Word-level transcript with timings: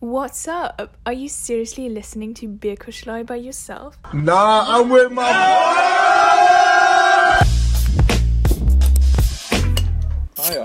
What's 0.00 0.46
up? 0.46 0.96
Are 1.04 1.12
you 1.12 1.28
seriously 1.28 1.88
listening 1.88 2.32
to 2.34 2.46
Beer 2.46 2.76
Kuschlei 2.76 3.26
by 3.26 3.34
yourself? 3.34 3.98
Nah, 4.14 4.78
I'm 4.78 4.88
with 4.90 5.10
my 5.10 5.24
Ah 10.38 10.52
ja. 10.54 10.64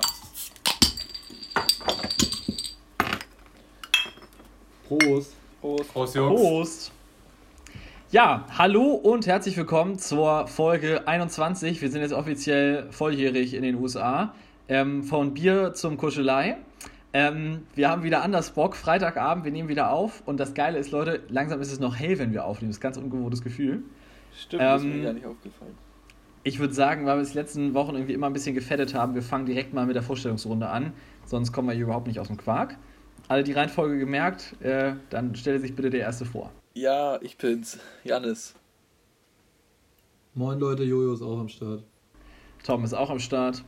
Prost. 4.87 5.33
Prost. 5.59 5.93
Prost, 5.93 6.15
Jungs. 6.15 6.39
Prost. 6.39 6.91
Ja, 8.11 8.45
hallo 8.55 8.91
und 8.91 9.25
herzlich 9.25 9.57
willkommen 9.57 9.97
zur 9.97 10.45
Folge 10.45 11.07
21. 11.07 11.81
Wir 11.81 11.89
sind 11.89 12.01
jetzt 12.01 12.13
offiziell 12.13 12.85
volljährig 12.91 13.55
in 13.55 13.63
den 13.63 13.81
USA. 13.81 14.35
Ähm, 14.69 15.03
von 15.03 15.33
Bier 15.33 15.73
zum 15.73 15.97
Kuschelei. 15.97 16.57
Ähm, 17.13 17.67
wir 17.75 17.89
haben 17.89 18.03
wieder 18.03 18.23
anders 18.23 18.51
Bock. 18.51 18.75
Freitagabend, 18.75 19.45
wir 19.45 19.51
nehmen 19.51 19.69
wieder 19.69 19.91
auf. 19.91 20.23
Und 20.25 20.39
das 20.39 20.53
Geile 20.55 20.79
ist, 20.79 20.91
Leute, 20.91 21.21
langsam 21.29 21.61
ist 21.61 21.71
es 21.71 21.79
noch 21.79 21.95
hell, 21.95 22.17
wenn 22.17 22.33
wir 22.33 22.45
aufnehmen. 22.45 22.71
Das 22.71 22.77
ist 22.77 22.81
ein 22.81 22.93
ganz 22.93 22.97
ungewohntes 22.97 23.43
Gefühl. 23.43 23.83
Stimmt, 24.35 24.63
das 24.63 24.81
ist 24.81 24.87
Ähm, 24.87 24.97
mir 24.97 25.03
gar 25.03 25.13
nicht 25.13 25.25
aufgefallen. 25.25 25.77
Ich 26.45 26.59
würde 26.59 26.73
sagen, 26.73 27.05
weil 27.05 27.17
wir 27.17 27.21
es 27.21 27.31
die 27.31 27.37
letzten 27.37 27.73
Wochen 27.73 27.95
irgendwie 27.95 28.13
immer 28.13 28.27
ein 28.27 28.33
bisschen 28.33 28.55
gefettet 28.55 28.93
haben, 28.93 29.15
wir 29.15 29.21
fangen 29.21 29.45
direkt 29.45 29.73
mal 29.73 29.85
mit 29.85 29.95
der 29.95 30.03
Vorstellungsrunde 30.03 30.67
an. 30.67 30.91
Sonst 31.25 31.53
kommen 31.53 31.69
wir 31.69 31.73
hier 31.73 31.85
überhaupt 31.85 32.07
nicht 32.07 32.19
aus 32.19 32.27
dem 32.27 32.35
Quark. 32.35 32.77
Alle 33.29 33.43
die 33.43 33.53
Reihenfolge 33.53 33.97
gemerkt, 33.97 34.55
äh, 34.61 34.95
dann 35.09 35.35
stelle 35.35 35.59
sich 35.59 35.73
bitte 35.73 35.89
der 35.89 36.01
Erste 36.01 36.25
vor. 36.25 36.51
Ja, 36.73 37.21
ich 37.21 37.37
bin's. 37.37 37.79
Janis. 38.03 38.55
Moin 40.33 40.59
Leute, 40.59 40.83
Jojo 40.83 41.13
ist 41.13 41.21
auch 41.21 41.39
am 41.39 41.47
Start. 41.47 41.83
Tom 42.63 42.83
ist 42.83 42.93
auch 42.93 43.09
am 43.09 43.19
Start. 43.19 43.63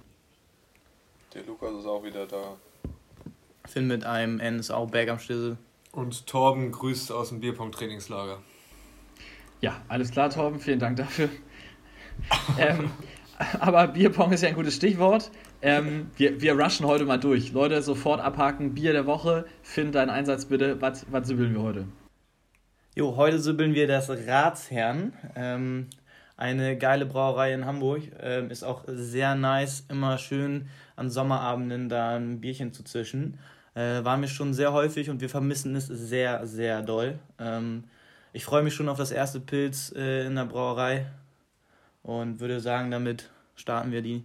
Der 1.34 1.46
Lukas 1.46 1.76
ist 1.76 1.86
auch 1.86 2.04
wieder 2.04 2.26
da. 2.26 2.58
Finn 3.68 3.88
mit 3.88 4.06
einem 4.06 4.40
N 4.40 4.60
ist 4.60 4.72
auch 4.72 4.90
back 4.90 5.10
am 5.10 5.20
Schlüssel. 5.20 5.58
Und 5.92 6.28
Torben 6.28 6.72
grüßt 6.72 7.12
aus 7.12 7.30
dem 7.30 7.40
Bierpong-Trainingslager. 7.40 8.40
Ja, 9.62 9.82
alles 9.88 10.12
klar, 10.12 10.30
Torben, 10.30 10.60
vielen 10.60 10.80
Dank 10.80 10.98
dafür. 10.98 11.30
ähm, 12.60 12.92
aber 13.60 13.88
Bierpong 13.88 14.32
ist 14.32 14.42
ja 14.42 14.50
ein 14.50 14.56
gutes 14.56 14.76
Stichwort. 14.76 15.32
Ähm, 15.62 16.12
wir, 16.18 16.42
wir 16.42 16.60
rushen 16.60 16.86
heute 16.86 17.06
mal 17.06 17.20
durch. 17.20 17.52
Leute, 17.52 17.82
sofort 17.82 18.22
abhaken. 18.22 18.74
Bier 18.74 18.94
der 18.94 19.06
Woche. 19.06 19.46
Finn, 19.64 19.92
deinen 19.92 20.10
Einsatz 20.10 20.46
bitte. 20.46 20.82
Was, 20.82 21.06
was 21.12 21.28
sübbeln 21.28 21.54
wir 21.54 21.62
heute? 21.62 21.88
Jo, 22.96 23.16
heute 23.16 23.40
sübbeln 23.40 23.74
wir 23.74 23.88
das 23.88 24.10
Ratsherrn. 24.10 25.14
Ähm, 25.36 25.88
eine 26.38 26.78
geile 26.78 27.06
Brauerei 27.06 27.54
in 27.54 27.66
Hamburg. 27.66 28.04
Ähm, 28.20 28.52
ist 28.52 28.64
auch 28.64 28.84
sehr 28.88 29.36
nice, 29.36 29.86
immer 29.90 30.18
schön 30.18 30.68
an 30.96 31.10
Sommerabenden 31.10 31.90
da 31.90 32.16
ein 32.16 32.42
Bierchen 32.42 32.72
zu 32.74 32.84
zischen. 32.84 33.40
Äh, 33.76 34.04
war 34.06 34.18
mir 34.18 34.28
schon 34.28 34.54
sehr 34.54 34.72
häufig 34.72 35.10
und 35.10 35.22
wir 35.22 35.30
vermissen 35.30 35.76
es 35.76 35.88
sehr, 35.88 36.48
sehr 36.48 36.82
doll. 36.82 37.20
Ähm, 37.40 37.84
ich 38.32 38.46
freue 38.46 38.64
mich 38.64 38.74
schon 38.74 38.90
auf 38.90 38.98
das 38.98 39.12
erste 39.12 39.40
Pilz 39.40 39.94
äh, 39.96 40.26
in 40.26 40.36
der 40.36 40.46
Brauerei 40.46 41.06
und 42.02 42.40
würde 42.40 42.60
sagen, 42.62 42.90
damit 42.90 43.30
starten 43.56 43.92
wir 43.92 44.02
die 44.02 44.24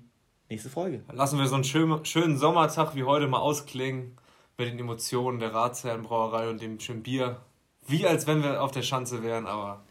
nächste 0.48 0.70
Folge. 0.70 1.02
Lassen 1.12 1.38
wir 1.38 1.46
so 1.46 1.56
einen 1.56 1.64
schönen, 1.64 2.04
schönen 2.04 2.36
Sommertag 2.36 2.94
wie 2.94 3.04
heute 3.04 3.26
mal 3.26 3.38
ausklingen 3.38 4.16
mit 4.56 4.68
den 4.68 4.78
Emotionen 4.78 5.40
der 5.40 5.52
Ratsherrenbrauerei 5.52 6.48
und 6.48 6.60
dem 6.60 6.78
schönen 6.78 7.02
Bier. 7.02 7.36
Wie 7.86 8.06
als 8.06 8.26
wenn 8.26 8.42
wir 8.42 8.62
auf 8.62 8.70
der 8.70 8.82
Schanze 8.82 9.22
wären, 9.22 9.46
aber 9.46 9.82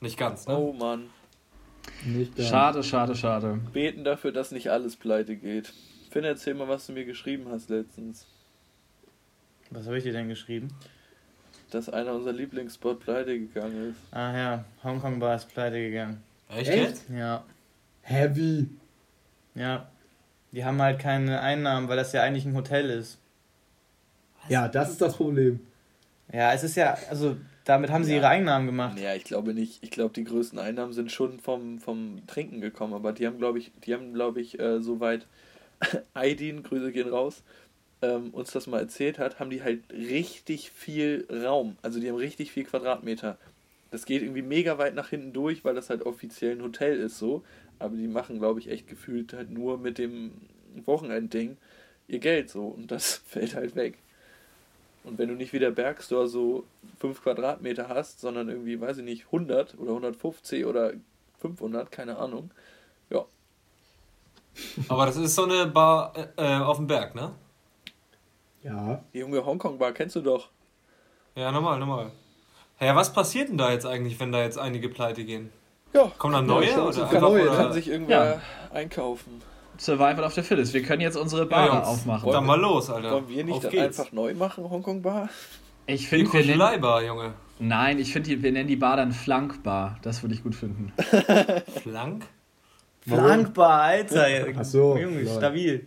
nicht 0.00 0.16
ganz. 0.16 0.48
Ne? 0.48 0.56
Oh 0.56 0.72
Mann. 0.72 1.10
Nicht 2.04 2.40
schade, 2.42 2.82
schade, 2.82 3.14
schade. 3.14 3.60
Beten 3.72 4.04
dafür, 4.04 4.32
dass 4.32 4.50
nicht 4.50 4.70
alles 4.70 4.96
pleite 4.96 5.36
geht. 5.36 5.72
Finn, 6.10 6.24
erzähl 6.24 6.54
mal, 6.54 6.68
was 6.68 6.86
du 6.86 6.92
mir 6.92 7.04
geschrieben 7.04 7.46
hast 7.50 7.68
letztens. 7.70 8.26
Was 9.70 9.86
habe 9.86 9.98
ich 9.98 10.04
dir 10.04 10.12
denn 10.12 10.28
geschrieben? 10.28 10.68
Dass 11.70 11.88
einer 11.88 12.12
unserer 12.14 12.32
Lieblingsspot 12.32 13.00
pleite 13.00 13.38
gegangen 13.38 13.90
ist. 13.90 14.14
Ah 14.14 14.36
ja, 14.36 14.64
Hongkong 14.82 15.20
Bar 15.20 15.36
ist 15.36 15.48
pleite 15.48 15.78
gegangen. 15.80 16.22
Echt, 16.48 16.68
Echt? 16.70 17.02
Ja. 17.10 17.44
Heavy. 18.02 18.68
Ja. 19.54 19.88
Die 20.52 20.64
haben 20.64 20.82
halt 20.82 20.98
keine 20.98 21.40
Einnahmen, 21.40 21.88
weil 21.88 21.96
das 21.96 22.12
ja 22.12 22.22
eigentlich 22.22 22.44
ein 22.44 22.56
Hotel 22.56 22.90
ist. 22.90 23.18
Ja, 24.48 24.66
das 24.66 24.90
ist 24.90 25.00
das 25.00 25.16
Problem. 25.16 25.60
Ja, 26.32 26.52
es 26.52 26.64
ist 26.64 26.76
ja, 26.76 26.96
also 27.08 27.36
damit 27.64 27.90
haben 27.90 28.02
sie 28.02 28.12
Ja. 28.12 28.18
ihre 28.18 28.28
Einnahmen 28.28 28.66
gemacht. 28.66 28.98
Ja, 28.98 29.14
ich 29.14 29.22
glaube 29.22 29.54
nicht. 29.54 29.78
Ich 29.84 29.92
glaube, 29.92 30.12
die 30.14 30.24
größten 30.24 30.58
Einnahmen 30.58 30.92
sind 30.92 31.12
schon 31.12 31.38
vom, 31.38 31.78
vom 31.78 32.26
Trinken 32.26 32.60
gekommen, 32.60 32.94
aber 32.94 33.12
die 33.12 33.26
haben, 33.28 33.38
glaube 33.38 33.60
ich, 33.60 33.70
die 33.84 33.94
haben, 33.94 34.12
glaube 34.12 34.40
ich, 34.40 34.58
äh, 34.58 34.80
soweit 34.80 35.28
Aidin, 36.14 36.64
Grüße 36.64 36.90
gehen 36.90 37.08
raus, 37.08 37.44
ähm, 38.02 38.30
uns 38.30 38.52
das 38.52 38.66
mal 38.66 38.80
erzählt 38.80 39.18
hat, 39.18 39.40
haben 39.40 39.50
die 39.50 39.62
halt 39.62 39.80
richtig 39.92 40.70
viel 40.70 41.26
Raum. 41.30 41.76
Also 41.82 42.00
die 42.00 42.08
haben 42.08 42.16
richtig 42.16 42.52
viel 42.52 42.64
Quadratmeter. 42.64 43.38
Das 43.90 44.06
geht 44.06 44.22
irgendwie 44.22 44.42
mega 44.42 44.78
weit 44.78 44.94
nach 44.94 45.08
hinten 45.08 45.32
durch, 45.32 45.64
weil 45.64 45.74
das 45.74 45.90
halt 45.90 46.02
offiziell 46.06 46.56
ein 46.56 46.62
Hotel 46.62 46.98
ist 46.98 47.18
so. 47.18 47.42
Aber 47.78 47.96
die 47.96 48.08
machen, 48.08 48.38
glaube 48.38 48.60
ich, 48.60 48.70
echt 48.70 48.88
gefühlt 48.88 49.32
halt 49.32 49.50
nur 49.50 49.78
mit 49.78 49.98
dem 49.98 50.32
Wochenendding 50.84 51.56
ihr 52.08 52.18
Geld 52.18 52.50
so. 52.50 52.66
Und 52.66 52.90
das 52.90 53.16
fällt 53.26 53.54
halt 53.54 53.74
weg. 53.76 53.98
Und 55.04 55.18
wenn 55.18 55.28
du 55.28 55.34
nicht 55.34 55.52
wie 55.52 55.58
der 55.58 55.70
Bergstore 55.70 56.28
so 56.28 56.64
5 57.00 57.22
Quadratmeter 57.22 57.88
hast, 57.88 58.20
sondern 58.20 58.48
irgendwie, 58.48 58.80
weiß 58.80 58.98
ich 58.98 59.04
nicht, 59.04 59.26
100 59.26 59.78
oder 59.78 59.90
150 59.90 60.66
oder 60.66 60.92
500, 61.40 61.90
keine 61.90 62.18
Ahnung. 62.18 62.50
Ja, 63.08 63.24
Aber 64.88 65.06
das 65.06 65.16
ist 65.16 65.34
so 65.34 65.44
eine 65.44 65.66
Bar 65.66 66.12
äh, 66.16 66.58
äh, 66.58 66.58
auf 66.60 66.76
dem 66.76 66.86
Berg, 66.86 67.14
ne? 67.14 67.32
Ja. 68.62 69.02
die 69.14 69.18
junge 69.18 69.44
Hongkong-Bar 69.44 69.92
kennst 69.92 70.16
du 70.16 70.20
doch. 70.20 70.48
Ja, 71.34 71.50
normal, 71.52 71.78
normal. 71.78 72.10
Ja, 72.80 72.94
was 72.96 73.12
passiert 73.12 73.48
denn 73.48 73.58
da 73.58 73.70
jetzt 73.72 73.86
eigentlich, 73.86 74.18
wenn 74.20 74.32
da 74.32 74.42
jetzt 74.42 74.58
einige 74.58 74.88
pleite 74.88 75.24
gehen? 75.24 75.50
Ja, 75.92 76.10
Kommen 76.18 76.34
da 76.34 76.42
neue? 76.42 76.66
schon 76.68 76.80
oder 76.86 77.02
einfach, 77.04 77.20
neue, 77.20 77.42
oder? 77.48 77.56
kann 77.56 77.72
sich 77.72 77.88
irgendwer 77.88 78.24
Ja. 78.34 78.40
einkaufen. 78.72 79.42
Survival 79.78 80.24
of 80.24 80.34
the 80.34 80.42
Fittest. 80.42 80.74
Wir 80.74 80.82
können 80.82 81.00
jetzt 81.00 81.16
unsere 81.16 81.42
Ja, 81.42 81.48
Bar 81.48 81.66
Jungs, 81.68 81.86
aufmachen. 81.88 82.30
Dann 82.32 82.44
mal 82.46 82.60
los, 82.60 82.90
Alter. 82.90 83.12
Wollen 83.12 83.28
wir 83.28 83.44
nicht 83.44 83.64
dann 83.64 83.78
einfach 83.78 84.12
neu 84.12 84.34
machen, 84.34 84.68
Hongkong-Bar? 84.70 85.28
Ich 85.86 86.02
Die 86.02 86.06
finde, 86.06 86.32
wir 86.32 86.40
nennen, 86.40 86.58
Kuschelei-Bar, 86.58 87.02
Junge. 87.04 87.32
nein, 87.58 87.98
ich 87.98 88.12
finde, 88.12 88.42
wir 88.42 88.52
nennen 88.52 88.68
die 88.68 88.76
Bar 88.76 88.96
dann 88.98 89.12
Flankbar. 89.12 89.98
Das 90.02 90.22
würde 90.22 90.34
ich 90.34 90.42
gut 90.42 90.54
finden. 90.54 90.92
Flank? 91.82 92.26
Flankbar, 93.00 93.80
Alter. 93.82 94.26
Ach 94.58 94.64
so, 94.64 94.96
Junge, 94.96 95.26
stabil. 95.26 95.86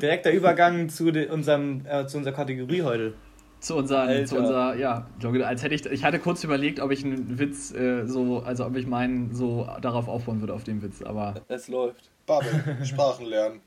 Direkter 0.00 0.30
Übergang 0.32 0.88
zu, 0.88 1.10
de, 1.10 1.28
unserem, 1.28 1.82
äh, 1.86 2.06
zu 2.06 2.18
unserer 2.18 2.34
Kategorie 2.34 2.82
heute. 2.82 3.14
Zu 3.60 3.76
unserer, 3.76 4.24
zu 4.24 4.38
unserer, 4.38 4.74
ja, 4.74 5.06
als 5.44 5.62
hätte 5.62 5.76
ich, 5.76 5.86
ich 5.86 6.02
hatte 6.02 6.18
kurz 6.18 6.42
überlegt, 6.42 6.80
ob 6.80 6.90
ich 6.90 7.04
einen 7.04 7.38
Witz 7.38 7.72
äh, 7.72 8.06
so, 8.06 8.40
also 8.40 8.66
ob 8.66 8.76
ich 8.76 8.88
meinen 8.88 9.32
so 9.32 9.68
darauf 9.80 10.08
aufbauen 10.08 10.40
würde 10.40 10.52
auf 10.52 10.64
den 10.64 10.82
Witz, 10.82 11.00
aber 11.00 11.34
Es 11.46 11.68
läuft. 11.68 12.10
Bubble, 12.26 12.78
Sprachen 12.84 13.26
lernen. 13.26 13.60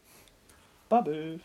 Bubble. 0.89 1.39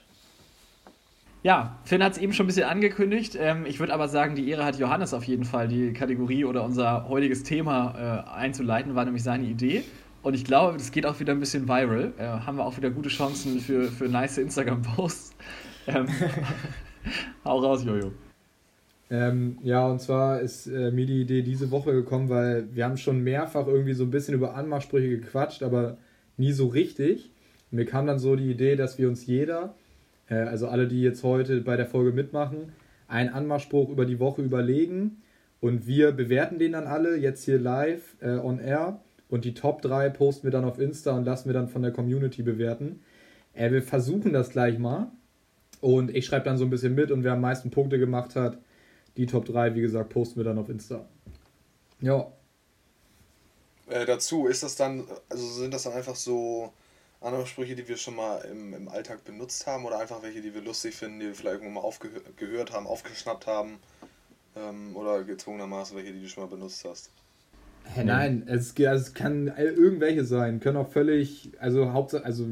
ja, 1.45 1.79
Finn 1.85 2.03
hat 2.03 2.13
es 2.13 2.19
eben 2.19 2.33
schon 2.33 2.45
ein 2.45 2.49
bisschen 2.49 2.65
angekündigt. 2.69 3.37
Ähm, 3.41 3.67
ich 3.67 3.79
würde 3.79 3.95
aber 3.95 4.09
sagen, 4.09 4.35
die 4.35 4.49
Ehre 4.51 4.65
hat 4.65 4.79
Johannes 4.79 5.15
auf 5.15 5.25
jeden 5.25 5.45
Fall, 5.45 5.69
die 5.69 5.93
Kategorie 5.93 6.45
oder 6.45 6.65
unser 6.65 7.09
heutiges 7.09 7.45
Thema 7.45 8.25
äh, 8.27 8.31
einzuleiten, 8.31 8.97
war 8.97 9.05
nämlich 9.05 9.23
seine 9.23 9.45
Idee. 9.45 9.85
Und 10.23 10.35
ich 10.35 10.45
glaube, 10.45 10.77
das 10.77 10.93
geht 10.93 11.07
auch 11.07 11.19
wieder 11.19 11.33
ein 11.33 11.41
bisschen 11.41 11.67
viral. 11.67 12.13
Äh, 12.19 12.25
haben 12.25 12.59
wir 12.59 12.65
auch 12.65 12.77
wieder 12.77 12.91
gute 12.91 13.09
Chancen 13.09 13.61
für, 13.61 13.85
für 13.85 14.09
nice 14.09 14.39
Instagram-Posts. 14.39 15.35
Ähm, 15.87 16.07
hau 17.45 17.59
raus, 17.59 17.85
Jojo. 17.85 18.13
Ähm, 19.11 19.57
ja, 19.63 19.89
und 19.89 19.99
zwar 19.99 20.41
ist 20.41 20.67
äh, 20.67 20.91
mir 20.91 21.07
die 21.07 21.23
Idee 21.23 21.41
diese 21.41 21.71
Woche 21.71 21.93
gekommen, 21.93 22.29
weil 22.29 22.69
wir 22.75 22.85
haben 22.85 22.99
schon 22.99 23.25
mehrfach 23.25 23.67
irgendwie 23.67 23.95
so 23.95 24.05
ein 24.05 24.11
bisschen 24.11 24.35
über 24.35 24.55
Anmachsprüche 24.55 25.09
gequatscht, 25.09 25.63
aber 25.63 25.97
nie 26.37 26.53
so 26.53 26.67
richtig. 26.69 27.31
Und 27.71 27.77
mir 27.79 27.87
kam 27.87 28.07
dann 28.07 28.19
so 28.19 28.37
die 28.37 28.51
Idee, 28.51 28.77
dass 28.77 28.99
wir 28.99 29.09
uns 29.09 29.27
jeder, 29.27 29.75
äh, 30.29 30.35
also 30.35 30.69
alle, 30.69 30.87
die 30.87 31.01
jetzt 31.01 31.25
heute 31.25 31.63
bei 31.63 31.77
der 31.77 31.87
Folge 31.87 32.13
mitmachen, 32.13 32.73
einen 33.09 33.31
Anmachspruch 33.31 33.89
über 33.89 34.05
die 34.05 34.21
Woche 34.21 34.43
überlegen 34.43 35.23
und 35.61 35.87
wir 35.87 36.13
bewerten 36.13 36.59
den 36.59 36.73
dann 36.73 36.87
alle 36.87 37.17
jetzt 37.17 37.45
hier 37.45 37.59
live 37.59 38.17
äh, 38.21 38.37
on 38.37 38.61
air 38.61 39.01
und 39.31 39.45
die 39.45 39.55
Top 39.55 39.83
3 39.83 40.11
posten 40.11 40.45
wir 40.45 40.51
dann 40.51 40.65
auf 40.65 40.79
Insta 40.79 41.13
und 41.17 41.25
lassen 41.25 41.49
wir 41.49 41.55
dann 41.55 41.69
von 41.69 41.83
der 41.83 41.93
Community 41.93 42.43
bewerten. 42.43 43.03
Äh, 43.55 43.71
wir 43.73 43.83
versuchen 43.83 44.33
das 44.33 44.51
gleich 44.51 44.79
mal 44.79 45.11
und 45.81 46.15
ich 46.15 46.27
schreibe 46.27 46.45
dann 46.45 46.59
so 46.59 46.65
ein 46.65 46.71
bisschen 46.71 46.95
mit 46.95 47.11
und 47.11 47.25
wer 47.25 47.33
am 47.35 47.41
meisten 47.41 47.71
Punkte 47.71 47.99
gemacht 47.99 48.37
hat, 48.37 48.59
die 49.17 49.27
Top 49.27 49.45
3, 49.47 49.75
wie 49.75 49.81
gesagt, 49.81 50.11
posten 50.11 50.39
wir 50.41 50.45
dann 50.45 50.59
auf 50.59 50.69
Insta. 50.69 51.07
Ja, 52.01 52.33
Äh, 53.89 54.07
dazu 54.07 54.47
ist 54.47 54.63
das 54.63 54.77
dann, 54.77 55.07
also 55.29 55.47
sind 55.49 55.75
das 55.75 55.83
dann 55.83 55.93
einfach 55.95 56.17
so 56.17 56.73
andere 57.21 57.47
Sprüche, 57.47 57.75
die 57.75 57.89
wir 57.89 57.97
schon 57.97 58.17
mal 58.17 58.39
im, 58.43 58.73
im 58.75 58.89
Alltag 58.89 59.25
benutzt 59.25 59.67
haben 59.67 59.85
oder 59.85 59.99
einfach 59.99 60.23
welche, 60.23 60.41
die 60.41 60.55
wir 60.55 60.63
lustig 60.63 60.95
finden, 60.95 61.21
die 61.21 61.27
wir 61.27 61.35
vielleicht 61.35 61.57
irgendwo 61.57 61.81
mal 61.81 61.87
aufgehört 61.87 62.73
haben, 62.73 62.87
aufgeschnappt 62.87 63.47
haben 63.47 63.79
ähm, 64.57 64.97
oder 64.97 65.25
gezwungenermaßen 65.25 65.97
welche, 65.97 66.13
die 66.13 66.23
du 66.23 66.29
schon 66.29 66.45
mal 66.45 66.51
benutzt 66.51 66.85
hast. 66.85 67.11
Hä, 67.85 68.05
nein, 68.05 68.45
es, 68.47 68.75
also 68.77 69.05
es 69.05 69.15
kann 69.15 69.49
irgendwelche 69.57 70.25
sein, 70.25 70.61
können 70.61 70.77
auch 70.77 70.91
völlig, 70.91 71.51
also 71.59 71.93
Hauptsache, 71.93 72.25
also 72.25 72.47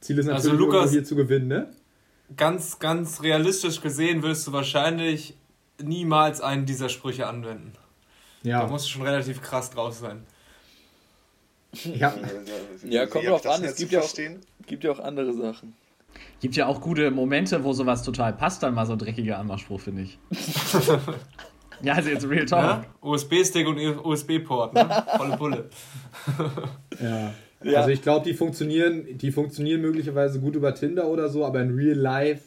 Ziel 0.00 0.18
ist 0.18 0.28
Also, 0.28 0.48
natürlich 0.48 0.60
Lukas- 0.66 0.74
irgendwo 0.76 0.92
hier 0.92 1.04
zu 1.04 1.16
gewinnen, 1.16 1.48
ne? 1.48 1.68
Ganz, 2.36 2.78
ganz 2.78 3.22
realistisch 3.22 3.80
gesehen 3.80 4.22
würdest 4.22 4.46
du 4.46 4.52
wahrscheinlich 4.52 5.34
niemals 5.82 6.40
einen 6.40 6.66
dieser 6.66 6.88
Sprüche 6.88 7.26
anwenden. 7.26 7.72
Da 8.44 8.48
Ja, 8.50 8.66
musst 8.66 8.86
du 8.86 8.90
schon 8.90 9.02
relativ 9.02 9.40
krass 9.42 9.70
drauf 9.70 9.94
sein. 9.94 10.22
ja. 11.84 12.14
Ja, 12.88 13.06
kommt 13.06 13.26
hab 13.26 13.42
drauf 13.42 13.46
an, 13.46 13.62
es 13.62 13.70
jetzt 13.70 13.78
gibt 13.78 13.92
ja 13.92 14.00
auch-? 14.00 14.14
Gibt 14.66 14.84
ja 14.84 14.92
auch 14.92 15.00
andere 15.00 15.32
Sachen. 15.34 15.74
Gibt 16.40 16.56
ja 16.56 16.66
auch 16.66 16.80
gute 16.80 17.10
Momente, 17.10 17.62
wo 17.64 17.72
sowas 17.72 18.02
total 18.02 18.32
passt, 18.32 18.62
dann 18.62 18.74
mal 18.74 18.86
so 18.86 18.92
ein 18.92 18.98
dreckiger 18.98 19.38
Anmachspruch, 19.38 19.80
finde 19.80 20.02
ich. 20.02 20.18
ja, 21.82 21.94
also 21.94 22.10
jetzt 22.10 22.28
Real 22.28 22.44
Talk. 22.46 22.84
Ja? 22.84 22.84
USB-Stick 23.00 23.66
und 23.66 23.78
USB-Port, 23.78 24.74
ne? 24.74 25.04
Volle 25.16 25.36
Pulle. 25.36 25.70
Ja. 27.00 27.32
Ja. 27.62 27.78
Also 27.80 27.90
ich 27.90 28.02
glaube, 28.02 28.24
die 28.24 28.34
funktionieren, 28.34 29.18
die 29.18 29.32
funktionieren 29.32 29.80
möglicherweise 29.80 30.40
gut 30.40 30.54
über 30.54 30.74
Tinder 30.74 31.08
oder 31.08 31.28
so, 31.28 31.44
aber 31.44 31.60
in 31.60 31.74
Real 31.74 31.96
Life 31.96 32.42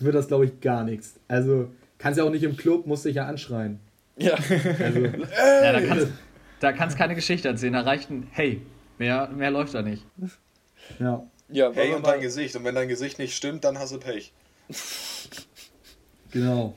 wird 0.00 0.14
das, 0.14 0.28
glaube 0.28 0.46
ich, 0.46 0.60
gar 0.60 0.84
nichts. 0.84 1.20
Also 1.28 1.68
kannst 1.98 2.18
ja 2.18 2.24
auch 2.24 2.30
nicht 2.30 2.44
im 2.44 2.56
Club, 2.56 2.86
musst 2.86 3.04
dich 3.04 3.16
ja 3.16 3.26
anschreien. 3.26 3.78
Ja, 4.16 4.34
Also, 4.34 5.00
Ja, 5.62 5.72
da 5.72 5.80
kannst 5.80 6.08
da 6.60 6.72
kannst 6.72 6.96
keine 6.96 7.14
Geschichte 7.14 7.48
erzählen. 7.48 7.74
Da 7.74 7.80
reicht 7.82 8.10
ein 8.10 8.26
Hey. 8.30 8.62
Mehr, 8.98 9.28
mehr 9.28 9.50
läuft 9.50 9.74
da 9.74 9.82
nicht. 9.82 10.04
ja. 10.98 11.22
ja 11.50 11.70
Hey 11.72 11.94
und 11.94 12.06
dein 12.06 12.20
Gesicht. 12.20 12.56
Und 12.56 12.64
wenn 12.64 12.74
dein 12.74 12.88
Gesicht 12.88 13.18
nicht 13.18 13.36
stimmt, 13.36 13.64
dann 13.64 13.78
hast 13.78 13.92
du 13.92 13.98
Pech. 13.98 14.32
Genau. 16.30 16.74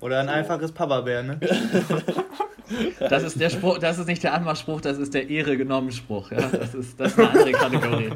Oder 0.00 0.20
ein 0.20 0.28
einfaches 0.28 0.72
Papa-Bär, 0.72 1.22
ne? 1.22 1.40
Das 3.00 3.22
ist 3.22 3.38
der 3.38 3.50
Spruch, 3.50 3.78
das 3.78 3.98
ist 3.98 4.06
nicht 4.06 4.22
der 4.22 4.32
Anmachspruch, 4.32 4.80
das 4.80 4.96
ist 4.96 5.12
der 5.12 5.28
Ehre 5.28 5.58
genommen 5.58 5.92
Spruch. 5.92 6.30
Ja? 6.30 6.40
Das, 6.48 6.74
ist, 6.74 6.98
das 6.98 7.12
ist 7.12 7.18
eine 7.18 7.28
andere 7.30 7.52
Kategorie. 7.52 8.10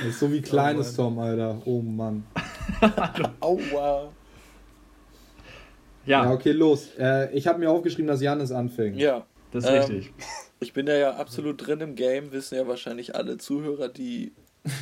Das 0.00 0.08
ist 0.08 0.20
so 0.20 0.30
wie 0.30 0.42
kleines 0.42 0.94
Tom, 0.94 1.18
Alter. 1.18 1.56
Oh 1.64 1.80
Mann. 1.80 2.24
Aua. 3.40 4.10
Ja, 6.04 6.24
Ja, 6.24 6.30
okay, 6.32 6.52
los. 6.52 6.88
Äh, 6.98 7.32
ich 7.34 7.46
habe 7.46 7.58
mir 7.58 7.70
aufgeschrieben, 7.70 8.06
dass 8.06 8.20
Janis 8.20 8.52
anfängt. 8.52 8.96
Ja, 8.98 9.24
das 9.50 9.64
ist 9.64 9.70
Ähm, 9.70 9.76
richtig. 9.78 10.12
ich 10.60 10.72
bin 10.74 10.84
da 10.84 10.94
ja 10.94 11.14
absolut 11.16 11.66
drin 11.66 11.80
im 11.80 11.94
Game, 11.94 12.32
wissen 12.32 12.56
ja 12.56 12.66
wahrscheinlich 12.68 13.14
alle 13.14 13.38
Zuhörer, 13.38 13.88
die 13.88 14.32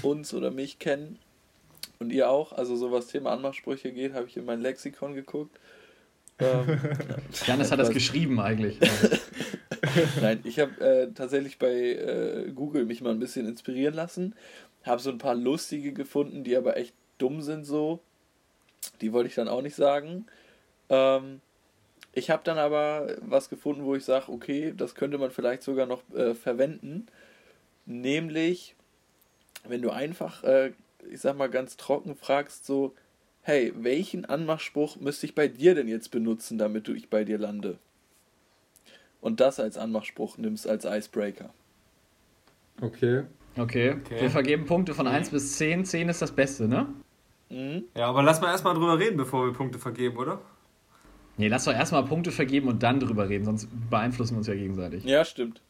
uns 0.02 0.34
oder 0.34 0.50
mich 0.50 0.80
kennen. 0.80 1.18
Und 1.98 2.12
ihr 2.12 2.30
auch. 2.30 2.52
Also 2.52 2.76
so 2.76 2.92
was 2.92 3.08
Thema 3.08 3.32
Anmachsprüche 3.32 3.92
geht, 3.92 4.14
habe 4.14 4.26
ich 4.26 4.36
in 4.36 4.44
mein 4.44 4.60
Lexikon 4.60 5.14
geguckt. 5.14 5.58
Ähm, 6.38 6.78
Janis 7.46 7.70
hat 7.70 7.78
das 7.78 7.90
geschrieben 7.90 8.40
eigentlich. 8.40 8.78
Nein, 10.20 10.40
ich 10.44 10.58
habe 10.58 10.80
äh, 10.80 11.12
tatsächlich 11.12 11.58
bei 11.58 11.72
äh, 11.72 12.52
Google 12.54 12.84
mich 12.84 13.00
mal 13.00 13.10
ein 13.10 13.18
bisschen 13.18 13.46
inspirieren 13.46 13.94
lassen. 13.94 14.34
Habe 14.84 15.00
so 15.00 15.10
ein 15.10 15.18
paar 15.18 15.34
lustige 15.34 15.92
gefunden, 15.92 16.44
die 16.44 16.56
aber 16.56 16.76
echt 16.76 16.94
dumm 17.18 17.40
sind 17.40 17.64
so. 17.64 18.00
Die 19.00 19.12
wollte 19.12 19.28
ich 19.28 19.34
dann 19.34 19.48
auch 19.48 19.62
nicht 19.62 19.74
sagen. 19.74 20.26
Ähm, 20.90 21.40
ich 22.12 22.30
habe 22.30 22.42
dann 22.44 22.58
aber 22.58 23.16
was 23.20 23.48
gefunden, 23.48 23.84
wo 23.84 23.94
ich 23.94 24.04
sage, 24.04 24.30
okay, 24.30 24.72
das 24.76 24.94
könnte 24.94 25.18
man 25.18 25.30
vielleicht 25.30 25.62
sogar 25.62 25.86
noch 25.86 26.02
äh, 26.14 26.34
verwenden. 26.34 27.06
Nämlich, 27.84 28.74
wenn 29.64 29.82
du 29.82 29.90
einfach, 29.90 30.42
äh, 30.44 30.72
ich 31.10 31.20
sag 31.20 31.36
mal 31.36 31.48
ganz 31.48 31.76
trocken 31.76 32.14
fragst, 32.16 32.66
so, 32.66 32.94
hey, 33.42 33.72
welchen 33.76 34.24
Anmachspruch 34.24 34.96
müsste 34.96 35.26
ich 35.26 35.34
bei 35.34 35.48
dir 35.48 35.74
denn 35.74 35.88
jetzt 35.88 36.10
benutzen, 36.10 36.58
damit 36.58 36.88
du 36.88 36.92
ich 36.92 37.10
bei 37.10 37.24
dir 37.24 37.38
lande? 37.38 37.78
Und 39.20 39.40
das 39.40 39.58
als 39.58 39.78
Anmachspruch 39.78 40.38
nimmst 40.38 40.68
als 40.68 40.84
Icebreaker. 40.84 41.50
Okay. 42.80 43.24
Okay. 43.56 43.96
Okay. 44.00 44.20
Wir 44.20 44.30
vergeben 44.30 44.66
Punkte 44.66 44.94
von 44.94 45.06
1 45.06 45.30
bis 45.30 45.56
10. 45.56 45.84
10 45.84 46.08
ist 46.08 46.22
das 46.22 46.32
Beste, 46.32 46.68
ne? 46.68 46.86
Mhm. 47.48 47.84
Ja, 47.96 48.08
aber 48.08 48.22
lass 48.22 48.40
mal 48.40 48.50
erstmal 48.50 48.74
drüber 48.74 48.98
reden, 48.98 49.16
bevor 49.16 49.46
wir 49.46 49.52
Punkte 49.52 49.78
vergeben, 49.78 50.16
oder? 50.16 50.40
Nee, 51.38 51.48
lass 51.48 51.64
doch 51.64 51.72
erstmal 51.72 52.04
Punkte 52.04 52.32
vergeben 52.32 52.68
und 52.68 52.82
dann 52.82 52.98
drüber 52.98 53.28
reden, 53.28 53.44
sonst 53.44 53.68
beeinflussen 53.90 54.34
wir 54.34 54.38
uns 54.38 54.46
ja 54.46 54.54
gegenseitig. 54.54 55.04
Ja, 55.04 55.24
stimmt. 55.24 55.60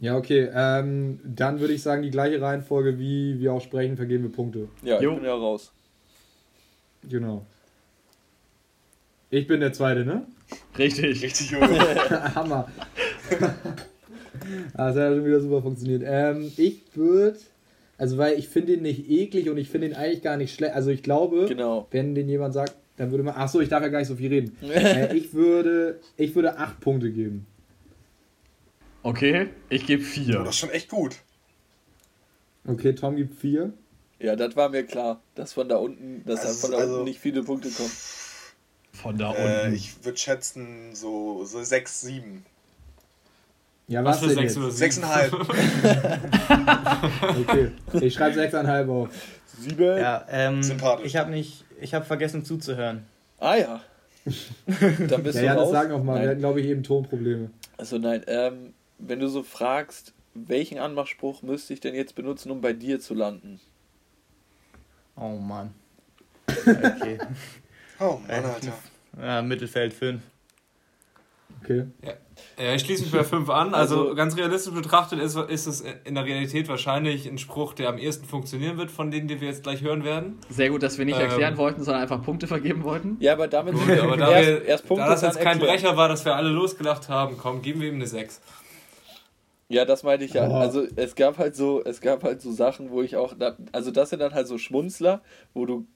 Ja, 0.00 0.16
okay. 0.16 0.48
Ähm, 0.54 1.20
dann 1.24 1.60
würde 1.60 1.74
ich 1.74 1.82
sagen, 1.82 2.02
die 2.02 2.10
gleiche 2.10 2.40
Reihenfolge, 2.40 2.98
wie 2.98 3.38
wir 3.38 3.52
auch 3.52 3.60
sprechen, 3.60 3.96
vergeben 3.96 4.24
wir 4.24 4.32
Punkte. 4.32 4.68
Ja, 4.82 5.00
Jo. 5.00 5.10
ich 5.12 5.16
bin 5.18 5.24
ja 5.26 5.34
raus. 5.34 5.72
Genau. 7.08 7.44
Ich 9.30 9.46
bin 9.46 9.60
der 9.60 9.72
Zweite, 9.72 10.04
ne? 10.04 10.26
Richtig. 10.76 11.22
Richtig, 11.22 11.50
Junge. 11.50 11.68
Hammer. 12.34 12.68
ah, 14.74 14.86
das 14.88 14.96
hat 14.96 14.96
ja 14.96 15.14
schon 15.14 15.24
wieder 15.24 15.40
super 15.40 15.62
funktioniert. 15.62 16.02
Ähm, 16.04 16.50
ich 16.56 16.82
würde, 16.94 17.38
also 17.98 18.18
weil 18.18 18.38
ich 18.38 18.48
finde 18.48 18.74
ihn 18.74 18.82
nicht 18.82 19.08
eklig 19.10 19.48
und 19.50 19.58
ich 19.58 19.68
finde 19.68 19.88
ihn 19.88 19.94
eigentlich 19.94 20.22
gar 20.22 20.36
nicht 20.36 20.54
schlecht. 20.54 20.74
Also 20.74 20.90
ich 20.90 21.02
glaube, 21.02 21.46
Genau. 21.48 21.86
wenn 21.90 22.14
den 22.14 22.28
jemand 22.28 22.54
sagt, 22.54 22.74
dann 22.96 23.10
würde 23.10 23.22
man. 23.24 23.34
Ach 23.36 23.48
so, 23.48 23.60
ich 23.60 23.68
darf 23.68 23.82
ja 23.82 23.88
gar 23.88 23.98
nicht 24.00 24.08
so 24.08 24.16
viel 24.16 24.28
reden. 24.30 24.56
äh, 24.62 25.14
ich 25.16 25.32
würde, 25.32 26.00
ich 26.16 26.34
würde 26.34 26.58
acht 26.58 26.80
Punkte 26.80 27.10
geben. 27.10 27.46
Okay, 29.02 29.48
ich 29.68 29.86
gebe 29.86 30.02
Oh, 30.02 30.06
4. 30.06 30.38
das 30.40 30.48
ist 30.50 30.56
schon 30.58 30.70
echt 30.70 30.88
gut. 30.90 31.16
Okay, 32.66 32.94
Tom 32.94 33.16
gibt 33.16 33.34
vier. 33.40 33.72
Ja, 34.18 34.36
das 34.36 34.54
war 34.56 34.68
mir 34.68 34.84
klar, 34.84 35.20
dass 35.34 35.54
von 35.54 35.68
da 35.68 35.76
unten, 35.76 36.22
dass 36.26 36.40
Also, 36.44 36.60
von 36.66 36.72
da 36.72 36.78
also- 36.78 36.92
unten 36.94 37.04
nicht 37.04 37.20
viele 37.20 37.42
Punkte 37.42 37.70
kommen. 37.70 37.90
Von 38.92 39.16
da 39.16 39.34
Äh, 39.34 39.62
unten. 39.64 39.74
ich 39.76 40.04
würde 40.04 40.18
schätzen 40.18 40.94
so, 40.94 41.44
so 41.46 41.62
6, 41.62 42.02
7. 42.02 42.44
Ja, 43.88 44.04
Was 44.04 44.20
was, 44.22 44.28
für 44.28 44.34
sechs 44.34 44.56
oder 44.56 44.70
sieben? 44.70 44.90
6,5. 45.04 45.46
Okay, 47.40 47.70
ich 48.06 48.14
schreibe 48.14 48.34
sechseinhalb 48.34 48.88
auf. 48.88 49.08
Sieben? 49.58 49.96
Ja, 49.98 50.24
ähm, 50.30 50.62
Sympathisch. 50.62 51.06
ich 51.06 51.16
habe 51.16 51.30
nicht, 51.30 51.64
ich 51.80 51.92
habe 51.94 52.04
vergessen 52.04 52.44
zuzuhören. 52.44 53.04
Ah 53.38 53.56
ja. 53.56 53.80
Dann 55.08 55.22
bist 55.22 55.36
Ja, 55.36 55.40
du 55.40 55.46
ja, 55.46 55.54
das 55.54 55.62
raus. 55.64 55.72
sagen 55.72 55.92
auch 55.92 56.04
mal. 56.04 56.14
Wir 56.14 56.20
Nein. 56.20 56.28
hatten, 56.28 56.38
glaube 56.40 56.60
ich, 56.60 56.66
eben 56.66 56.82
Tonprobleme. 56.84 57.50
Also 57.78 57.98
nein, 57.98 58.22
ähm, 58.28 58.74
wenn 59.00 59.20
du 59.20 59.28
so 59.28 59.42
fragst, 59.42 60.12
welchen 60.34 60.78
Anmachspruch 60.78 61.42
müsste 61.42 61.72
ich 61.74 61.80
denn 61.80 61.94
jetzt 61.94 62.14
benutzen, 62.14 62.50
um 62.50 62.60
bei 62.60 62.72
dir 62.72 63.00
zu 63.00 63.14
landen? 63.14 63.60
Oh 65.16 65.36
Mann. 65.36 65.74
Okay. 66.66 67.18
Oh 68.00 68.18
Mann, 68.26 68.44
Alter. 68.44 68.72
Ja, 69.20 69.42
Mittelfeld 69.42 69.92
5. 69.92 70.20
Okay. 71.62 71.84
Ja, 72.58 72.74
ich 72.74 72.82
schließe 72.82 73.02
mich 73.02 73.12
bei 73.12 73.22
5 73.24 73.48
an. 73.50 73.74
Also, 73.74 74.00
Also- 74.02 74.14
ganz 74.14 74.36
realistisch 74.36 74.72
betrachtet 74.72 75.18
ist, 75.20 75.36
ist 75.36 75.66
es 75.66 75.82
in 76.04 76.14
der 76.14 76.24
Realität 76.24 76.68
wahrscheinlich 76.68 77.26
ein 77.28 77.36
Spruch, 77.38 77.74
der 77.74 77.88
am 77.90 77.98
ehesten 77.98 78.24
funktionieren 78.26 78.78
wird, 78.78 78.90
von 78.90 79.10
denen, 79.10 79.28
die 79.28 79.40
wir 79.40 79.48
jetzt 79.48 79.62
gleich 79.64 79.82
hören 79.82 80.02
werden. 80.04 80.38
Sehr 80.48 80.70
gut, 80.70 80.82
dass 80.82 80.96
wir 80.96 81.04
nicht 81.04 81.16
Ähm. 81.18 81.28
erklären 81.28 81.56
wollten, 81.58 81.82
sondern 81.84 82.02
einfach 82.02 82.22
Punkte 82.22 82.46
vergeben 82.46 82.82
wollten. 82.84 83.16
Ja, 83.20 83.34
aber 83.34 83.46
damit 83.48 83.74
Gut, 83.74 83.84
sind 83.84 83.94
wir 83.96 84.02
aber 84.04 84.16
da, 84.16 84.30
erst, 84.32 84.48
wir, 84.48 84.64
erst 84.64 84.86
Punkte 84.86 85.04
da 85.04 85.10
das 85.12 85.22
jetzt 85.22 85.36
kein 85.38 85.58
erklären. 85.60 85.76
Brecher 85.76 85.96
war, 85.96 86.08
dass 86.08 86.24
wir 86.24 86.34
alle 86.34 86.48
losgelacht 86.48 87.08
haben, 87.10 87.36
komm, 87.36 87.60
geben 87.62 87.80
wir 87.82 87.88
ihm 87.88 87.96
eine 87.96 88.06
6. 88.06 88.40
Ja, 89.70 89.84
das 89.84 90.02
meinte 90.02 90.24
ich 90.24 90.32
ja. 90.32 90.48
Oh. 90.50 90.54
Also 90.54 90.84
es 90.96 91.14
gab 91.14 91.38
halt 91.38 91.54
so, 91.54 91.82
es 91.84 92.00
gab 92.00 92.24
halt 92.24 92.42
so 92.42 92.50
Sachen, 92.50 92.90
wo 92.90 93.02
ich 93.02 93.14
auch, 93.14 93.34
da, 93.38 93.56
also 93.70 93.92
das 93.92 94.10
sind 94.10 94.18
dann 94.18 94.34
halt 94.34 94.48
so 94.48 94.58
Schmunzler, 94.58 95.22
wo 95.54 95.64
du 95.64 95.86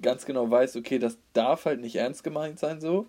ganz 0.00 0.26
genau 0.26 0.48
weißt, 0.48 0.76
okay, 0.76 1.00
das 1.00 1.18
darf 1.32 1.64
halt 1.64 1.80
nicht 1.80 1.96
ernst 1.96 2.22
gemeint 2.22 2.60
sein 2.60 2.80
so. 2.80 3.06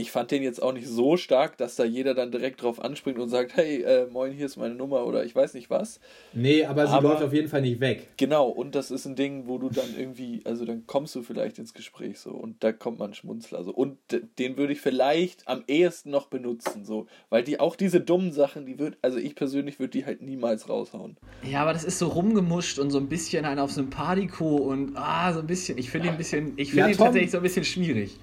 Ich 0.00 0.10
fand 0.10 0.30
den 0.30 0.42
jetzt 0.42 0.62
auch 0.62 0.72
nicht 0.72 0.88
so 0.88 1.18
stark, 1.18 1.58
dass 1.58 1.76
da 1.76 1.84
jeder 1.84 2.14
dann 2.14 2.32
direkt 2.32 2.62
drauf 2.62 2.82
anspringt 2.82 3.18
und 3.18 3.28
sagt, 3.28 3.54
hey, 3.56 3.82
äh, 3.82 4.06
moin, 4.10 4.32
hier 4.32 4.46
ist 4.46 4.56
meine 4.56 4.74
Nummer 4.74 5.04
oder 5.06 5.24
ich 5.26 5.34
weiß 5.36 5.52
nicht 5.52 5.68
was. 5.68 6.00
Nee, 6.32 6.64
aber 6.64 6.86
sie 6.86 6.94
Aber- 6.94 7.10
läuft 7.10 7.22
auf 7.22 7.34
jeden 7.34 7.48
Fall 7.48 7.60
nicht 7.60 7.80
weg. 7.80 8.08
Genau, 8.16 8.48
und 8.48 8.74
das 8.74 8.90
ist 8.90 9.04
ein 9.04 9.14
Ding, 9.14 9.46
wo 9.46 9.58
du 9.58 9.68
dann 9.68 9.94
irgendwie, 9.98 10.40
also 10.44 10.64
dann 10.64 10.86
kommst 10.86 11.14
du 11.14 11.22
vielleicht 11.22 11.58
ins 11.58 11.74
Gespräch 11.74 12.18
so 12.18 12.30
und 12.30 12.64
da 12.64 12.72
kommt 12.72 12.98
man 12.98 13.12
Schmunzler 13.12 13.62
so. 13.62 13.72
Und 13.72 13.98
den 14.38 14.56
würde 14.56 14.72
ich 14.72 14.80
vielleicht 14.80 15.46
am 15.46 15.64
ehesten 15.66 16.10
noch 16.10 16.28
benutzen, 16.28 16.86
so. 16.86 17.06
Weil 17.28 17.42
die 17.44 17.60
auch 17.60 17.76
diese 17.76 18.00
dummen 18.00 18.32
Sachen, 18.32 18.64
die 18.64 18.78
wird, 18.78 18.96
also 19.02 19.18
ich 19.18 19.34
persönlich 19.34 19.78
würde 19.78 19.90
die 19.90 20.06
halt 20.06 20.22
niemals 20.22 20.68
raushauen. 20.70 21.18
Ja, 21.46 21.60
aber 21.60 21.74
das 21.74 21.84
ist 21.84 21.98
so 21.98 22.08
rumgemuscht 22.08 22.78
und 22.78 22.90
so 22.90 22.96
ein 22.98 23.08
bisschen 23.10 23.44
ein 23.44 23.58
auf 23.58 23.70
Sympathico 23.70 24.56
und 24.56 24.92
ah, 24.96 25.32
so 25.34 25.40
ein 25.40 25.46
bisschen. 25.46 25.76
Ich 25.76 25.90
finde 25.90 26.08
ihn 26.08 26.12
ein 26.12 26.18
bisschen, 26.18 26.54
ich 26.56 26.70
finde 26.70 26.90
Ja, 26.90 26.96
tatsächlich 26.96 27.30
so 27.30 27.36
ein 27.36 27.42
bisschen 27.42 27.64
schwierig. 27.64 28.18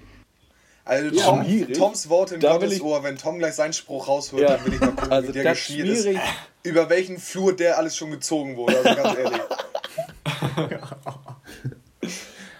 Also 0.88 1.14
Ja, 1.14 1.24
Tom. 1.24 1.72
Toms 1.74 2.08
Wort 2.08 2.32
in 2.32 2.40
Da 2.40 2.52
will 2.54 2.60
Gottes 2.60 2.74
ich- 2.76 2.82
Ohr, 2.82 3.02
wenn 3.04 3.16
Tom 3.16 3.38
gleich 3.38 3.54
seinen 3.54 3.72
Spruch 3.74 4.08
rausholt, 4.08 4.42
Ja. 4.42 4.56
dann 4.56 4.64
will 4.66 4.72
ich 4.74 4.80
mal 4.80 4.86
gucken, 4.92 5.12
Also 5.12 5.28
wie 5.28 5.32
der 5.32 5.44
geschmiert 5.52 5.86
ist. 5.88 6.08
Über 6.64 6.88
welchen 6.88 7.18
Flur 7.18 7.54
der 7.54 7.78
alles 7.78 7.94
schon 7.96 8.10
gezogen 8.10 8.56
wurde, 8.56 8.78
also 8.78 9.02
ganz 9.02 9.18
ehrlich. 9.18 9.40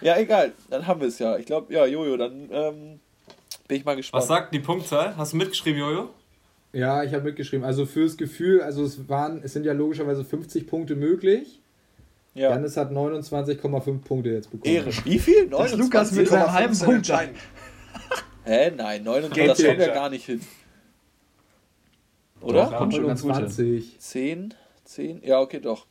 Ja, 0.01 0.17
egal, 0.17 0.53
dann 0.69 0.87
haben 0.87 1.01
wir 1.01 1.09
es 1.09 1.19
ja. 1.19 1.37
Ich 1.37 1.45
glaube, 1.45 1.73
ja, 1.73 1.85
Jojo, 1.85 2.15
dann 2.15 2.47
ähm, 2.51 2.99
bin 3.67 3.77
ich 3.77 3.83
mal 3.83 3.97
gespannt. 3.97 4.21
Was 4.21 4.27
sagt 4.29 4.53
die 4.53 4.59
Punktzahl? 4.59 5.17
Hast 5.17 5.33
du 5.33 5.37
mitgeschrieben, 5.37 5.77
Jojo? 5.79 6.09
Ja, 6.71 7.03
ich 7.03 7.13
habe 7.13 7.23
mitgeschrieben. 7.25 7.65
Also 7.65 7.85
fürs 7.85 8.15
Gefühl, 8.15 8.61
also 8.61 8.83
es 8.85 9.09
waren, 9.09 9.41
es 9.43 9.51
sind 9.53 9.65
ja 9.65 9.73
logischerweise 9.73 10.23
50 10.23 10.67
Punkte 10.67 10.95
möglich. 10.95 11.59
Ja. 12.33 12.51
Janis 12.51 12.77
hat 12.77 12.91
29,5 12.91 13.99
Punkte 14.01 14.29
jetzt 14.29 14.51
bekommen. 14.51 14.73
Ehre. 14.73 14.89
Wie 15.03 15.19
viel? 15.19 15.47
Das 15.49 15.75
Lukas 15.75 16.11
mit 16.13 16.29
29? 16.29 16.29
seinem 16.29 16.53
halben 16.53 16.73
0,15 16.73 16.85
Punkt. 16.85 17.39
Hä? 18.49 18.71
Nein, 18.75 19.03
29, 19.03 19.35
Game 19.35 19.47
das 19.47 19.63
kommt 19.63 19.79
ja 19.79 19.93
gar 19.93 20.09
nicht 20.09 20.25
hin. 20.25 20.41
Oder? 22.41 22.63
Doch. 22.65 22.77
kommt 22.77 22.95
schon 22.95 23.05
ganz 23.05 23.21
gute. 23.21 23.33
29. 23.33 23.99
10? 23.99 24.53
10? 24.85 25.21
Ja, 25.23 25.39
okay, 25.39 25.59
doch. 25.59 25.85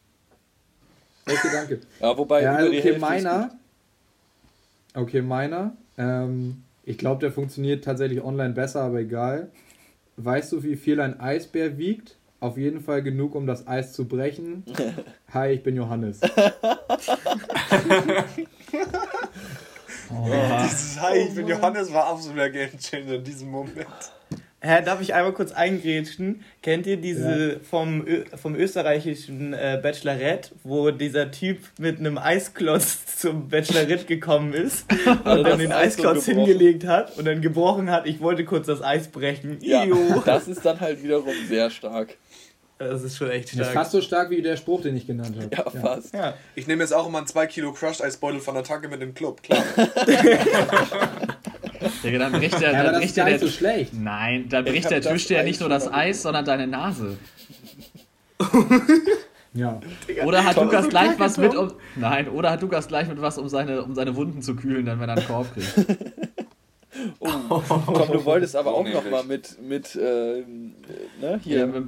Okay, 1.25 1.49
danke. 1.53 1.81
Ja, 2.00 2.19
wobei 2.19 2.43
Ja, 2.43 2.55
über 2.61 2.71
die 2.71 2.79
okay, 2.79 2.83
Hälfte 2.83 2.97
ist 2.97 3.00
meiner. 3.00 3.43
gut. 3.43 5.03
Okay, 5.03 5.23
meiner. 5.23 5.77
Ähm, 5.99 6.65
ich 6.83 6.99
glaube, 6.99 7.21
der 7.21 7.31
funktioniert 7.31 7.85
tatsächlich 7.85 8.25
online 8.25 8.55
besser, 8.55 8.83
aber 8.83 8.99
egal. 8.99 9.53
Weißt 10.17 10.50
du, 10.50 10.65
wie 10.65 10.75
viel 10.75 11.00
ein 11.00 11.21
Eisbär 11.21 11.79
wiegt? 11.79 12.17
Auf 12.41 12.59
jeden 12.59 12.81
Fall 12.81 13.05
genug, 13.05 13.37
um 13.37 13.47
das 13.47 13.69
Eis 13.69 13.93
zu 13.93 14.09
brechen. 14.09 14.65
Hi, 15.33 15.53
ich 15.53 15.62
bin 15.62 15.77
Johannes. 15.77 16.21
Dieses 20.11 21.00
Hi, 21.00 21.19
ich 21.19 21.35
bin 21.35 21.47
Johannes 21.47 21.93
war 21.93 22.07
absoluter 22.07 22.50
Gamechanger 22.50 23.15
in 23.15 23.25
diesem 23.25 23.50
Moment. 23.50 23.87
Hä, 24.61 24.83
darf 24.83 25.00
ich 25.00 25.15
einmal 25.15 25.33
kurz 25.35 25.53
eingrätschen? 25.53 26.43
Kennt 26.62 26.87
ihr 26.87 26.97
diese 26.97 27.61
vom, 27.61 28.05
Ö 28.05 28.25
vom 28.35 28.57
österreichischen 28.57 29.53
äh, 29.53 29.79
Bachelorette, 29.81 30.50
wo 30.65 30.91
dieser 30.91 31.31
Typ 31.31 31.59
mit 31.79 32.00
einem 32.00 32.19
Eisklotz 32.19 33.19
zum 33.19 33.49
Bachelorette 33.49 34.07
gekommen 34.07 34.55
ist 34.55 34.85
und 35.07 35.45
dann 35.45 35.61
den 35.61 35.71
Eisklotz 35.71 36.27
gebrochen. 36.27 36.47
hingelegt 36.47 36.87
hat 36.87 37.17
und 37.19 37.27
dann 37.27 37.41
gebrochen 37.41 37.88
hat, 37.91 38.07
ich 38.07 38.21
wollte 38.21 38.45
kurz 38.45 38.67
das 38.67 38.83
Eis 38.83 39.09
brechen. 39.09 39.59
Ja, 39.61 39.87
das 40.25 40.49
ist 40.49 40.65
dann 40.65 40.81
halt 40.81 41.05
wiederum 41.05 41.35
sehr 41.49 41.71
stark. 41.71 42.17
Das 42.78 43.02
ist 43.02 43.16
schon 43.16 43.28
echt 43.30 43.49
Das 43.49 43.52
ist 43.54 43.58
stark. 43.58 43.75
fast 43.75 43.90
so 43.90 44.00
stark 44.00 44.30
wie 44.30 44.40
der 44.40 44.56
Spruch, 44.56 44.82
den 44.82 44.97
ich 44.97 45.06
genannt 45.06 45.37
habe. 45.37 45.49
Ja, 45.54 45.68
fast. 45.80 46.14
Ja. 46.14 46.35
Ich 46.54 46.66
nehme 46.68 46.82
jetzt 46.82 46.92
auch 46.92 47.08
immer 47.08 47.18
einen 47.18 47.26
2 47.26 47.47
Kilo 47.49 47.73
Crushed 47.73 48.02
Eisbeutel 48.02 48.40
von 48.40 48.54
der 48.54 48.62
Tanke 48.62 48.88
mit 48.88 49.02
dem 49.02 49.14
Club, 49.14 49.42
klar. 49.42 49.64
Digga, 52.04 52.18
dann 52.18 52.32
bricht 52.32 52.61
der, 52.61 52.73
Ja, 52.73 52.82
dann 52.85 52.94
das 52.94 53.04
ist 53.04 53.14
bricht 53.14 53.16
gar 53.16 53.26
der, 53.26 53.38
so 53.40 53.49
schlecht. 53.49 53.92
Nein, 53.94 54.49
dann 54.49 54.64
Ich 54.66 54.73
bricht 54.73 54.90
der 54.90 55.00
das 55.00 55.12
Tisch 55.12 55.26
dir 55.26 55.38
eigentlich 55.40 55.52
nicht 55.52 55.61
nur 55.61 55.68
das 55.68 55.92
Eis, 55.92 56.23
sondern 56.23 56.44
deine 56.44 56.66
Nase. 56.66 57.16
Ja. 59.54 59.80
Oder 60.25 60.44
hat 60.44 60.56
Lukas 60.56 60.85
so 60.85 60.90
gleich 60.90 61.18
was 61.18 61.37
mit, 61.38 61.54
um. 61.56 61.73
Nein, 61.97 62.28
oder 62.28 62.50
hat 62.50 62.61
Lukas 62.62 62.87
gleich 62.87 63.08
mit 63.08 63.20
was, 63.20 63.38
um 63.38 63.49
seine, 63.49 63.82
um 63.82 63.94
seine 63.94 64.14
Wunden 64.14 64.42
zu 64.42 64.54
kühlen, 64.54 64.87
dann 64.87 65.00
wenn 65.00 65.08
er 65.08 65.16
einen 65.16 65.26
Korb 65.26 65.52
kriegt. 65.54 65.75
Oh, 67.21 67.62
komm, 67.87 68.12
du 68.12 68.25
wolltest 68.25 68.57
aber 68.57 68.73
auch 68.75 68.87
noch 68.88 69.09
mal 69.11 69.25
mit, 69.25 69.57
mit 69.62 69.97
ähm, 70.00 70.75
ne, 71.21 71.38
hier, 71.43 71.59
Ja, 71.61 71.67
mit, 71.67 71.85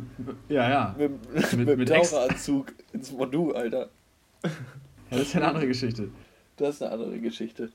ja, 0.49 0.71
ja. 0.71 0.97
mit, 0.99 1.57
mit- 1.67 1.79
mit, 1.79 1.89
Taucheranzug 1.89 2.73
ins 2.93 3.13
Mondu, 3.13 3.53
Alter. 3.53 3.89
ja. 4.45 4.51
Das 5.11 5.21
ist 5.23 5.35
ja 5.35 5.41
eine 5.41 5.49
andere 5.49 5.67
Geschichte. 5.67 6.09
Das 6.57 6.77
ist 6.77 6.83
eine 6.83 6.93
andere 6.93 7.19
Geschichte. 7.19 7.71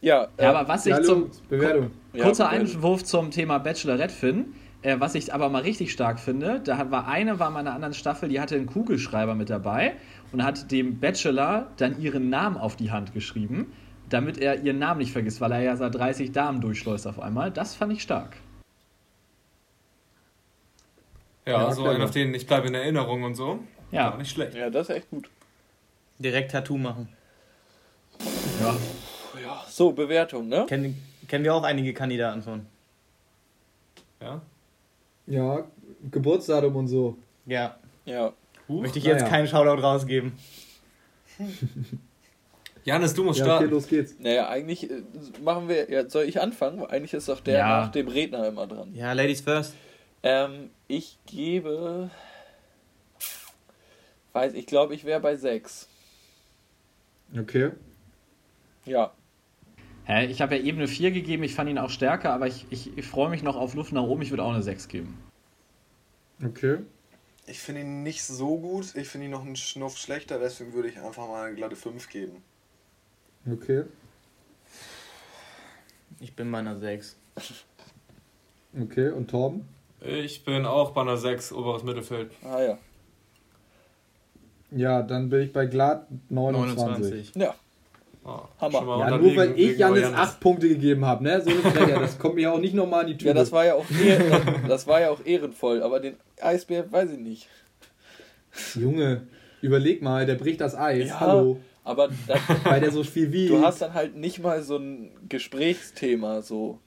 Ja, 0.00 0.28
Ja, 0.38 0.44
äh, 0.44 0.46
aber 0.46 0.68
was 0.68 0.86
ich 0.86 0.92
Ja, 0.92 1.02
zum. 1.02 1.30
Bewertung. 1.48 1.90
ja, 2.12 2.24
Kurzer 2.24 2.44
weil- 2.50 2.60
Einwurf 2.60 3.02
zum 3.04 3.30
Thema 3.30 3.58
Bachelorette, 3.58 4.14
Finn. 4.14 4.54
Äh, 4.82 5.00
was 5.00 5.14
ich 5.16 5.32
aber 5.34 5.48
mal 5.48 5.62
richtig 5.62 5.90
stark 5.90 6.20
finde, 6.20 6.60
da 6.62 6.90
war 6.90 7.08
eine, 7.08 7.40
war 7.40 7.50
mal 7.50 7.60
in 7.60 7.66
einer 7.66 7.74
anderen 7.74 7.94
Staffel, 7.94 8.28
die 8.28 8.38
hatte 8.40 8.54
einen 8.54 8.66
Kugelschreiber 8.66 9.34
mit 9.34 9.48
dabei 9.50 9.94
und 10.32 10.44
hat 10.44 10.70
dem 10.70 11.00
Bachelor 11.00 11.68
dann 11.78 11.98
ihren 12.00 12.28
Namen 12.28 12.56
auf 12.58 12.76
die 12.76 12.90
Hand 12.92 13.12
geschrieben, 13.14 13.72
damit 14.08 14.38
er 14.38 14.62
ihren 14.62 14.78
Namen 14.78 14.98
nicht 14.98 15.12
vergisst, 15.12 15.40
weil 15.40 15.52
er 15.52 15.60
ja 15.62 15.76
seit 15.76 15.94
30 15.94 16.32
Damen 16.32 16.60
durchschleust 16.60 17.06
auf 17.06 17.18
einmal. 17.20 17.50
Das 17.50 17.74
fand 17.74 17.92
ich 17.92 18.02
stark. 18.02 18.36
Ja, 21.44 21.52
Ja, 21.52 21.72
so 21.72 21.82
clever. 21.82 21.94
einen, 21.94 22.04
auf 22.04 22.10
den 22.10 22.34
ich 22.34 22.46
bleibe 22.46 22.68
in 22.68 22.74
Erinnerung 22.74 23.22
und 23.22 23.34
so. 23.34 23.60
Ja. 23.90 24.10
Gar 24.10 24.18
nicht 24.18 24.30
schlecht. 24.30 24.54
Ja, 24.54 24.68
das 24.70 24.88
ist 24.88 24.96
echt 24.96 25.10
gut. 25.10 25.30
Direkt 26.18 26.50
Tattoo 26.52 26.76
machen. 26.76 27.08
ja. 28.60 28.76
Ja, 29.42 29.64
so, 29.68 29.92
Bewertung, 29.92 30.48
ne? 30.48 30.64
Kennen, 30.66 31.00
kennen 31.28 31.44
wir 31.44 31.54
auch 31.54 31.62
einige 31.62 31.92
Kandidaten 31.92 32.42
von. 32.42 32.66
Ja. 34.20 34.40
Ja, 35.26 35.64
Geburtsdatum 36.10 36.74
und 36.74 36.88
so. 36.88 37.16
Ja. 37.44 37.76
Ja. 38.06 38.32
Möchte 38.66 38.98
ich 38.98 39.04
jetzt 39.04 39.20
naja. 39.20 39.30
keinen 39.30 39.46
Shoutout 39.46 39.82
rausgeben. 39.82 40.32
Janis, 42.86 43.12
du 43.14 43.24
musst 43.24 43.40
Ja, 43.40 43.44
okay, 43.46 43.54
starten. 43.56 43.70
los 43.70 43.88
geht's. 43.88 44.14
Naja, 44.20 44.48
eigentlich 44.48 44.88
äh, 44.90 45.02
machen 45.42 45.68
wir, 45.68 45.90
ja, 45.90 46.08
soll 46.08 46.24
ich 46.24 46.40
anfangen? 46.40 46.84
Eigentlich 46.86 47.12
ist 47.14 47.28
doch 47.28 47.40
der 47.40 47.58
Ja. 47.58 47.80
nach 47.80 47.90
dem 47.92 48.06
Redner 48.08 48.46
immer 48.46 48.66
dran. 48.66 48.94
Ja, 48.94 49.12
Ladies 49.12 49.40
first. 49.42 49.74
Ähm, 50.22 50.70
ich 50.86 51.18
gebe, 51.26 52.10
weiß, 54.32 54.54
ich 54.54 54.66
glaube, 54.66 54.94
ich 54.94 55.04
wäre 55.04 55.20
bei 55.20 55.36
6. 55.36 55.88
Okay. 57.38 57.72
Ja, 58.84 59.12
Hä, 60.04 60.26
ich 60.26 60.40
habe 60.40 60.54
ja 60.56 60.62
eben 60.62 60.78
eine 60.78 60.86
4 60.86 61.10
gegeben, 61.10 61.42
ich 61.42 61.56
fand 61.56 61.68
ihn 61.68 61.78
auch 61.78 61.90
stärker, 61.90 62.32
aber 62.32 62.46
ich, 62.46 62.64
ich, 62.70 62.96
ich 62.96 63.04
freue 63.04 63.28
mich 63.28 63.42
noch 63.42 63.56
auf 63.56 63.74
Luft 63.74 63.92
nach 63.92 64.04
oben, 64.04 64.22
ich 64.22 64.30
würde 64.30 64.44
auch 64.44 64.52
eine 64.54 64.62
6 64.62 64.86
geben. 64.86 65.18
Okay. 66.44 66.78
Ich 67.48 67.58
finde 67.58 67.80
ihn 67.80 68.04
nicht 68.04 68.22
so 68.22 68.56
gut, 68.60 68.94
ich 68.94 69.08
finde 69.08 69.24
ihn 69.24 69.32
noch 69.32 69.44
einen 69.44 69.56
Schnuff 69.56 69.98
schlechter, 69.98 70.38
deswegen 70.38 70.72
würde 70.74 70.88
ich 70.90 70.98
einfach 71.00 71.26
mal 71.26 71.46
eine 71.46 71.56
glatte 71.56 71.74
5 71.74 72.08
geben. 72.08 72.44
Okay. 73.50 73.84
Ich 76.20 76.34
bin 76.34 76.50
bei 76.50 76.58
einer 76.58 76.76
6. 76.78 77.16
Okay. 78.80 79.10
Und 79.10 79.30
Torben? 79.30 79.68
Ich 80.00 80.44
bin 80.44 80.66
auch 80.66 80.90
bei 80.90 81.02
einer 81.02 81.16
6, 81.16 81.52
oberes 81.52 81.82
Mittelfeld. 81.82 82.30
ah 82.44 82.62
ja. 82.62 82.78
Ja, 84.72 85.02
dann 85.02 85.28
bin 85.30 85.42
ich 85.42 85.52
bei 85.52 85.66
glatt 85.66 86.06
29. 86.28 87.34
Ja, 87.36 87.54
Oh, 88.28 88.40
Hammer. 88.60 89.08
Ja, 89.08 89.18
nur 89.18 89.36
weil 89.36 89.56
ich 89.56 89.78
Janis 89.78 90.02
Janis. 90.02 90.18
8 90.18 90.40
Punkte 90.40 90.68
gegeben 90.68 91.04
habe, 91.04 91.22
ne? 91.22 91.40
So 91.40 91.48
eine 91.50 91.60
Frechheit, 91.60 92.02
das 92.02 92.18
kommt 92.18 92.34
mir 92.34 92.52
auch 92.52 92.58
nicht 92.58 92.74
nochmal 92.74 93.02
an 93.02 93.06
die 93.06 93.16
Tür. 93.16 93.28
ja 93.28 93.34
das, 93.34 93.52
war 93.52 93.64
ja 93.64 93.74
auch 93.74 93.84
das 94.66 94.88
war 94.88 95.00
ja 95.00 95.10
auch 95.10 95.24
ehrenvoll, 95.24 95.80
aber 95.80 96.00
den 96.00 96.16
Eisbär 96.42 96.90
weiß 96.90 97.12
ich 97.12 97.20
nicht. 97.20 97.48
Junge, 98.74 99.28
überleg 99.62 100.02
mal, 100.02 100.26
der 100.26 100.34
bricht 100.34 100.60
das 100.60 100.74
Eis. 100.74 101.08
Ja. 101.08 101.20
Hallo. 101.20 101.60
Aber 101.86 102.08
da, 102.26 102.34
Weil 102.64 102.80
der 102.80 102.90
so 102.90 103.04
viel 103.04 103.32
wiegt. 103.32 103.50
du 103.50 103.62
hast 103.62 103.80
dann 103.80 103.94
halt 103.94 104.16
nicht 104.16 104.40
mal 104.42 104.60
so 104.62 104.76
ein 104.76 105.10
Gesprächsthema, 105.28 106.42
so. 106.42 106.78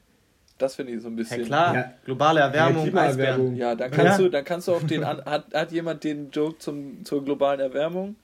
Das 0.58 0.76
finde 0.76 0.92
ich 0.92 1.02
so 1.02 1.08
ein 1.08 1.14
Ja 1.14 1.18
bisschen. 1.18 1.46
klar, 1.46 1.74
Ja. 1.74 1.94
globale 2.04 2.42
Erwärmung, 2.42 2.94
Ja, 2.94 3.02
Eisbären. 3.04 3.56
Ja, 3.56 3.76
dann 3.76 3.90
kannst 3.92 4.20
Ja. 4.20 4.26
du, 4.26 4.30
dann 4.30 4.44
kannst 4.44 4.68
du 4.68 4.74
auf 4.74 4.86
den 4.86 5.06
an, 5.06 5.24
hat, 5.24 5.46
hat 5.54 5.72
jemand 5.72 6.04
den 6.04 6.30
Joke 6.32 6.58
zum, 6.60 7.06
zur 7.06 7.24
globalen 7.24 7.62
Erwärmung? 7.62 8.18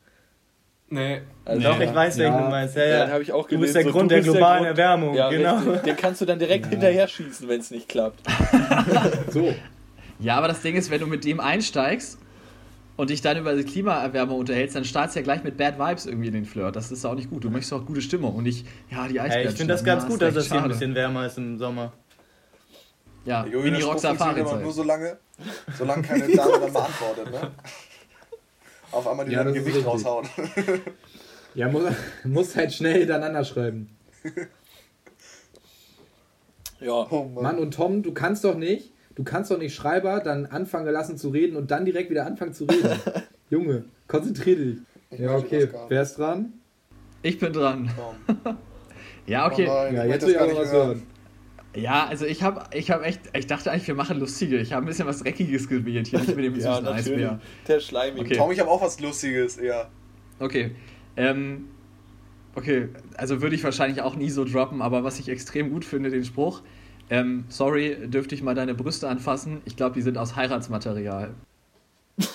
Nee. 0.90 1.22
Also, 1.46 1.62
Doch, 1.64 1.80
Nee. 1.80 1.86
ich 1.86 1.96
weiß, 1.96 2.18
welchen 2.18 2.34
Ja. 2.34 2.42
du 2.44 2.50
meinst. 2.50 2.76
Ja, 2.76 2.84
Ja, 2.84 2.90
ja. 2.90 3.06
den 3.06 3.14
habe 3.14 3.24
ich 3.24 3.32
auch 3.32 3.48
Du 3.48 3.58
bist 3.58 3.74
der 3.74 3.84
so, 3.84 3.92
Grund 3.92 4.12
der 4.12 4.20
globalen 4.22 4.66
Grund- 4.66 4.78
Erwärmung, 4.78 5.16
Ja, 5.16 5.30
genau. 5.30 5.56
richtig. 5.60 5.82
Den 5.84 5.96
kannst 5.96 6.20
du 6.22 6.26
dann 6.26 6.38
direkt 6.38 6.66
Ja. 6.66 6.72
hinterher 6.72 7.08
schießen, 7.08 7.48
wenn 7.48 7.62
es 7.62 7.72
nicht 7.72 7.88
klappt. 7.88 8.20
So. 9.32 9.54
Ja, 10.20 10.36
aber 10.38 10.50
das 10.50 10.62
Ding 10.62 10.76
ist, 10.76 10.92
wenn 10.92 11.00
du 11.00 11.08
mit 11.08 11.24
dem 11.24 11.40
einsteigst 11.40 12.20
und 12.98 13.10
dich 13.10 13.22
dann 13.22 13.38
über 13.38 13.56
die 13.56 13.64
Klimaerwärmung 13.64 14.40
unterhältst, 14.40 14.76
dann 14.76 14.86
startest 14.86 15.16
du 15.16 15.20
ja 15.20 15.24
gleich 15.24 15.44
mit 15.44 15.58
Bad 15.58 15.78
Vibes 15.78 16.06
irgendwie 16.06 16.28
in 16.28 16.34
den 16.34 16.46
Flirt. 16.46 16.76
Das 16.76 16.92
ist 16.92 17.06
auch 17.06 17.16
nicht 17.16 17.30
gut. 17.30 17.44
Du 17.44 17.50
möchtest 17.50 17.74
auch 17.74 17.86
gute 17.86 18.02
Stimmung 18.02 18.36
und 18.36 18.44
nicht, 18.44 18.66
ja, 18.90 19.08
die 19.08 19.20
Eisbären. 19.20 19.44
Hey, 19.44 19.52
ich 19.52 19.58
finde 19.58 19.74
das 19.74 19.84
ganz 19.84 20.06
gut, 20.06 20.22
ist 20.22 20.36
dass 20.36 20.46
es 20.46 20.52
hier 20.52 20.62
ein 20.64 20.70
bisschen 20.70 20.96
wärmer 20.96 21.26
ist 21.26 21.38
im 21.38 21.58
Sommer. 21.58 21.94
Ja, 23.26 23.46
Spruch 23.48 23.88
Rockstar 23.88 24.12
aber 24.20 24.34
nur 24.38 24.48
Fahrrad. 24.48 24.74
so 24.74 24.84
lange, 24.84 25.18
solange 25.78 26.04
keine 26.04 26.28
Dame 26.28 26.60
dann 26.60 26.74
beantwortet, 26.74 27.32
ne? 27.32 27.52
Auf 28.92 29.08
einmal 29.08 29.26
die 29.26 29.32
Ja, 29.34 29.44
das 29.44 29.54
Gewicht 29.54 29.78
richtig. 29.78 29.86
raushauen. 29.86 30.28
Ja, 31.56 31.70
muss, 31.70 31.84
muss 32.26 32.54
halt 32.58 32.74
schnell 32.74 33.00
hintereinander 33.00 33.44
schreiben. 33.46 33.90
Ja. 36.82 37.08
Oh 37.10 37.24
Mann. 37.24 37.44
Mann 37.44 37.60
und 37.60 37.74
Tom, 37.74 38.04
du 38.04 38.14
kannst 38.14 38.44
doch 38.44 38.56
nicht, 38.56 38.92
du 39.16 39.24
kannst 39.24 39.52
doch 39.52 39.58
nicht 39.58 39.74
Schreiber 39.74 40.20
dann 40.20 40.46
anfangen 40.46 40.92
lassen 40.92 41.18
zu 41.18 41.30
reden 41.30 41.56
und 41.56 41.72
dann 41.72 41.86
direkt 41.86 42.10
wieder 42.10 42.26
anfangen 42.26 42.54
zu 42.54 42.66
reden. 42.66 42.90
Junge, 43.50 43.86
konzentrier 44.08 44.56
dich. 44.56 44.78
Ich 45.12 45.20
Ja, 45.20 45.36
okay. 45.36 45.70
Wer 45.88 46.02
ist 46.02 46.18
dran? 46.18 46.54
Ich 47.22 47.40
bin 47.40 47.54
dran. 47.54 47.90
Ja, 49.28 49.48
okay. 49.48 49.68
Oh 49.68 49.74
nein, 49.74 49.96
Ja, 49.96 50.06
jetzt 50.06 50.28
will 50.28 50.36
ich 50.36 50.42
nicht 50.42 50.56
was 50.56 50.72
hören. 50.72 51.04
Ja, 51.76 52.06
also 52.06 52.26
ich 52.26 52.42
habe 52.42 52.64
ich 52.74 52.90
hab 52.90 53.04
echt, 53.04 53.22
ich 53.34 53.48
dachte 53.48 53.72
eigentlich, 53.72 53.88
wir 53.88 53.96
machen 53.96 54.20
lustige. 54.20 54.58
Ich 54.60 54.72
habe 54.72 54.86
ein 54.86 54.88
bisschen 54.88 55.08
was 55.08 55.24
Dreckiges 55.24 55.68
gewählt 55.68 56.08
hier, 56.08 56.20
nicht 56.20 56.36
mit 56.36 56.46
dem 56.46 56.56
Ja, 56.60 56.76
süßen 56.76 56.84
natürlich. 56.84 57.26
Eisbär. 57.26 57.42
Der 57.68 57.80
Schleimige. 57.80 58.26
Okay. 58.26 58.36
Tom, 58.36 58.52
ich 58.52 58.60
habe 58.60 58.70
auch 58.70 58.82
was 58.82 59.00
Lustiges, 59.00 59.60
ja. 59.60 59.90
Okay. 60.40 60.72
Ähm, 61.18 61.70
okay, 62.56 62.90
also 63.18 63.42
würde 63.42 63.56
ich 63.56 63.64
wahrscheinlich 63.64 64.02
auch 64.02 64.16
nie 64.16 64.30
so 64.30 64.46
droppen, 64.46 64.82
aber 64.82 65.04
was 65.04 65.20
ich 65.20 65.28
extrem 65.28 65.70
gut 65.72 65.84
finde, 65.84 66.10
den 66.10 66.24
Spruch. 66.24 66.62
Ähm, 67.10 67.46
sorry, 67.50 68.08
dürfte 68.08 68.34
ich 68.36 68.42
mal 68.42 68.56
deine 68.56 68.74
Brüste 68.74 69.08
anfassen? 69.08 69.62
Ich 69.66 69.76
glaube, 69.76 69.94
die 69.96 70.02
sind 70.02 70.18
aus 70.18 70.36
Heiratsmaterial. 70.36 71.34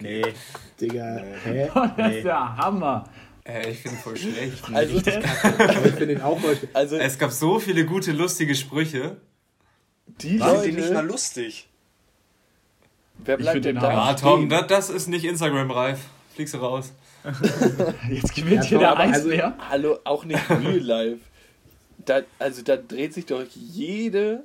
Nee. 0.00 0.22
Digga, 0.80 1.16
hä? 1.44 1.70
Das 1.74 1.96
Nee. 1.96 2.18
ist 2.18 2.24
ja 2.24 2.56
Hammer. 2.56 3.04
Äh, 3.44 3.70
ich 3.70 3.78
finde 3.80 3.96
voll 3.98 4.16
schlecht. 4.16 4.62
Also, 4.72 4.98
Aber 4.98 5.86
ich 5.86 5.92
finde 5.92 6.06
den 6.08 6.22
auch 6.22 6.38
voll. 6.38 6.56
also 6.72 6.96
Es 6.96 7.18
gab 7.18 7.30
so 7.30 7.58
viele 7.58 7.84
gute, 7.86 8.12
lustige 8.12 8.54
Sprüche. 8.54 9.16
die 10.06 10.40
War 10.40 10.62
die 10.62 10.72
nicht 10.72 10.88
mal 10.92 10.96
Leute, 11.02 11.08
lustig? 11.08 11.68
wer 13.24 13.36
Ich 13.36 13.42
bleibt 13.42 13.64
denn 13.64 13.76
den 13.76 13.82
da? 13.82 13.90
Hammer. 13.92 14.02
Ah, 14.02 14.14
Tom, 14.14 14.48
das, 14.48 14.66
das 14.66 14.90
ist 14.90 15.08
nicht 15.08 15.24
Instagram-reif. 15.24 16.00
Fliegst 16.34 16.54
du 16.54 16.58
raus. 16.58 16.92
Jetzt 18.10 18.34
gewinnt 18.34 18.64
Ja, 18.64 18.68
hier 18.68 18.78
der 18.80 18.98
also- 18.98 19.28
Eisbär. 19.30 19.54
Hallo, 19.70 19.98
auch 20.04 20.24
nicht 20.24 20.50
real 20.50 20.78
life. 20.78 21.20
Da, 22.06 22.20
also 22.38 22.62
da 22.62 22.76
dreht 22.76 23.14
sich 23.14 23.26
doch 23.26 23.42
jede 23.54 24.44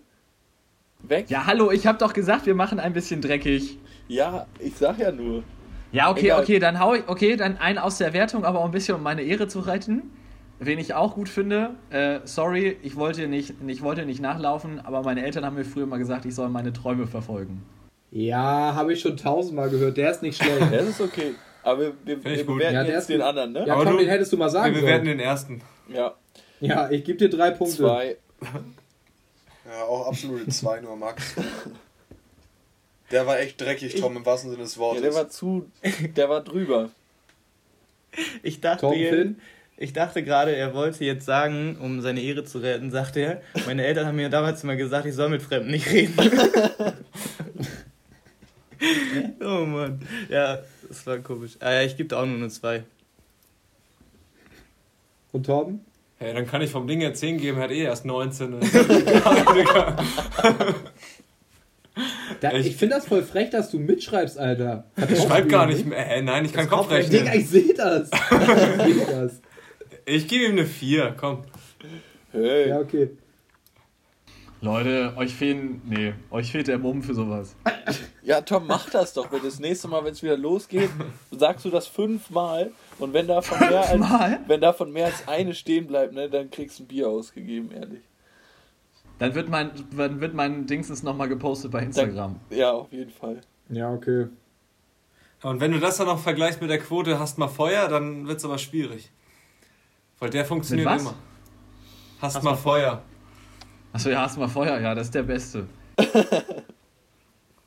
weg. 1.03 1.25
Ja, 1.29 1.45
hallo, 1.45 1.71
ich 1.71 1.87
habe 1.87 1.97
doch 1.97 2.13
gesagt, 2.13 2.45
wir 2.45 2.55
machen 2.55 2.79
ein 2.79 2.93
bisschen 2.93 3.21
dreckig. 3.21 3.77
Ja, 4.07 4.45
ich 4.59 4.75
sag 4.75 4.99
ja 4.99 5.11
nur. 5.11 5.43
Ja, 5.91 6.11
okay, 6.11 6.25
Egal. 6.27 6.41
okay, 6.43 6.59
dann 6.59 6.79
hau 6.79 6.93
ich, 6.93 7.07
okay, 7.07 7.35
dann 7.35 7.57
ein 7.57 7.77
aus 7.77 7.97
der 7.97 8.13
Wertung, 8.13 8.45
aber 8.45 8.59
auch 8.59 8.65
ein 8.65 8.71
bisschen 8.71 8.95
um 8.95 9.03
meine 9.03 9.23
Ehre 9.23 9.47
zu 9.47 9.59
retten. 9.59 10.03
wen 10.59 10.77
ich 10.77 10.93
auch 10.93 11.15
gut 11.15 11.29
finde, 11.29 11.71
äh, 11.89 12.19
sorry, 12.25 12.77
ich 12.83 12.95
wollte, 12.95 13.27
nicht, 13.27 13.53
ich 13.65 13.81
wollte 13.81 14.05
nicht 14.05 14.21
nachlaufen, 14.21 14.79
aber 14.85 15.01
meine 15.03 15.23
Eltern 15.25 15.45
haben 15.45 15.55
mir 15.55 15.63
früher 15.65 15.85
mal 15.85 15.97
gesagt, 15.97 16.25
ich 16.25 16.35
soll 16.35 16.49
meine 16.49 16.73
Träume 16.73 17.07
verfolgen. 17.07 17.63
Ja, 18.11 18.73
habe 18.75 18.93
ich 18.93 18.99
schon 19.01 19.15
tausendmal 19.17 19.69
gehört. 19.69 19.95
Der 19.97 20.11
ist 20.11 20.21
nicht 20.21 20.41
schlecht. 20.41 20.59
Das 20.71 20.83
ist 20.87 21.01
okay. 21.01 21.33
Aber 21.63 21.79
wir, 21.81 21.93
wir, 22.05 22.23
wir 22.23 22.45
bewerten 22.45 22.73
Ja, 22.75 22.83
der 22.83 22.95
jetzt 22.95 23.09
den 23.09 23.21
anderen, 23.21 23.51
ne? 23.53 23.63
Ja, 23.67 23.73
Aber 23.75 23.83
komm, 23.85 23.93
du- 23.93 23.99
den 23.99 24.09
hättest 24.09 24.31
du 24.33 24.37
mal 24.37 24.49
sagen 24.49 24.73
Wir 24.75 24.81
bewerten 24.81 25.05
sollen. 25.05 25.17
den 25.17 25.25
ersten. 25.25 25.61
Ja. 25.87 26.13
Ja, 26.59 26.89
ich 26.89 27.03
gebe 27.03 27.17
dir 27.17 27.29
drei 27.29 27.51
Punkte. 27.51 27.77
Zwei. 27.77 28.17
Ja, 29.65 29.83
auch 29.83 30.07
absolute 30.07 30.47
2 30.49 30.81
nur 30.81 30.95
Max. 30.95 31.35
Der 33.11 33.25
war 33.25 33.39
echt 33.39 33.59
dreckig, 33.59 33.95
Tom, 33.95 34.17
im 34.17 34.25
wahrsten 34.25 34.51
Sinne 34.51 34.63
des 34.63 34.75
Ja, 34.75 34.81
Wortes. 34.81 35.01
der 35.01 35.13
war 35.13 35.29
zu. 35.29 35.69
Der 36.15 36.29
war 36.29 36.43
drüber. 36.43 36.89
Ich 38.43 38.61
dachte, 38.61 38.81
Tom, 38.81 38.93
Finn? 38.93 39.39
ich 39.77 39.93
dachte 39.93 40.23
gerade, 40.23 40.55
er 40.55 40.73
wollte 40.73 41.05
jetzt 41.05 41.25
sagen, 41.25 41.77
um 41.79 42.01
seine 42.01 42.21
Ehre 42.21 42.43
zu 42.43 42.57
retten, 42.59 42.91
sagte 42.91 43.19
er, 43.19 43.41
meine 43.65 43.85
Eltern 43.85 44.07
haben 44.07 44.15
mir 44.15 44.29
damals 44.29 44.63
immer 44.63 44.75
gesagt, 44.75 45.05
ich 45.05 45.13
soll 45.15 45.29
mit 45.29 45.41
Fremden 45.41 45.71
nicht 45.71 45.87
reden. 45.91 46.13
oh 49.41 49.65
Mann. 49.65 50.01
Ja, 50.29 50.59
das 50.87 51.05
war 51.05 51.19
komisch. 51.19 51.57
Ah, 51.59 51.71
ja, 51.71 51.81
ich 51.83 51.95
gebe 51.97 52.09
da 52.09 52.21
auch 52.21 52.25
nur 52.25 52.37
eine 52.37 52.49
2. 52.49 52.83
Und 55.31 55.45
Torben? 55.45 55.85
Hey, 56.21 56.33
dann 56.33 56.45
kann 56.45 56.61
ich 56.61 56.69
vom 56.69 56.85
Ding 56.85 56.99
her 56.99 57.13
10 57.13 57.37
geben, 57.37 57.59
hat 57.59 57.71
eh 57.71 57.83
erst 57.83 58.03
19. 58.05 58.59
Da, 62.41 62.53
ich 62.53 62.75
finde 62.75 62.95
das 62.95 63.07
voll 63.07 63.23
frech, 63.23 63.49
dass 63.49 63.71
du 63.71 63.79
mitschreibst, 63.79 64.37
Alter. 64.37 64.85
ich 65.09 65.21
schreib 65.21 65.49
gar 65.49 65.65
nicht 65.65 65.85
mehr. 65.85 65.99
Hä, 65.99 66.21
nein, 66.21 66.45
ich 66.45 66.53
kann 66.53 66.67
Kopf 66.69 66.87
Digga, 66.87 66.95
rechnen. 66.95 67.39
ich 67.39 67.49
sehe 67.49 67.73
das. 67.73 68.09
Ich 68.87 68.95
sehe 68.95 69.05
das. 69.05 69.41
Ich 70.05 70.27
gebe 70.27 70.45
ihm 70.45 70.51
eine 70.51 70.65
4, 70.65 71.15
komm. 71.17 71.43
Hey. 72.31 72.69
Ja, 72.69 72.79
okay. 72.79 73.09
Leute, 74.61 75.13
euch 75.15 75.33
fehlen, 75.33 75.81
nee, 75.85 76.13
euch 76.31 76.51
fehlt 76.51 76.67
der 76.67 76.79
Mumm 76.79 77.01
für 77.01 77.13
sowas. 77.13 77.55
Ja, 78.21 78.41
Tom, 78.41 78.67
mach 78.67 78.89
das 78.89 79.13
doch. 79.13 79.31
Wenn 79.31 79.41
das 79.41 79.59
nächste 79.59 79.87
Mal, 79.87 80.03
wenn 80.03 80.11
es 80.11 80.21
wieder 80.21 80.37
losgeht, 80.37 80.89
sagst 81.31 81.63
du 81.65 81.69
das 81.69 81.87
fünfmal. 81.87 82.71
Und 82.99 83.13
wenn 83.13 83.27
davon 83.27 83.59
mehr 83.59 83.89
als, 83.89 84.37
wenn 84.47 84.61
davon 84.61 84.91
mehr 84.91 85.05
als 85.05 85.27
eine 85.27 85.53
stehen 85.53 85.87
bleibt, 85.87 86.13
ne, 86.13 86.29
dann 86.29 86.51
kriegst 86.51 86.77
du 86.77 86.83
ein 86.83 86.87
Bier 86.87 87.07
ausgegeben, 87.07 87.71
ehrlich. 87.71 88.01
Dann 89.17 89.33
wird 89.33 89.49
mein, 89.49 89.71
dann 89.95 90.21
wird 90.21 90.33
mein 90.33 90.67
Dingsens 90.67 91.03
nochmal 91.03 91.29
gepostet 91.29 91.71
bei 91.71 91.81
Instagram. 91.81 92.35
Ja, 92.49 92.71
auf 92.71 92.91
jeden 92.91 93.11
Fall. 93.11 93.41
Ja, 93.69 93.91
okay. 93.91 94.27
Und 95.41 95.61
wenn 95.61 95.71
du 95.71 95.79
das 95.79 95.97
dann 95.97 96.07
noch 96.07 96.19
vergleichst 96.19 96.59
mit 96.61 96.69
der 96.69 96.79
Quote, 96.79 97.17
hast 97.17 97.37
mal 97.37 97.47
Feuer, 97.47 97.87
dann 97.87 98.27
wird's 98.27 98.43
aber 98.43 98.57
schwierig. 98.57 99.09
Weil 100.19 100.29
der 100.29 100.43
funktioniert 100.43 100.99
immer. 100.99 101.15
Hast, 102.21 102.43
mal 102.43 102.55
Feuer. 102.55 103.01
Achso, 103.93 104.09
ja, 104.09 104.21
hast 104.21 104.35
du 104.35 104.41
mal 104.41 104.47
Feuer? 104.47 104.79
Ja, 104.79 104.93
das 104.93 105.07
ist 105.07 105.15
der 105.15 105.23
Beste. 105.23 105.65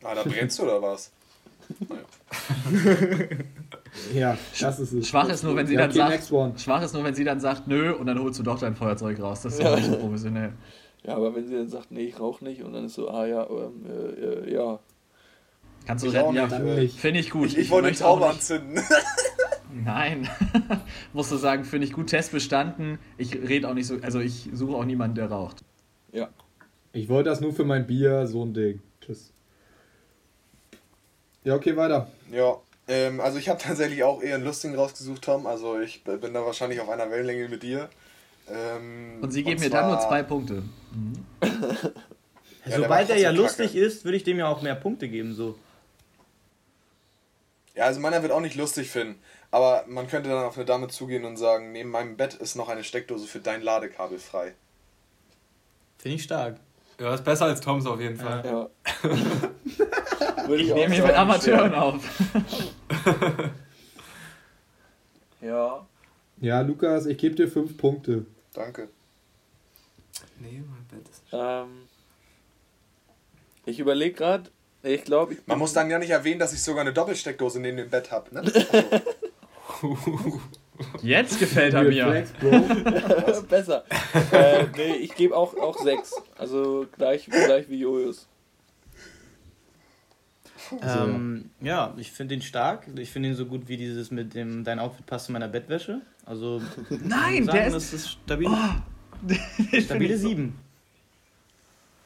Ah, 0.05 0.15
da 0.15 0.23
brennst 0.23 0.59
du 0.59 0.65
oder 0.65 0.83
was? 0.83 1.13
Ja, 4.15 4.39
das 4.59 4.81
ist 4.81 4.93
es. 4.93 5.09
Schwach 5.09 5.29
ist 5.29 5.43
nur, 5.45 5.55
wenn 5.55 5.67
sie 5.67 5.75
Ja, 5.75 5.87
dann 5.87 5.91
okay, 5.91 6.19
sagt, 6.19 6.61
schwach 6.61 6.83
ist 6.83 6.95
nur, 6.95 7.05
wenn 7.05 7.15
sie 7.15 7.25
dann 7.25 7.41
sagt, 7.41 7.69
nö, 7.69 7.93
und 7.93 8.07
dann 8.07 8.19
holst 8.19 8.39
du 8.39 8.43
doch 8.43 8.59
dein 8.59 8.75
Feuerzeug 8.75 9.21
raus. 9.21 9.43
Das 9.43 9.55
ist 9.55 9.63
ja 9.63 9.77
nicht 9.77 9.87
so 9.87 9.97
professionell. 9.97 10.53
Ja, 11.05 11.17
aber 11.17 11.35
wenn 11.35 11.49
sie 11.49 11.55
dann 11.57 11.69
sagt, 11.69 11.91
nee, 11.91 12.05
ich 12.05 12.21
rauche 12.21 12.45
nicht, 12.45 12.63
und 12.63 12.75
dann 12.75 12.85
ist 12.85 12.95
so, 12.95 13.11
ah 13.11 13.27
ja, 13.27 13.45
ähm, 13.51 13.85
äh, 13.89 14.21
äh, 14.21 14.55
ja. 14.55 14.79
Kannst 15.85 16.05
du 16.05 16.09
Ich 16.09 16.15
retten, 16.15 16.35
ja. 16.35 16.47
Finde 16.47 17.19
ich 17.19 17.31
gut. 17.31 17.49
Ich, 17.49 17.59
ich 17.59 17.71
wollte 17.71 17.89
eine 17.89 17.91
möchte 17.91 18.07
auch 18.07 18.21
Taube 18.21 18.31
anzünden. 18.31 18.81
Nein. 19.85 20.29
Musst 21.13 21.33
du 21.33 21.37
sagen, 21.39 21.65
finde 21.65 21.89
ich 21.89 21.93
gut, 21.93 22.07
Test 22.07 22.31
bestanden. 22.31 23.01
Ich 23.19 23.35
rede 23.35 23.69
auch 23.69 23.75
nicht 23.75 23.89
so, 23.89 23.97
also 24.01 24.21
ich 24.21 24.49
suche 24.53 24.77
auch 24.77 24.85
niemanden, 24.85 25.17
der 25.17 25.29
raucht. 25.29 25.65
Ja. 26.13 26.29
Ich 26.93 27.09
wollte 27.09 27.31
das 27.31 27.41
nur 27.41 27.53
für 27.55 27.65
mein 27.65 27.87
Bier, 27.87 28.27
so 28.27 28.45
ein 28.45 28.53
Ding. 28.55 28.81
Tschüss. 29.01 29.33
Ja, 31.45 31.55
okay, 31.55 31.77
weiter. 31.77 32.09
Ja, 32.31 32.59
ähm, 32.87 33.21
also 33.21 33.39
ich 33.39 33.49
habe 33.49 33.61
tatsächlich 33.61 34.05
auch 34.05 34.23
eher 34.23 34.37
einen 34.37 34.45
lustigen 34.45 34.75
rausgesucht, 34.75 35.23
Tom. 35.23 35.47
Also 35.47 35.81
ich 35.81 36.05
bin 36.05 36.35
da 36.35 36.45
wahrscheinlich 36.45 36.81
auf 36.81 36.89
einer 36.89 37.11
Wellenlänge 37.11 37.49
mit 37.49 37.63
dir. 37.63 37.89
Ähm, 38.49 39.19
Und 39.21 39.31
sie 39.33 39.43
geben 39.43 39.61
mir 39.61 39.71
dann 39.71 39.89
nur 39.89 40.01
zwei 40.01 40.23
Punkte. 40.23 40.63
Ja, 42.65 42.79
der 42.79 42.79
war 42.79 42.85
Sobald 42.85 43.11
er 43.11 43.17
ja 43.19 43.31
lustig 43.33 43.73
kacke. 43.73 43.85
ist, 43.85 44.05
würde 44.05 44.17
ich 44.17 44.23
dem 44.23 44.39
ja 44.39 44.47
auch 44.47 44.63
mehr 44.63 44.77
Punkte 44.77 45.09
geben. 45.09 45.35
So. 45.35 45.57
Ja, 47.75 47.87
also 47.87 47.99
meiner 47.99 48.23
wird 48.23 48.31
auch 48.31 48.41
nicht 48.41 48.55
lustig 48.55 48.89
finden. 48.89 49.19
Aber 49.51 49.85
man 49.89 50.07
könnte 50.07 50.29
dann 50.31 50.45
auf 50.45 50.57
eine 50.57 50.65
Dame 50.65 50.87
zugehen 50.87 51.25
und 51.25 51.37
sagen, 51.37 51.73
neben 51.73 51.91
meinem 51.91 52.17
Bett 52.17 52.35
ist 52.35 52.55
noch 52.55 52.69
eine 52.69 52.85
Steckdose 52.85 53.27
für 53.27 53.41
dein 53.41 53.63
Ladekabel 53.63 54.21
frei. 54.21 54.55
Finde 56.03 56.17
ich 56.17 56.25
stark. 56.25 56.57
Ja, 56.99 57.15
ist 57.15 57.23
besser 57.25 57.45
als 57.45 57.61
Toms 57.61 57.87
auf 57.87 58.01
jeden 58.01 58.17
Fall. 58.17 58.43
Ja. 58.45 58.69
Ich 60.49 60.73
auch 60.73 60.77
nehme 60.77 60.95
hier 60.95 61.07
mit 61.07 61.15
Amateuren 61.15 61.75
auf. 61.75 62.03
Ja. 65.41 65.87
Ja, 66.41 66.61
Lukas, 66.61 67.07
ich 67.07 67.19
gebe 67.19 67.35
dir 67.35 67.49
fünf 67.49 67.77
Punkte. 67.77 68.27
Danke. 68.53 68.89
Nee, 70.39 70.63
mein 70.69 70.85
Bett 70.87 71.09
ist 71.09 71.23
Ähm, 71.33 71.89
ich 73.67 73.81
überlege 73.81 74.15
gerade, 74.15 74.51
ich 74.85 75.03
glaube, 75.05 75.35
ich 75.35 75.47
Man 75.47 75.59
muss 75.59 75.73
dann 75.73 75.91
ja 75.91 75.99
nicht 75.99 76.11
erwähnen, 76.11 76.39
dass 76.39 76.53
ich 76.53 76.63
sogar 76.63 76.83
eine 76.83 76.93
Doppelsteckdose 76.93 77.59
neben 77.61 77.77
dem 77.77 77.91
Bett 77.91 78.13
habe, 78.13 78.35
ne? 78.35 78.43
Jetzt 81.03 81.39
gefällt 81.39 81.75
er 81.75 81.83
mir. 81.85 82.07
Flex, 82.07 82.31
Bro. 82.33 83.43
besser. 83.49 83.85
äh, 84.33 84.67
nee, 84.77 84.95
ich 84.97 85.15
gebe 85.15 85.37
auch, 85.37 85.55
auch 85.57 85.79
sechs. 85.83 86.13
Also 86.37 86.87
gleich, 86.97 87.27
gleich 87.27 87.69
wie 87.69 87.79
Jojus. 87.81 88.29
Ähm, 90.81 91.51
ja, 91.61 91.93
ich 91.99 92.13
finde 92.13 92.35
ihn 92.35 92.43
stark. 92.43 92.87
Ich 92.97 93.11
finde 93.11 93.31
ihn 93.31 93.35
so 93.35 93.47
gut 93.47 93.69
wie 93.69 93.77
dieses 93.77 94.11
mit 94.11 94.35
dem, 94.35 94.65
dein 94.65 94.79
Outfit 94.79 95.05
passt 95.07 95.27
zu 95.27 95.33
meiner 95.33 95.49
Bettwäsche. 95.49 96.01
Also, 96.25 96.63
Nein, 96.91 97.43
ich 97.43 97.47
der 97.47 97.53
sagen, 97.53 97.67
ist. 97.67 97.75
das 97.75 97.93
ist 97.93 98.11
stabil, 98.11 98.49
find 99.71 99.85
stabile 99.85 100.15
ich 100.15 100.21
so- 100.21 100.29
7. 100.29 100.59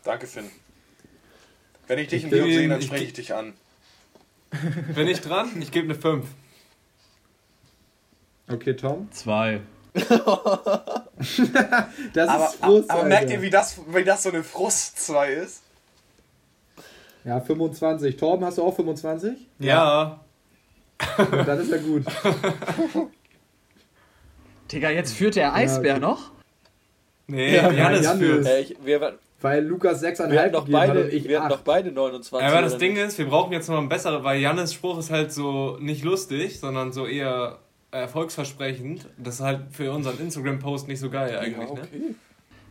Danke, 0.04 0.26
Finn. 0.26 0.44
Wenn 1.88 1.98
ich 1.98 2.08
dich 2.08 2.22
im 2.24 2.28
Ich 2.28 2.34
Video 2.34 2.46
sehe, 2.46 2.68
dann 2.68 2.82
spreche 2.82 3.04
ich 3.04 3.12
dich 3.12 3.34
an. 3.34 3.52
Bin 4.94 5.06
ich 5.08 5.20
dran? 5.20 5.50
Ich 5.60 5.70
gebe 5.70 5.84
eine 5.86 5.94
5. 5.94 6.26
Okay, 8.50 8.74
Tom. 8.74 9.08
Zwei. 9.10 9.60
Das 12.12 12.28
Aber, 12.28 12.44
ist 12.46 12.54
Frust, 12.56 12.90
aber 12.90 12.98
Alter. 13.00 13.08
merkt 13.08 13.30
ihr, 13.30 13.40
wie 13.42 13.48
das, 13.50 13.80
wie 13.88 14.04
das 14.04 14.22
so 14.22 14.28
eine 14.28 14.44
Frust 14.44 14.98
2 15.06 15.32
ist? 15.32 15.62
Ja, 17.24 17.40
25. 17.40 18.16
Torben, 18.16 18.44
hast 18.44 18.58
du 18.58 18.62
auch 18.64 18.76
25? 18.76 19.32
Ja. 19.58 20.20
Ja, 21.18 21.24
dann 21.44 21.60
ist 21.60 21.70
ja 21.70 21.78
gut. 21.78 22.04
Digga, 24.72 24.90
jetzt 24.90 25.14
führt 25.14 25.36
der 25.36 25.54
Eisbär 25.54 25.94
okay. 25.94 26.00
noch? 26.02 26.30
Nee, 27.28 27.56
Ja, 27.56 27.70
Janis 27.70 28.04
Janis. 28.04 28.18
führt. 28.26 28.46
Äh, 28.46 28.60
ich, 28.60 28.76
wir, 28.84 29.00
wir 29.00 29.18
Weil 29.40 29.64
Lukas 29.64 30.02
6,5 30.02 30.38
hatten 30.38 30.52
doch 30.52 30.64
gegeben 30.66 30.80
hat 30.80 30.88
beide, 30.88 31.04
und 31.04 31.12
ich 31.12 31.24
wir 31.28 31.38
hatten 31.40 31.52
8. 31.52 31.58
doch 31.58 31.64
beide 31.64 31.92
29. 31.92 32.40
Ja, 32.46 32.52
aber 32.52 32.62
das 32.62 32.78
Ding 32.78 32.92
nicht? 32.94 33.02
ist, 33.02 33.18
wir 33.18 33.26
brauchen 33.26 33.52
jetzt 33.52 33.68
noch 33.68 33.78
ein 33.78 33.88
besseres, 33.88 34.22
weil 34.22 34.40
Janis 34.40 34.72
Spruch 34.74 34.98
ist 34.98 35.10
halt 35.10 35.32
so 35.32 35.76
nicht 35.80 36.04
lustig, 36.04 36.60
sondern 36.60 36.92
so 36.92 37.06
eher 37.06 37.58
erfolgsversprechend. 38.00 39.06
Das 39.18 39.36
ist 39.36 39.40
halt 39.40 39.60
für 39.72 39.92
unseren 39.92 40.18
Instagram-Post 40.20 40.88
nicht 40.88 41.00
so 41.00 41.10
geil 41.10 41.36
eigentlich, 41.38 41.68
ja, 41.68 41.74
ne? 41.74 41.80
okay. 41.82 42.14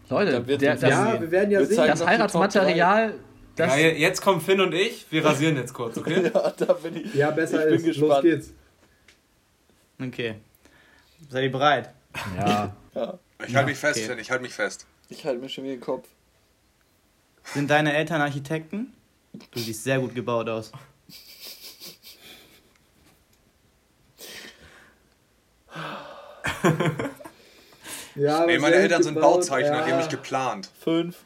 Leute, 0.10 0.32
Dann 0.34 0.48
wird 0.48 0.62
der, 0.62 0.76
das, 0.76 0.90
Ja, 0.90 1.20
wir 1.20 1.32
werden 1.32 1.52
ja 1.52 1.60
Wir 1.60 1.66
sehen. 1.68 1.88
das 1.88 2.06
Heiratsmaterial, 2.06 3.16
das, 3.56 3.72
ja, 3.72 3.78
je- 3.78 3.98
jetzt 4.00 4.22
kommen 4.22 4.40
Finn 4.42 4.62
und 4.62 4.74
ich, 4.74 5.06
wir 5.10 5.26
rasieren 5.26 5.56
jetzt 5.56 5.74
kurz, 5.74 5.98
okay? 5.98 6.30
Ja, 6.34 6.52
da 6.52 6.74
bin 6.74 6.96
ich. 6.98 7.14
Ja, 7.16 7.32
besser 7.32 7.68
Ich 7.70 7.82
bin 7.82 7.90
ist. 7.92 7.98
Los 7.98 8.08
gespannt. 8.10 8.22
geht's. 8.24 8.54
Okay. 10.02 10.36
Seid 11.30 11.44
ihr 11.46 11.52
bereit? 11.52 11.90
ja. 12.38 12.76
Ja, 12.94 13.20
Ich 13.48 13.56
halte 13.56 13.70
mich 13.70 13.78
fest, 13.80 13.98
okay. 13.98 14.08
Finn, 14.10 14.20
ich 14.20 14.30
halte 14.32 14.44
mich 14.44 14.54
fest. 14.54 14.86
ich 15.10 15.26
halte 15.26 15.42
mir 15.42 15.50
schon 15.50 15.64
wieder 15.64 15.76
den 15.76 15.82
Kopf. 15.82 16.08
Sind 17.54 17.70
deine 17.70 17.94
Eltern 17.94 18.22
Architekten? 18.22 18.94
Du 19.52 19.60
siehst 19.60 19.84
sehr 19.84 20.00
gut 20.00 20.16
gebaut 20.16 20.48
aus. 20.50 20.72
Ja, 28.16 28.46
Nee, 28.46 28.60
meine 28.60 28.76
Eltern 28.76 29.04
sind 29.04 29.16
gebaut. 29.16 29.36
Bauzeichner, 29.42 29.72
die 29.78 29.82
haben 29.84 29.90
Ja. 29.90 29.98
mich 29.98 30.08
geplant. 30.10 30.70
Fünf. 30.82 31.18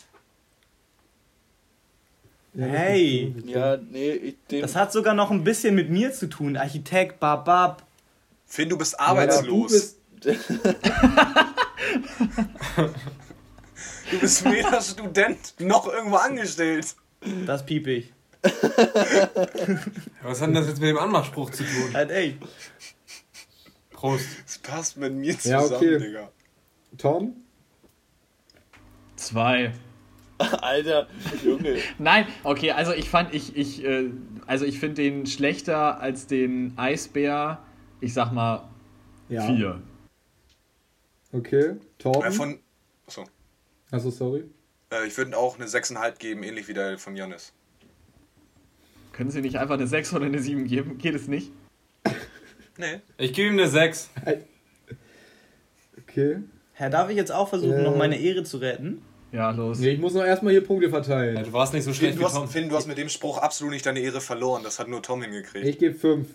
Ja, 2.55 2.65
Hey. 2.65 3.35
Ja, 3.45 3.77
nee, 3.77 4.11
ich, 4.11 4.35
Das 4.61 4.75
hat 4.75 4.91
sogar 4.91 5.13
noch 5.13 5.29
ein 5.29 5.43
bisschen 5.43 5.75
mit 5.75 5.91
mir 5.91 6.11
zu 6.13 6.27
tun. 6.27 6.57
Architekt, 6.57 7.19
babab. 7.19 7.83
Finn, 8.47 8.69
du 8.69 8.77
bist 8.77 8.93
Ja, 8.93 9.05
arbeitslos. 9.05 9.71
Du 9.71 9.73
bist, 9.75 9.97
Du 14.11 14.19
bist 14.19 14.43
weder 14.45 14.81
Student 14.81 15.53
noch 15.59 15.87
irgendwo 15.87 16.15
angestellt. 16.17 16.95
Das 17.45 17.65
piep 17.65 17.85
ich. 17.87 18.11
Was 20.23 20.41
hat 20.41 20.47
denn 20.47 20.55
das 20.55 20.67
jetzt 20.67 20.79
mit 20.79 20.89
dem 20.89 20.97
Anmachspruch 20.97 21.51
zu 21.51 21.63
tun? 21.63 21.93
Halt, 21.93 22.09
ey. 22.11 22.37
Prost. 23.99 24.25
Das 24.45 24.57
passt 24.59 24.97
mit 24.97 25.13
mir 25.13 25.33
Ja, 25.33 25.39
zusammen, 25.59 25.73
okay. 25.75 25.99
Digga. 25.99 26.31
Tom? 26.97 27.35
Zwei. 29.17 29.73
Alter, 30.37 31.07
Junge. 31.43 31.79
Nein, 31.97 32.25
okay, 32.45 32.71
also 32.71 32.93
ich 32.93 33.09
fand, 33.09 33.33
ich, 33.33 33.57
ich, 33.57 33.83
äh, 33.83 34.09
also 34.45 34.63
ich 34.63 34.79
finde 34.79 35.01
den 35.01 35.25
schlechter 35.27 35.99
als 35.99 36.27
den 36.27 36.77
Eisbär, 36.77 37.61
ich 37.99 38.13
sag 38.13 38.31
mal, 38.31 38.69
Ja. 39.27 39.45
vier. 39.45 39.81
Okay. 41.33 41.75
Torben? 41.97 42.23
Äh, 42.23 42.31
von, 42.31 42.59
achso. 43.05 43.25
Achso, 43.91 44.11
sorry. 44.11 44.45
Äh, 44.93 45.07
ich 45.07 45.17
würde 45.17 45.37
auch 45.37 45.57
eine 45.59 45.65
6,5 45.67 46.17
geben, 46.19 46.43
ähnlich 46.43 46.69
wie 46.69 46.73
der 46.73 46.97
von 46.97 47.17
Janis. 47.17 47.51
Können 49.11 49.29
Sie 49.29 49.41
nicht 49.41 49.57
einfach 49.57 49.75
eine 49.75 49.87
6 49.87 50.13
oder 50.13 50.25
eine 50.25 50.39
7 50.39 50.67
geben? 50.67 50.97
Geht 50.99 51.15
es 51.15 51.27
nicht? 51.27 51.51
Nee. 52.79 53.01
Ich 53.17 53.33
gebe 53.33 53.49
ihm 53.49 53.59
eine 53.59 53.67
6. 53.67 54.09
Okay. 56.07 56.37
Herr, 56.73 56.89
darf 56.89 57.09
ich 57.09 57.17
jetzt 57.17 57.31
auch 57.31 57.49
versuchen, 57.49 57.79
Äh. 57.79 57.83
noch 57.83 57.95
meine 57.95 58.17
Ehre 58.17 58.43
zu 58.43 58.57
retten? 58.57 59.01
Ja, 59.31 59.51
los. 59.51 59.79
Nee, 59.79 59.89
ich 59.89 59.99
muss 59.99 60.13
noch 60.13 60.23
erstmal 60.23 60.53
hier 60.53 60.63
Punkte 60.63 60.85
Ja, 60.87 60.91
verteilen. 60.91 61.43
du 61.43 61.53
warst 61.53 61.73
nicht 61.73 61.83
so 61.83 61.91
Finn, 61.91 61.97
schlecht 61.99 62.15
wie 62.15 62.19
du 62.21 62.25
hast, 62.25 62.35
Tom. 62.35 62.47
Finn, 62.47 62.69
du 62.69 62.75
hast 62.75 62.87
mit 62.87 62.97
dem 62.97 63.09
Spruch 63.09 63.37
absolut 63.37 63.73
nicht 63.73 63.85
deine 63.85 63.99
Ehre 63.99 64.21
verloren. 64.21 64.63
Das 64.63 64.79
hat 64.79 64.87
nur 64.87 65.03
Tom 65.03 65.21
hingekriegt. 65.21 65.65
Ich 65.67 65.77
gebe 65.77 65.93
5. 65.93 66.27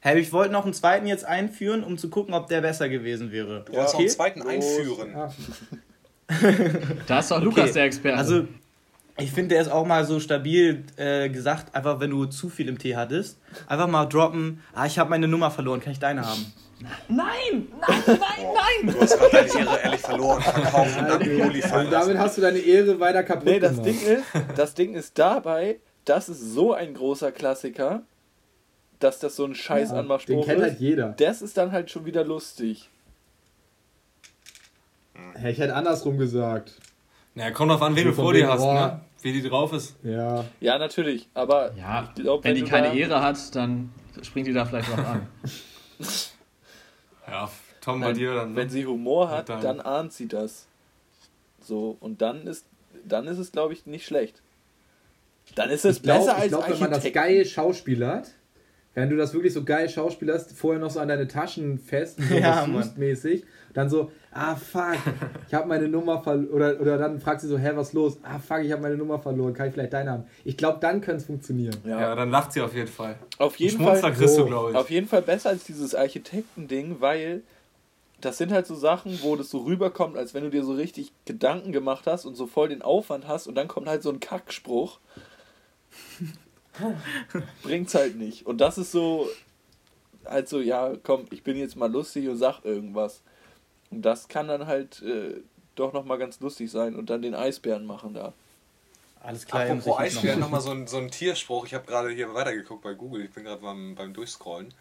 Herr, 0.00 0.16
ich 0.16 0.32
wollte 0.32 0.52
noch 0.52 0.64
einen 0.64 0.74
zweiten 0.74 1.06
jetzt 1.08 1.24
einführen, 1.24 1.82
um 1.82 1.98
zu 1.98 2.08
gucken, 2.08 2.34
ob 2.34 2.46
der 2.48 2.60
besser 2.60 2.88
gewesen 2.88 3.32
wäre. 3.32 3.64
Du 3.66 3.72
wolltest 3.72 3.94
noch 3.94 4.00
einen 4.00 4.08
zweiten 4.10 4.42
einführen. 4.42 5.14
Ah, 5.16 5.32
Da 7.06 7.18
ist 7.18 7.30
doch 7.30 7.42
Lukas 7.42 7.64
Okay, 7.64 7.72
der 7.72 7.84
Experte. 7.84 8.18
Also, 8.18 8.46
ich 9.18 9.32
finde, 9.32 9.54
der 9.54 9.62
ist 9.62 9.68
auch 9.70 9.86
mal 9.86 10.04
so 10.04 10.20
stabil 10.20 10.84
äh, 10.96 11.28
gesagt, 11.28 11.74
einfach 11.74 12.00
wenn 12.00 12.10
du 12.10 12.26
zu 12.26 12.48
viel 12.48 12.68
im 12.68 12.78
Tee 12.78 12.96
hattest, 12.96 13.38
einfach 13.66 13.88
mal 13.88 14.06
droppen, 14.06 14.62
ah, 14.74 14.86
ich 14.86 14.98
habe 14.98 15.10
meine 15.10 15.28
Nummer 15.28 15.50
verloren, 15.50 15.80
kann 15.80 15.92
ich 15.92 15.98
deine 15.98 16.24
haben? 16.26 16.52
nein, 17.08 17.66
nein, 17.80 18.02
nein, 18.06 18.16
nein! 18.16 18.94
Du 18.94 19.00
hast 19.00 19.18
gerade 19.18 19.32
deine 19.48 19.48
Ehre 19.66 19.80
ehrlich 19.82 20.00
verloren. 20.00 20.40
Verkaufen 20.42 20.98
und 21.00 21.08
dann 21.08 21.18
den 21.20 21.40
also 21.42 21.60
fallen 21.68 21.90
damit 21.90 22.18
hast 22.18 22.36
du 22.36 22.40
deine 22.40 22.58
Ehre 22.58 23.00
weiter 23.00 23.24
kaputt 23.24 23.44
Nee, 23.46 23.58
das 23.58 23.72
gemacht. 23.72 23.86
Ding 23.88 24.00
ist, 24.00 24.24
das 24.56 24.74
Ding 24.74 24.94
ist 24.94 25.18
dabei, 25.18 25.80
das 26.04 26.28
ist 26.28 26.40
so 26.54 26.72
ein 26.74 26.94
großer 26.94 27.32
Klassiker, 27.32 28.02
dass 29.00 29.18
das 29.18 29.34
so 29.34 29.44
ein 29.44 29.54
scheiß 29.56 29.88
Ja, 29.88 29.94
den 29.96 30.00
Anmachspruch 30.02 30.44
kennt 30.46 30.62
halt 30.62 30.74
ist. 30.74 30.80
jeder. 30.80 31.14
Das 31.18 31.42
ist 31.42 31.56
dann 31.56 31.72
halt 31.72 31.90
schon 31.90 32.04
wieder 32.06 32.24
lustig. 32.24 32.88
Hä, 35.36 35.50
ich 35.50 35.58
hätte 35.58 35.74
andersrum 35.74 36.16
gesagt. 36.18 36.74
Naja, 37.34 37.50
kommt 37.50 37.70
drauf 37.72 37.82
an, 37.82 37.96
wen 37.96 38.06
du 38.06 38.12
vor 38.12 38.32
dir 38.32 38.48
hast, 38.48 38.60
boah. 38.62 38.74
ne? 38.74 39.00
Wie 39.22 39.32
die 39.32 39.42
drauf 39.48 39.72
ist. 39.72 39.96
Ja. 40.04 40.44
Ja, 40.60 40.78
natürlich, 40.78 41.28
aber 41.34 41.74
Ja, 41.76 42.12
ich 42.16 42.22
glaub, 42.22 42.44
wenn 42.44 42.54
die 42.54 42.60
du 42.62 42.68
keine 42.68 42.88
da- 42.88 42.94
Ehre 42.94 43.20
hat, 43.22 43.54
dann 43.56 43.90
springt 44.22 44.46
die 44.46 44.52
da 44.52 44.64
vielleicht 44.64 44.88
drauf 44.88 45.04
an. 45.06 45.26
Ja, 47.26 47.50
Tom 47.80 48.00
bei 48.00 48.06
Nein, 48.08 48.16
dir 48.16 48.34
dann. 48.34 48.50
Ne? 48.52 48.56
Wenn 48.56 48.70
sie 48.70 48.86
Humor 48.86 49.30
hat, 49.30 49.48
Dann- 49.48 49.60
dann 49.60 49.80
ahnt 49.80 50.12
sie 50.12 50.28
das. 50.28 50.66
So, 51.62 51.96
und 52.00 52.22
dann 52.22 52.46
ist, 52.46 52.64
dann 53.04 53.26
ist 53.26 53.38
es, 53.38 53.52
glaube 53.52 53.74
ich, 53.74 53.84
nicht 53.86 54.06
schlecht. 54.06 54.40
Dann 55.54 55.70
ist 55.70 55.84
es 55.84 55.96
Ich 55.96 56.02
glaube, 56.02 56.20
besser 56.20 56.36
als 56.36 56.48
glaub, 56.48 56.62
wenn 56.68 56.78
man 56.78 56.90
das 56.90 56.98
Architekt. 56.98 57.14
geil 57.14 57.44
schauspielert, 57.44 58.30
wenn 58.94 59.10
du 59.10 59.16
das 59.16 59.34
wirklich 59.34 59.52
so 59.52 59.64
geil 59.64 59.88
schauspielerst, 59.88 60.52
vorher 60.56 60.80
noch 60.80 60.90
so 60.90 61.00
an 61.00 61.08
deine 61.08 61.28
Taschen 61.28 61.78
fest, 61.78 62.18
so 62.26 62.34
Ja, 62.34 62.66
mäßig, 62.96 63.44
dann 63.78 63.88
so, 63.88 64.10
ah 64.32 64.54
fuck, 64.56 64.96
ich 65.48 65.54
habe 65.54 65.66
meine 65.68 65.88
Nummer 65.88 66.22
verloren, 66.22 66.50
oder, 66.50 66.80
oder 66.80 66.98
dann 66.98 67.20
fragst 67.20 67.44
du 67.44 67.48
so, 67.48 67.58
hä, 67.58 67.70
was 67.74 67.92
los? 67.92 68.18
Ah 68.22 68.38
fuck, 68.38 68.60
ich 68.62 68.72
habe 68.72 68.82
meine 68.82 68.96
Nummer 68.96 69.18
verloren, 69.18 69.54
kann 69.54 69.68
ich 69.68 69.74
vielleicht 69.74 69.92
deine 69.92 70.10
haben? 70.10 70.24
Ich 70.44 70.56
glaube, 70.56 70.78
dann 70.80 71.00
könnte 71.00 71.20
es 71.22 71.26
funktionieren. 71.26 71.76
Ja, 71.84 72.00
Ja, 72.00 72.14
dann 72.14 72.30
lacht 72.30 72.52
sie 72.52 72.60
auf 72.60 72.74
jeden 72.74 72.88
Fall. 72.88 73.16
auf 73.38 73.56
jeden 73.56 73.82
Fall. 73.82 74.00
kriegst 74.12 74.34
So. 74.34 74.42
du, 74.42 74.46
glaube 74.48 74.70
ich. 74.72 74.76
Auf 74.76 74.90
jeden 74.90 75.06
Fall 75.08 75.22
besser 75.22 75.50
als 75.50 75.64
dieses 75.64 75.94
Architektending, 75.94 77.00
weil 77.00 77.42
das 78.20 78.36
sind 78.36 78.52
halt 78.52 78.66
so 78.66 78.74
Sachen, 78.74 79.20
wo 79.22 79.36
das 79.36 79.48
so 79.50 79.58
rüberkommt, 79.58 80.16
als 80.16 80.34
wenn 80.34 80.42
du 80.42 80.50
dir 80.50 80.64
so 80.64 80.72
richtig 80.72 81.12
Gedanken 81.24 81.70
gemacht 81.72 82.06
hast 82.06 82.24
und 82.24 82.34
so 82.34 82.46
voll 82.46 82.68
den 82.68 82.82
Aufwand 82.82 83.28
hast 83.28 83.46
und 83.46 83.54
dann 83.54 83.68
kommt 83.68 83.86
halt 83.88 84.02
so 84.02 84.10
ein 84.10 84.18
Kackspruch. 84.20 84.98
Bringt's 87.62 87.94
halt 87.94 88.16
nicht. 88.16 88.46
Und 88.46 88.60
das 88.60 88.78
ist 88.78 88.92
so, 88.92 89.28
halt 90.24 90.48
so, 90.48 90.60
ja, 90.60 90.92
komm, 91.02 91.26
ich 91.30 91.42
bin 91.42 91.56
jetzt 91.56 91.76
mal 91.76 91.90
lustig 91.90 92.28
und 92.28 92.36
sag 92.36 92.64
irgendwas. 92.64 93.22
Und 93.90 94.02
das 94.02 94.28
kann 94.28 94.48
dann 94.48 94.66
halt 94.66 95.02
äh, 95.02 95.40
doch 95.74 95.92
nochmal 95.92 96.18
ganz 96.18 96.40
lustig 96.40 96.70
sein 96.70 96.94
und 96.96 97.08
dann 97.10 97.22
den 97.22 97.34
Eisbären 97.34 97.86
machen 97.86 98.14
da. 98.14 98.32
Alles 99.20 99.46
klar, 99.46 99.62
Apropos 99.62 99.98
Eisbären, 99.98 100.38
noch- 100.40 100.46
nochmal 100.46 100.60
so 100.60 100.70
ein, 100.70 100.86
so 100.86 100.98
ein 100.98 101.10
Tierspruch. 101.10 101.66
Ich 101.66 101.74
habe 101.74 101.86
gerade 101.86 102.10
hier 102.10 102.32
weitergeguckt 102.34 102.82
bei 102.82 102.94
Google. 102.94 103.24
Ich 103.24 103.30
bin 103.32 103.44
gerade 103.44 103.60
beim, 103.62 103.94
beim 103.94 104.12
Durchscrollen. 104.14 104.72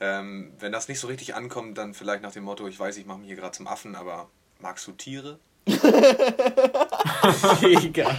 Ähm, 0.00 0.52
wenn 0.58 0.72
das 0.72 0.88
nicht 0.88 0.98
so 1.00 1.06
richtig 1.06 1.34
ankommt, 1.34 1.78
dann 1.78 1.94
vielleicht 1.94 2.22
nach 2.22 2.32
dem 2.32 2.44
Motto, 2.44 2.66
ich 2.66 2.78
weiß, 2.80 2.96
ich 2.96 3.06
mache 3.06 3.18
mich 3.18 3.28
hier 3.28 3.36
gerade 3.36 3.52
zum 3.56 3.66
Affen, 3.68 3.94
aber 3.94 4.28
magst 4.60 4.86
du 4.86 4.92
Tiere? 4.92 5.38
Digga. 7.62 8.10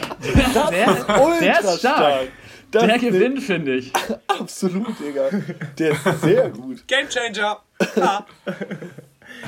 Der, 0.72 1.40
der 1.40 1.60
ist 1.60 1.80
stark. 1.80 2.28
Das 2.72 2.84
Der 2.84 2.96
ist 2.96 3.02
gewinnt, 3.02 3.42
finde 3.44 3.76
ich. 3.76 3.92
Absolut, 4.28 5.00
Digga. 5.00 5.30
Der 5.78 5.92
ist 5.92 6.22
sehr 6.22 6.50
gut. 6.50 6.88
Game 6.88 7.08
Changer! 7.10 7.62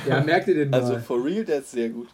Ja, 0.08 0.21
merkt 0.26 0.47
ihr 0.47 0.56
den 0.56 0.69
mal? 0.69 0.82
Also 0.82 1.00
for 1.00 1.23
real, 1.23 1.45
der 1.45 1.60
ist 1.60 1.71
sehr 1.71 1.89
gut. 1.89 2.08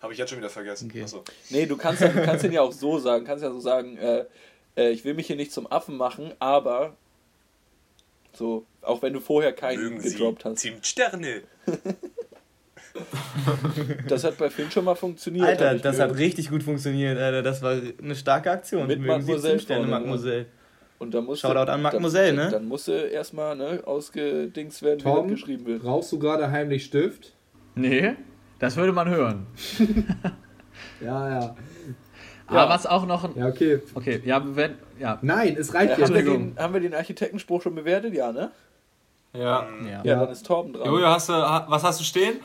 Habe 0.00 0.12
ich 0.12 0.18
jetzt 0.18 0.30
schon 0.30 0.38
wieder 0.38 0.48
vergessen. 0.48 0.88
Okay. 0.90 1.02
Achso. 1.02 1.22
Nee, 1.50 1.66
du 1.66 1.76
kannst, 1.76 2.00
du 2.00 2.08
kannst 2.08 2.44
ihn 2.44 2.52
ja 2.52 2.62
auch 2.62 2.72
so 2.72 2.98
sagen. 2.98 3.24
kannst 3.24 3.44
ja 3.44 3.50
so 3.50 3.60
sagen, 3.60 3.98
äh, 3.98 4.24
äh, 4.76 4.90
ich 4.90 5.04
will 5.04 5.14
mich 5.14 5.26
hier 5.26 5.36
nicht 5.36 5.52
zum 5.52 5.70
Affen 5.70 5.96
machen, 5.96 6.32
aber 6.38 6.96
so, 8.32 8.64
auch 8.80 9.02
wenn 9.02 9.12
du 9.12 9.20
vorher 9.20 9.52
keinen 9.52 9.82
Mögen 9.82 10.00
Sie 10.00 10.12
gedroppt 10.12 10.44
hast. 10.44 10.58
Zimtsterne. 10.58 11.42
Das 14.08 14.24
hat 14.24 14.38
bei 14.38 14.50
Finn 14.50 14.70
schon 14.70 14.84
mal 14.84 14.94
funktioniert. 14.94 15.46
Alter, 15.46 15.74
das 15.74 15.98
hat 15.98 16.08
gehört. 16.08 16.18
richtig 16.18 16.50
gut 16.50 16.62
funktioniert, 16.62 17.18
Alter. 17.18 17.42
Das 17.42 17.62
war 17.62 17.80
eine 18.02 18.14
starke 18.14 18.50
Aktion. 18.50 18.86
Mit 18.86 19.00
Mögen 19.00 19.22
Sie 19.22 19.28
Mademoiselle 19.28 19.54
Zimtsterne, 19.54 19.80
vorne, 19.82 19.92
ne? 19.92 20.00
Mademoiselle. 20.00 20.46
Und 21.00 21.12
dann 21.14 21.24
musste, 21.24 21.46
Shoutout 21.48 21.60
an 21.60 21.66
dann- 21.66 21.82
Mademoiselle, 21.82 22.32
ne? 22.34 22.48
Dann 22.50 22.68
musste 22.68 22.92
erstmal 22.92 23.56
ne, 23.56 23.82
ausgedings 23.84 24.82
werden, 24.82 25.00
wie 25.00 25.02
Tom, 25.02 25.28
das 25.28 25.38
geschrieben 25.40 25.66
wird. 25.66 25.82
brauchst 25.82 26.12
du 26.12 26.18
gerade 26.20 26.48
heimlich 26.50 26.84
Stift? 26.84 27.32
Nee, 27.74 28.14
das 28.60 28.76
würde 28.76 28.92
man 28.92 29.08
hören. 29.08 29.46
Ja, 31.02 31.28
ja. 31.28 31.56
Aber 32.46 32.68
was 32.68 32.86
auch 32.86 33.06
noch 33.06 33.24
ein. 33.24 33.32
Ja, 33.36 33.46
okay. 33.48 33.80
Okay, 33.94 34.22
ja, 34.24 34.42
wenn. 34.56 34.74
Ja. 34.98 35.18
Nein, 35.22 35.56
es 35.58 35.72
reicht 35.74 35.90
Äh, 35.90 35.94
haben, 35.94 35.98
wir 36.00 36.06
jetzt. 36.08 36.10
Entschuldigung. 36.16 36.54
den, 36.54 36.58
haben 36.62 36.74
wir 36.74 36.80
den 36.80 36.94
Architektenspruch 36.94 37.62
schon 37.62 37.74
bewertet? 37.74 38.12
Ja, 38.14 38.32
ne? 38.32 38.50
Ja. 39.32 39.40
Ja. 39.40 39.66
Ja, 39.84 40.00
Ja. 40.04 40.20
dann 40.20 40.30
ist 40.30 40.44
Torben 40.46 40.72
dran. 40.72 40.86
Jojo, 40.86 41.06
hast 41.06 41.28
du, 41.28 41.32
was 41.32 41.82
hast 41.84 42.00
du 42.00 42.04
stehen? 42.04 42.40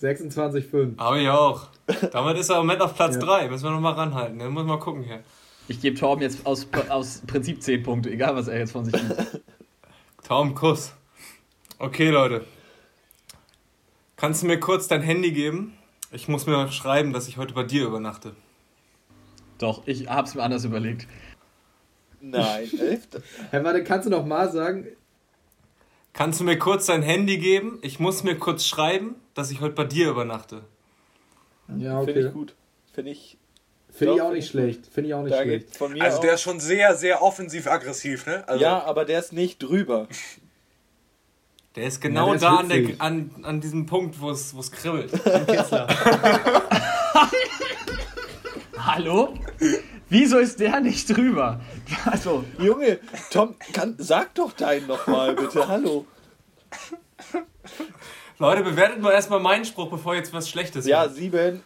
26,5. 0.00 0.98
Habe 0.98 1.20
ich 1.20 1.28
auch. 1.28 1.68
Damit 2.12 2.38
ist 2.38 2.48
er 2.50 2.56
im 2.60 2.66
Moment 2.66 2.82
auf 2.82 2.94
Platz 2.94 3.14
Ja. 3.16 3.20
3. 3.22 3.48
Müssen 3.48 3.64
wir 3.64 3.70
nochmal 3.70 3.92
ranhalten. 3.94 4.36
Ne? 4.38 4.48
Muss 4.50 4.64
mal 4.64 4.78
gucken 4.78 5.02
hier. 5.02 5.20
Ich 5.68 5.80
gebe 5.80 5.98
Torben 5.98 6.22
jetzt 6.22 6.46
aus, 6.46 6.68
aus 6.88 7.22
Prinzip 7.26 7.62
10 7.62 7.82
Punkte, 7.82 8.10
egal 8.10 8.36
was 8.36 8.48
er 8.48 8.58
jetzt 8.58 8.72
von 8.72 8.84
sich 8.84 8.92
gibt. 8.92 9.40
Taum, 10.22 10.54
Kuss. 10.54 10.92
Okay, 11.78 12.10
Leute. 12.10 12.44
Kannst 14.16 14.42
du 14.42 14.46
mir 14.46 14.60
kurz 14.60 14.88
dein 14.88 15.02
Handy 15.02 15.32
geben? 15.32 15.76
Ich 16.12 16.28
muss 16.28 16.46
mir 16.46 16.70
schreiben, 16.70 17.12
dass 17.12 17.28
ich 17.28 17.36
heute 17.36 17.54
bei 17.54 17.64
dir 17.64 17.86
übernachte. 17.86 18.36
Doch, 19.58 19.86
ich 19.86 20.08
hab's 20.08 20.34
mir 20.34 20.42
anders 20.42 20.64
überlegt. 20.64 21.08
Nein, 22.20 22.68
elf. 22.78 23.08
Hä, 23.50 23.60
warte, 23.62 23.84
kannst 23.84 24.06
du 24.06 24.10
noch 24.10 24.24
mal 24.24 24.50
sagen? 24.50 24.86
Kannst 26.12 26.40
du 26.40 26.44
mir 26.44 26.58
kurz 26.58 26.86
dein 26.86 27.02
Handy 27.02 27.38
geben? 27.38 27.78
Ich 27.82 27.98
muss 27.98 28.22
mir 28.22 28.38
kurz 28.38 28.64
schreiben, 28.64 29.16
dass 29.34 29.50
ich 29.50 29.60
heute 29.60 29.74
bei 29.74 29.84
dir 29.84 30.10
übernachte. 30.10 30.64
Ja, 31.76 32.02
Finde 32.04 32.20
ich 32.20 32.26
okay. 32.26 32.34
gut. 32.34 32.54
Finde 32.92 33.10
ich, 33.10 33.36
Finde 33.96 34.14
ich 34.14 34.22
auch 34.22 34.30
nicht 34.32 34.44
ich 34.44 34.50
schlecht. 34.50 34.86
Finde 34.92 35.08
ich 35.08 35.14
auch 35.14 35.22
nicht 35.22 35.34
da 35.34 35.42
schlecht. 35.42 35.66
geht 35.68 35.76
von 35.76 35.92
mir 35.92 36.02
Also 36.02 36.16
auch, 36.18 36.22
der 36.22 36.34
ist 36.34 36.42
schon 36.42 36.58
sehr, 36.60 36.94
sehr 36.96 37.22
offensiv-aggressiv, 37.22 38.26
ne? 38.26 38.42
Also, 38.48 38.64
Ja, 38.64 38.82
aber 38.84 39.04
der 39.04 39.20
ist 39.20 39.32
nicht 39.32 39.62
drüber. 39.62 40.08
Der 41.76 41.86
ist 41.86 42.00
genau 42.00 42.26
der 42.26 42.34
ist 42.36 42.42
da 42.42 42.56
an, 42.56 42.68
der, 42.68 42.88
an, 42.98 43.30
an 43.42 43.60
diesem 43.60 43.86
Punkt, 43.86 44.20
wo 44.20 44.30
es 44.30 44.54
wo 44.54 44.60
es 44.60 44.70
kribbelt. 44.72 45.12
Hallo? 48.78 49.34
Wieso 50.08 50.38
ist 50.38 50.60
der 50.60 50.80
nicht 50.80 51.16
drüber? 51.16 51.60
Also, 52.04 52.44
Junge, 52.58 52.98
Tom, 53.30 53.54
kann, 53.72 53.94
sag 53.98 54.34
doch 54.34 54.52
deinen 54.52 54.86
nochmal 54.86 55.34
bitte. 55.34 55.66
Hallo. 55.68 56.06
Leute, 58.38 58.62
bewertet 58.62 59.00
mal 59.00 59.12
erstmal 59.12 59.40
meinen 59.40 59.64
Spruch, 59.64 59.90
bevor 59.90 60.14
jetzt 60.14 60.32
was 60.32 60.48
Schlechtes 60.48 60.86
Ja, 60.86 61.04
wird. 61.04 61.14
sieben. 61.14 61.62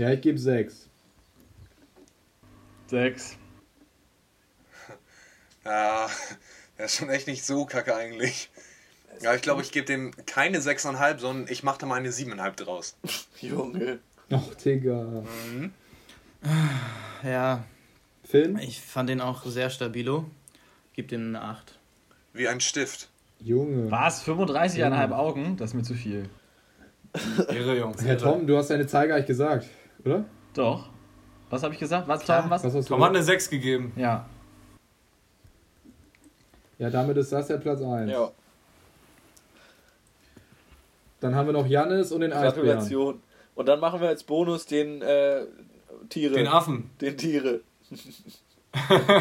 Ja, 0.00 0.10
ich 0.10 0.22
gebe 0.22 0.38
6. 0.38 0.88
6. 2.86 3.36
Ja, 5.62 6.08
der 6.78 6.86
ist 6.86 6.96
schon 6.96 7.10
echt 7.10 7.26
nicht 7.26 7.44
so 7.44 7.66
kacke 7.66 7.94
eigentlich. 7.94 8.48
Ja, 9.20 9.34
ich 9.34 9.42
glaube, 9.42 9.60
ich 9.60 9.72
gebe 9.72 9.84
dem 9.84 10.12
keine 10.24 10.60
6,5, 10.60 11.18
sondern 11.18 11.52
ich 11.52 11.64
mache 11.64 11.80
da 11.80 11.86
mal 11.86 11.96
eine 11.96 12.08
7,5 12.12 12.52
draus. 12.52 12.96
Junge. 13.42 13.98
Ach, 14.30 14.54
Digga. 14.54 15.22
Ja, 17.22 17.64
Finn? 18.24 18.56
ich 18.56 18.80
fand 18.80 19.10
den 19.10 19.20
auch 19.20 19.44
sehr 19.44 19.68
stabilo. 19.68 20.24
Gib 20.94 21.08
dem 21.08 21.36
eine 21.36 21.42
8. 21.42 21.78
Wie 22.32 22.48
ein 22.48 22.60
Stift. 22.60 23.10
Junge. 23.38 23.90
Was? 23.90 24.24
35,5 24.24 25.12
Augen? 25.12 25.58
Das 25.58 25.72
ist 25.72 25.74
mir 25.74 25.82
zu 25.82 25.92
viel. 25.92 26.30
Irre, 27.50 27.76
Jungs. 27.76 28.02
Herr. 28.02 28.16
Tom, 28.16 28.46
du 28.46 28.56
hast 28.56 28.70
deine 28.70 28.86
Zahl 28.86 29.08
gar 29.08 29.16
nicht 29.16 29.26
gesagt, 29.26 29.66
oder? 30.04 30.24
Doch. 30.54 30.88
Was 31.50 31.62
habe 31.62 31.74
ich 31.74 31.80
gesagt? 31.80 32.06
Was, 32.08 32.24
Tom? 32.24 32.48
Was? 32.48 32.64
Was 32.64 32.74
hast 32.74 32.88
du 32.88 32.94
Tom 32.94 33.02
hat 33.02 33.10
eine 33.10 33.22
6 33.22 33.50
gegeben. 33.50 33.92
Ja. 33.96 34.26
Ja, 36.78 36.90
damit 36.90 37.16
ist 37.16 37.32
das 37.32 37.48
der 37.48 37.58
Platz 37.58 37.82
1. 37.82 38.10
Ja, 38.10 38.30
Dann 41.20 41.34
haben 41.34 41.46
wir 41.46 41.52
noch 41.52 41.66
Jannis 41.66 42.10
und 42.12 42.20
den 42.22 42.32
Eisbären. 42.32 42.54
Gratulation. 42.54 43.22
Und 43.54 43.66
dann 43.66 43.80
machen 43.80 44.00
wir 44.00 44.08
als 44.08 44.22
Bonus 44.24 44.64
den 44.64 45.02
äh, 45.02 45.44
Tiere. 46.08 46.34
Den 46.34 46.46
Affen. 46.46 46.90
Den 47.00 47.16
Tiere. 47.16 47.60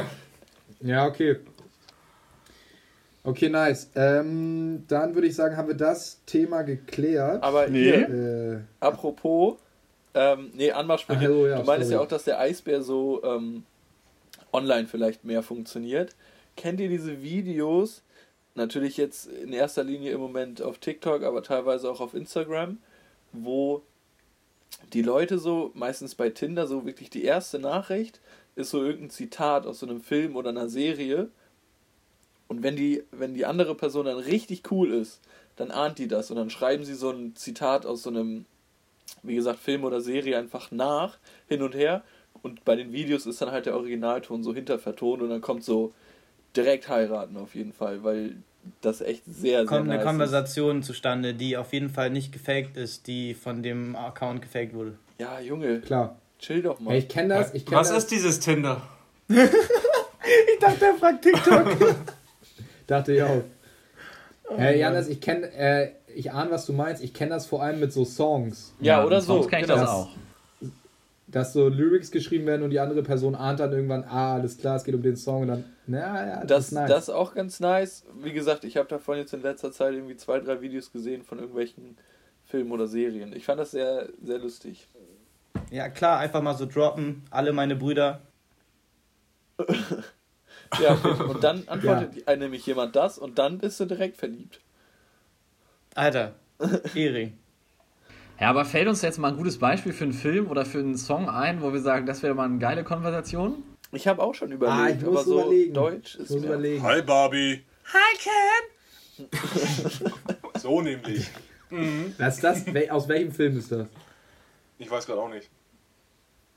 Ja, 0.82 1.08
okay. 1.08 1.36
Okay, 3.24 3.50
nice. 3.50 3.89
Ähm, 3.96 4.86
dann 4.88 5.13
würde 5.13 5.28
ich 5.28 5.36
sagen, 5.36 5.58
haben 5.58 5.68
wir 5.68 5.76
das 5.76 6.24
Thema 6.26 6.62
geklärt. 6.62 7.44
Aber 7.44 7.68
Nee. 7.68 7.84
hier, 7.84 8.10
Äh, 8.10 8.60
apropos, 8.80 9.56
ähm, 10.13 10.52
nee, 10.54 10.72
Anmachsprüche. 10.72 11.26
Ach 11.26 11.28
so, 11.28 11.48
ja, 11.48 11.58
du 11.60 11.63
meinst 11.63 11.91
ja 11.91 12.00
auch, 12.00 12.08
dass 12.08 12.24
der 12.24 12.39
Eisbär 12.39 12.82
so 12.82 13.24
ähm, 13.24 13.63
online 14.52 14.88
vielleicht 14.88 15.24
mehr 15.24 15.43
funktioniert. 15.43 16.15
Kennt 16.56 16.80
ihr 16.80 16.89
diese 16.89 17.22
Videos? 17.22 18.02
Natürlich 18.56 18.98
jetzt 18.98 19.28
in 19.28 19.54
erster 19.54 19.84
Linie 19.84 20.12
im 20.12 20.19
Moment 20.19 20.62
auf 20.62 20.80
TikTok, 20.80 21.24
aber 21.24 21.43
teilweise 21.43 21.89
auch 21.89 22.02
auf 22.02 22.13
Instagram, 22.13 22.78
wo 23.32 23.84
die 24.93 25.02
Leute 25.02 25.39
so, 25.39 25.72
meistens 25.74 26.15
bei 26.15 26.30
Tinder, 26.30 26.67
so 26.67 26.86
wirklich 26.86 27.10
die 27.10 27.24
erste 27.24 27.60
Nachricht 27.60 28.19
ist 28.56 28.72
so 28.72 28.84
irgendein 28.84 29.10
Zitat 29.10 29.65
aus 29.65 29.80
so 29.80 29.88
einem 29.88 30.02
Film 30.02 30.36
oder 30.36 30.50
einer 30.50 30.69
Serie. 30.69 31.30
Und 32.48 32.63
wenn 32.63 32.76
die, 32.76 33.04
wenn 33.12 33.34
die 33.34 33.45
andere 33.45 33.76
Person 33.76 34.06
dann 34.06 34.17
richtig 34.17 34.72
cool 34.72 34.91
ist, 34.91 35.22
dann 35.56 35.72
ahnt 35.72 36.00
die 36.00 36.08
das 36.08 36.32
und 36.32 36.38
dann 36.38 36.50
schreiben 36.50 36.84
sie 36.84 36.95
so 36.95 37.12
ein 37.12 37.36
Zitat 37.36 37.86
aus 37.86 38.04
so 38.04 38.10
einem, 38.10 38.45
wie 39.24 39.36
gesagt, 39.36 39.60
Film 39.60 39.84
oder 39.84 40.02
Serie 40.02 40.38
einfach 40.38 40.72
nach, 40.72 41.17
hin 41.48 41.62
und 41.62 41.76
her. 41.76 42.04
Und 42.41 42.63
bei 42.65 42.76
den 42.76 42.93
Videos 42.93 43.26
ist 43.26 43.41
dann 43.41 43.52
halt 43.52 43.65
der 43.65 43.76
Originalton 43.76 44.43
so 44.43 44.54
hintervertont 44.54 45.22
und 45.22 45.30
dann 45.30 45.41
kommt 45.41 45.63
so 45.63 45.93
direkt 46.56 46.88
heiraten 46.89 47.38
auf 47.38 47.56
jeden 47.56 47.74
Fall, 47.74 48.04
weil 48.04 48.38
das 48.82 49.02
echt 49.02 49.24
sehr, 49.26 49.60
sehr 49.60 49.65
Kommt 49.65 49.89
eine 49.89 49.95
nice 49.98 50.06
Konversation 50.06 50.84
zustande, 50.84 51.34
die 51.34 51.58
auf 51.58 51.74
jeden 51.74 51.89
Fall 51.89 52.10
nicht 52.10 52.32
gefaked 52.32 52.78
ist, 52.78 53.08
die 53.08 53.34
von 53.34 53.63
dem 53.63 53.95
Account 53.95 54.41
gefaked 54.41 54.74
wurde. 54.74 54.91
ist. 54.91 54.98
Ja, 55.19 55.39
Junge, 55.39 55.82
klar. 55.82 56.17
chill 56.39 56.62
doch 56.62 56.80
mal. 56.80 56.95
Ich 56.95 57.08
kenne 57.08 57.36
das. 57.36 57.54
Ich 57.54 57.65
kenn 57.65 57.78
Was 57.78 57.89
das. 57.89 58.00
ist 58.00 58.12
dieses 58.12 58.39
Tinder? 58.39 58.82
Ich 60.54 60.60
dachte, 60.60 60.86
er 60.86 60.93
fragt 60.95 61.24
TikTok. 61.24 61.95
Dachte 62.88 63.13
ich 63.13 63.24
auch. 63.24 63.43
Äh, 64.58 64.80
Janis, 64.80 65.08
ich 65.08 65.22
kenne, 65.22 65.52
äh, 65.54 65.91
ich 66.15 66.32
ahne, 66.32 66.52
was 66.52 66.65
du 66.65 66.74
meinst. 66.74 67.04
Ich 67.04 67.13
kenne 67.13 67.32
das 67.32 67.45
vor 67.45 67.62
allem 67.63 67.80
mit 67.80 67.93
so 67.93 68.06
Songs. 68.06 68.74
ja, 68.80 69.04
oder 69.06 69.17
mit 69.17 69.26
Songs 69.26 69.43
so. 69.45 69.50
kenn 69.50 69.62
ich 69.62 69.67
genau. 69.67 69.80
das 69.80 69.89
auch. 69.89 70.10
Dass 71.28 71.54
so 71.54 71.67
Lyrics 71.67 72.10
geschrieben 72.10 72.48
werden 72.48 72.63
und 72.63 72.72
die 72.72 72.80
andere 72.80 73.04
Person 73.04 73.36
ahnt 73.36 73.60
dann 73.60 73.72
irgendwann, 73.72 74.04
ah, 74.04 74.34
alles 74.34 74.58
klar, 74.58 74.78
es 74.78 74.84
geht 74.84 74.95
um 74.95 75.04
den 75.04 75.15
Song 75.15 75.43
und 75.43 75.48
dann, 75.50 75.63
na 75.86 76.00
ja, 76.00 76.36
das, 76.38 76.48
Das, 76.48 76.65
ist 76.65 76.72
nice. 76.72 76.89
das 76.89 77.04
ist 77.04 77.10
auch 77.10 77.36
ganz 77.36 77.60
nice. 77.60 78.04
Wie 78.22 78.34
gesagt, 78.34 78.63
ich 78.63 78.78
habe 78.78 78.88
davon 78.88 79.17
jetzt 79.17 79.34
in 79.34 79.43
letzter 79.43 79.72
Zeit 79.72 79.93
irgendwie 79.93 80.17
zwei, 80.17 80.39
drei 80.39 80.62
Videos 80.62 80.91
gesehen 80.91 81.24
von 81.24 81.38
irgendwelchen 81.38 81.98
Filmen 82.45 82.72
oder 82.72 82.88
Serien. 82.88 83.36
Ich 83.36 83.45
fand 83.45 83.60
das 83.60 83.72
sehr, 83.72 84.10
sehr 84.24 84.39
lustig. 84.39 84.88
Ja, 85.69 85.88
klar, 85.89 86.17
einfach 86.17 86.41
mal 86.41 86.56
so 86.56 86.65
droppen. 86.65 87.24
Alle 87.30 87.54
meine 87.54 87.76
Brüder. 87.76 88.22
Ja, 90.80 90.93
okay. 90.93 91.24
und 91.24 91.43
dann 91.43 91.67
antwortet 91.67 92.28
ja. 92.28 92.36
nämlich 92.36 92.65
jemand 92.65 92.95
das 92.95 93.17
und 93.17 93.39
dann 93.39 93.58
bist 93.58 93.80
du 93.80 93.86
direkt 93.86 94.17
verliebt. 94.17 94.60
Alter, 96.00 96.36
Ehring. 96.96 97.38
Ja, 98.40 98.50
aber 98.50 98.64
fällt 98.64 98.88
uns 98.88 99.02
jetzt 99.02 99.18
mal 99.18 99.32
ein 99.32 99.38
gutes 99.38 99.60
Beispiel 99.60 99.92
für 99.92 100.06
einen 100.06 100.14
Film 100.14 100.48
oder 100.50 100.66
für 100.66 100.80
einen 100.80 100.98
Song 100.98 101.30
ein, 101.30 101.62
wo 101.62 101.74
wir 101.74 101.82
sagen, 101.82 102.06
das 102.06 102.24
wäre 102.24 102.34
mal 102.34 102.46
eine 102.46 102.58
geile 102.58 102.86
Konversation? 102.86 103.64
Ich 103.92 104.08
habe 104.08 104.22
auch 104.24 104.34
schon 104.34 104.50
ah, 104.52 104.56
überlegt, 104.56 105.02
ich 105.02 105.04
aber 105.04 105.12
muss 105.12 105.26
so 105.26 105.42
überlegen. 105.42 105.74
Deutsch 105.74 106.16
ich 106.16 106.22
ist 106.22 106.30
muss 106.30 106.40
mir... 106.42 106.48
überlegen. 106.48 106.84
Hi 106.84 107.02
Barbie. 107.02 107.66
Hi 107.94 109.28
Ken. 109.28 109.30
so 110.58 110.82
nämlich. 110.82 111.30
Was 112.18 112.36
ist 112.36 112.44
das? 112.46 112.64
Aus 112.92 113.08
welchem 113.10 113.34
Film 113.34 113.58
ist 113.58 113.70
das? 113.72 113.88
Ich 114.78 114.90
weiß 114.90 115.06
gerade 115.06 115.20
auch 115.20 115.30
nicht. 115.30 115.50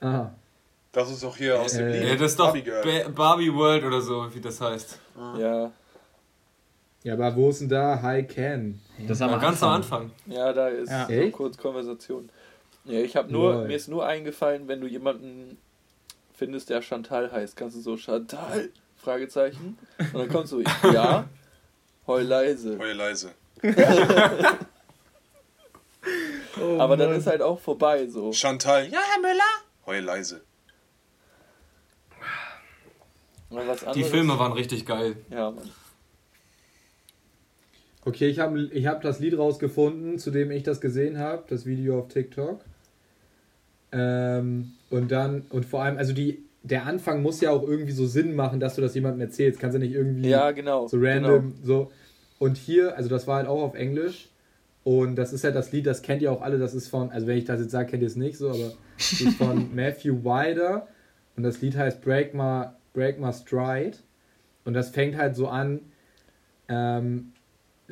Aha. 0.00 0.33
Das 0.92 1.11
ist 1.11 1.24
doch 1.24 1.37
hier 1.37 1.61
aus 1.61 1.72
dem 1.72 1.88
Äh, 1.88 1.98
Lied. 1.98 2.09
Ja, 2.11 2.14
das 2.14 2.31
ist 2.31 2.38
doch 2.38 2.52
Barbie 2.55 3.12
Barbie 3.12 3.52
World 3.52 3.85
oder 3.85 4.00
so, 4.00 4.33
wie 4.33 4.40
das 4.40 4.61
heißt. 4.61 5.00
Ja, 5.37 5.72
Ja, 7.02 7.14
aber 7.14 7.35
wo 7.35 7.50
ist 7.50 7.61
denn 7.62 7.68
da 7.68 8.00
Hi 8.02 8.22
Ken? 8.22 8.81
Das 9.08 9.18
Ja, 9.18 9.26
haben 9.26 9.32
wir 9.32 9.38
ganz 9.40 9.62
am 9.62 9.70
Anfang. 9.70 10.10
ja, 10.26 10.52
da 10.52 10.68
ist 10.68 10.90
Ja. 10.90 11.06
so 11.08 11.30
kurz 11.30 11.56
Konversation. 11.56 12.28
Ja, 12.84 12.98
ich 13.00 13.16
habe 13.16 13.32
nur, 13.32 13.52
Lol. 13.54 13.66
mir 13.68 13.76
ist 13.76 13.88
nur 13.88 14.04
eingefallen, 14.06 14.66
wenn 14.68 14.80
du 14.80 14.86
jemanden 14.86 15.58
findest, 16.34 16.70
der 16.70 16.82
Chantal 16.82 17.30
heißt, 17.30 17.56
kannst 17.56 17.76
du 17.76 17.80
so 17.80 17.96
Chantal? 17.96 18.70
Fragezeichen. 18.96 19.78
Und 19.98 20.14
dann 20.14 20.28
kommst 20.28 20.52
du, 20.52 20.60
ja, 20.92 21.24
heul 22.06 22.22
leise. 22.22 22.78
Heul 22.78 22.92
leise. 22.92 23.30
Oh, 26.60 26.78
Aber 26.80 26.96
dann 26.96 27.12
ist 27.12 27.26
halt 27.26 27.42
auch 27.42 27.60
vorbei 27.60 28.06
so. 28.08 28.32
Chantal. 28.32 28.88
Ja, 28.88 29.00
Herr 29.12 29.20
Müller. 29.20 29.42
Heul 29.86 30.00
leise. 30.00 30.40
Die. 33.94 34.04
Filme 34.04 34.38
waren 34.38 34.52
richtig 34.52 34.86
geil. 34.86 35.16
Ja, 35.28 35.50
Mann. 35.50 35.70
Okay, 38.04 38.28
ich 38.28 38.40
habe 38.40 38.68
ich 38.72 38.86
hab 38.86 39.00
das 39.00 39.20
Lied 39.20 39.38
rausgefunden, 39.38 40.18
zu 40.18 40.30
dem 40.30 40.50
ich 40.50 40.64
das 40.64 40.80
gesehen 40.80 41.18
habe, 41.18 41.44
das 41.48 41.66
Video 41.66 42.00
auf 42.00 42.08
TikTok. 42.08 42.64
Ähm, 43.92 44.72
und 44.90 45.12
dann, 45.12 45.42
und 45.50 45.64
vor 45.64 45.82
allem, 45.82 45.98
also 45.98 46.12
die, 46.12 46.42
der 46.62 46.86
Anfang 46.86 47.22
muss 47.22 47.40
ja 47.40 47.50
auch 47.50 47.62
irgendwie 47.62 47.92
so 47.92 48.06
Sinn 48.06 48.34
machen, 48.34 48.58
dass 48.58 48.74
du 48.74 48.80
das 48.80 48.94
jemandem 48.94 49.20
erzählst. 49.20 49.60
Kannst 49.60 49.74
ja 49.74 49.78
nicht 49.80 49.94
irgendwie 49.94 50.28
Ja, 50.28 50.50
genau. 50.50 50.88
so 50.88 50.96
random, 51.00 51.54
so. 51.62 51.90
Und 52.38 52.56
hier, 52.56 52.96
also 52.96 53.08
das 53.08 53.26
war 53.26 53.36
halt 53.36 53.46
auch 53.46 53.62
auf 53.62 53.74
Englisch. 53.74 54.28
Und 54.84 55.14
das 55.14 55.32
ist 55.32 55.44
halt 55.44 55.54
das 55.54 55.70
Lied, 55.70 55.86
das 55.86 56.02
kennt 56.02 56.22
ihr 56.22 56.32
auch 56.32 56.42
alle, 56.42 56.58
das 56.58 56.74
ist 56.74 56.88
von, 56.88 57.10
also 57.12 57.28
wenn 57.28 57.38
ich 57.38 57.44
das 57.44 57.60
jetzt 57.60 57.70
sage, 57.70 57.90
kennt 57.90 58.02
ihr 58.02 58.08
es 58.08 58.16
nicht 58.16 58.36
so, 58.36 58.48
aber 58.50 58.72
das 58.98 59.20
ist 59.20 59.36
von 59.36 59.72
Matthew 59.76 60.24
Wilder. 60.24 60.88
Und 61.36 61.44
das 61.44 61.60
Lied 61.60 61.76
heißt 61.76 62.02
Break 62.02 62.34
My, 62.34 62.64
Break 62.94 63.20
My 63.20 63.32
Stride. 63.32 63.98
Und 64.64 64.74
das 64.74 64.90
fängt 64.90 65.16
halt 65.16 65.36
so 65.36 65.46
an, 65.46 65.80
ähm, 66.68 67.32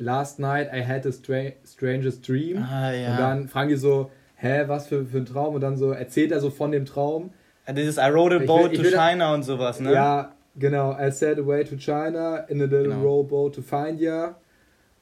Last 0.01 0.39
night 0.39 0.69
I 0.73 0.83
had 0.83 1.03
the 1.03 1.11
stra 1.11 1.51
strangest 1.65 2.27
dream. 2.27 2.57
Ah, 2.63 2.91
ja. 2.91 3.11
Und 3.11 3.19
dann 3.19 3.47
fragen 3.47 3.69
die 3.69 3.75
so, 3.75 4.09
hä, 4.35 4.63
was 4.67 4.87
für, 4.87 5.05
für 5.05 5.17
ein 5.17 5.25
Traum? 5.25 5.53
Und 5.55 5.61
dann 5.61 5.77
so 5.77 5.91
erzählt 5.91 6.31
er 6.31 6.39
so 6.39 6.49
von 6.49 6.71
dem 6.71 6.85
Traum. 6.85 7.31
Dieses 7.69 7.97
I 7.97 8.09
rode 8.09 8.37
a 8.37 8.39
boat 8.39 8.71
will- 8.71 8.77
to 8.77 8.83
will- 8.83 8.91
China 8.97 9.33
und 9.33 9.43
sowas, 9.43 9.79
ne? 9.79 9.93
Ja, 9.93 10.33
genau. 10.55 10.97
I 10.99 11.11
said 11.11 11.37
away 11.39 11.63
to 11.63 11.75
China 11.77 12.37
in 12.49 12.59
a 12.61 12.65
little 12.65 12.83
Genau. 12.83 13.01
rowboat 13.03 13.55
to 13.55 13.61
find 13.61 13.99
ya. 14.01 14.35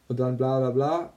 Und 0.10 0.20
dann 0.20 0.36
bla 0.38 0.60
bla 0.60 0.72
bla. 0.72 1.14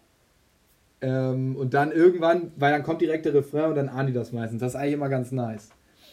Ähm, 1.00 1.56
und 1.56 1.74
dann 1.74 1.90
irgendwann, 1.90 2.52
weil 2.56 2.70
dann 2.72 2.84
kommt 2.84 3.00
direkt 3.00 3.24
der 3.24 3.34
Refrain 3.34 3.64
und 3.70 3.74
dann 3.74 3.88
ahnen 3.88 4.06
die 4.06 4.12
das 4.12 4.30
meistens. 4.32 4.60
Das 4.60 4.74
ist 4.74 4.76
eigentlich 4.80 4.94
immer 4.94 5.08
ganz 5.08 5.32
nice. 5.32 5.70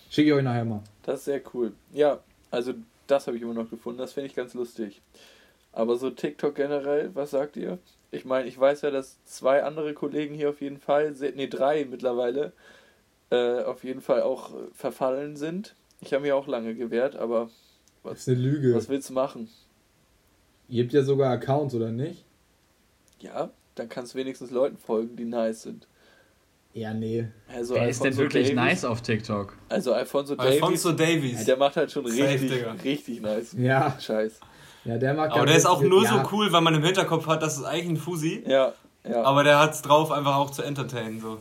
Schicke 0.10 0.29
ich 0.29 0.34
euch 0.34 0.43
nachher 0.43 0.65
mal. 0.65 0.82
Das 1.03 1.19
ist 1.19 1.25
sehr 1.25 1.41
cool. 1.53 1.73
Ja, 1.93 2.17
also 2.49 2.73
das 3.05 3.27
habe 3.27 3.38
ich 3.38 3.43
immer 3.43 3.53
noch 3.53 3.69
gefunden. 3.69 3.99
Das 3.99 4.13
finde 4.13 4.27
ich 4.27 4.36
ganz 4.36 4.55
lustig. 4.55 5.01
Aber 5.71 5.97
so 5.97 6.10
TikTok 6.10 6.55
generell, 6.55 7.12
was 7.13 7.32
sagt 7.32 7.58
ihr? 7.58 7.77
Ich 8.12 8.25
meine, 8.25 8.47
ich 8.47 8.60
weiß 8.60 8.82
ja, 8.82 8.91
dass 8.91 9.23
zwei 9.23 9.63
andere 9.63 9.93
Kollegen 9.93 10.34
hier 10.34 10.49
auf 10.49 10.62
jeden 10.62 10.79
Fall, 10.79 11.13
se- 11.13 11.32
nee, 11.36 11.47
drei 11.47 11.86
mittlerweile, 11.86 12.53
äh, 13.29 13.62
auf 13.63 13.84
jeden 13.84 14.01
Fall 14.01 14.23
auch 14.23 14.51
äh, 14.55 14.58
verfallen 14.73 15.36
sind. 15.38 15.75
Ich 16.01 16.13
habe 16.13 16.23
mich 16.23 16.32
auch 16.32 16.47
lange 16.47 16.73
gewehrt, 16.73 17.15
aber 17.15 17.49
Das 18.03 18.19
ist 18.19 18.29
eine 18.29 18.38
Lüge. 18.39 18.73
was 18.73 18.89
willst 18.89 19.10
du 19.10 19.13
machen? 19.13 19.49
Ihr 20.69 20.84
habt 20.84 20.93
ja 20.93 21.03
sogar 21.03 21.32
Accounts, 21.34 21.75
oder 21.75 21.91
nicht? 21.91 22.25
Ja, 23.19 23.51
dann 23.75 23.89
kannst 23.89 24.13
du 24.13 24.17
wenigstens 24.17 24.49
Leuten 24.51 24.77
folgen, 24.77 25.15
die 25.15 25.25
nice 25.25 25.63
sind. 25.63 25.88
Ja, 26.73 26.93
nee. 26.93 27.27
Also 27.47 27.75
Wer 27.75 27.89
ist 27.89 27.99
denn 27.99 28.08
Alfonso 28.13 28.21
wirklich 28.23 28.47
Davies- 28.49 28.55
nice 28.55 28.86
auf 28.86 29.01
TikTok? 29.01 29.55
Also 29.69 29.93
Alfonso 29.93 30.36
Davies, 30.36 30.53
Alfonso 30.62 30.91
Davies. 30.93 31.45
der 31.45 31.58
macht 31.58 31.75
halt 31.75 31.91
schon 31.91 32.05
Safe, 32.08 32.23
richtig, 32.29 32.51
Digga. 32.51 32.71
richtig 32.84 33.21
nice 33.21 33.53
Ja, 33.58 33.97
Scheiß. 33.99 34.39
Ja 34.85 34.97
der 34.97 35.13
mag 35.13 35.31
Aber 35.31 35.45
der 35.45 35.55
ist 35.55 35.65
auch 35.65 35.81
nur 35.81 36.03
ja, 36.03 36.09
so 36.09 36.29
cool, 36.35 36.51
weil 36.51 36.61
man 36.61 36.75
im 36.75 36.83
Hinterkopf 36.83 37.27
hat, 37.27 37.41
das 37.41 37.57
ist 37.57 37.63
eigentlich 37.63 37.89
ein 37.89 37.97
Fusi. 37.97 38.43
Ja, 38.47 38.73
ja, 39.07 39.23
Aber 39.23 39.43
der 39.43 39.59
hat's 39.59 39.81
drauf, 39.81 40.11
einfach 40.11 40.37
auch 40.37 40.51
zu 40.51 40.61
entertainen. 40.61 41.19
So. 41.19 41.39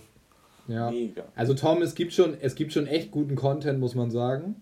Ja. 0.68 0.90
mega. 0.90 1.24
Also 1.34 1.54
Tom, 1.54 1.82
es 1.82 1.94
gibt 1.94 2.12
schon, 2.12 2.36
es 2.40 2.54
gibt 2.54 2.72
schon 2.72 2.86
echt 2.86 3.10
guten 3.10 3.34
Content, 3.36 3.80
muss 3.80 3.94
man 3.94 4.10
sagen. 4.10 4.56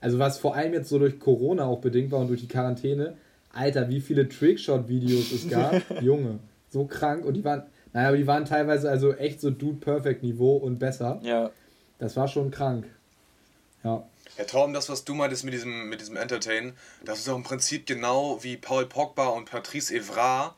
Also 0.00 0.18
was 0.18 0.38
vor 0.38 0.54
allem 0.56 0.72
jetzt 0.72 0.88
so 0.88 0.98
durch 0.98 1.20
Corona 1.20 1.64
auch 1.64 1.80
bedingt 1.80 2.10
war 2.10 2.20
und 2.20 2.28
durch 2.28 2.40
die 2.40 2.48
Quarantäne. 2.48 3.16
Alter, 3.52 3.88
wie 3.88 4.00
viele 4.00 4.28
Trickshot-Videos 4.28 5.30
es 5.30 5.48
gab. 5.48 5.74
Junge, 6.02 6.40
so 6.68 6.86
krank. 6.86 7.24
Und 7.24 7.34
die 7.34 7.44
waren, 7.44 7.64
naja, 7.92 8.08
aber 8.08 8.16
die 8.16 8.26
waren 8.26 8.44
teilweise 8.44 8.90
also 8.90 9.12
echt 9.12 9.40
so 9.40 9.50
Dude-Perfect-Niveau 9.50 10.56
und 10.56 10.78
besser. 10.78 11.20
Ja, 11.22 11.50
Das 11.98 12.16
war 12.16 12.28
schon 12.28 12.50
krank. 12.50 12.86
Ja. 13.84 14.02
Ja, 14.38 14.44
Torben, 14.44 14.72
das, 14.72 14.88
was 14.88 15.04
du 15.04 15.14
meintest 15.14 15.44
mit 15.44 15.52
diesem, 15.52 15.88
mit 15.90 16.00
diesem 16.00 16.16
Entertain, 16.16 16.74
das 17.04 17.18
ist 17.18 17.28
auch 17.28 17.36
im 17.36 17.42
Prinzip 17.42 17.84
genau 17.84 18.42
wie 18.42 18.56
Paul 18.56 18.86
Pogba 18.86 19.26
und 19.26 19.50
Patrice 19.50 19.94
Evra 19.94 20.56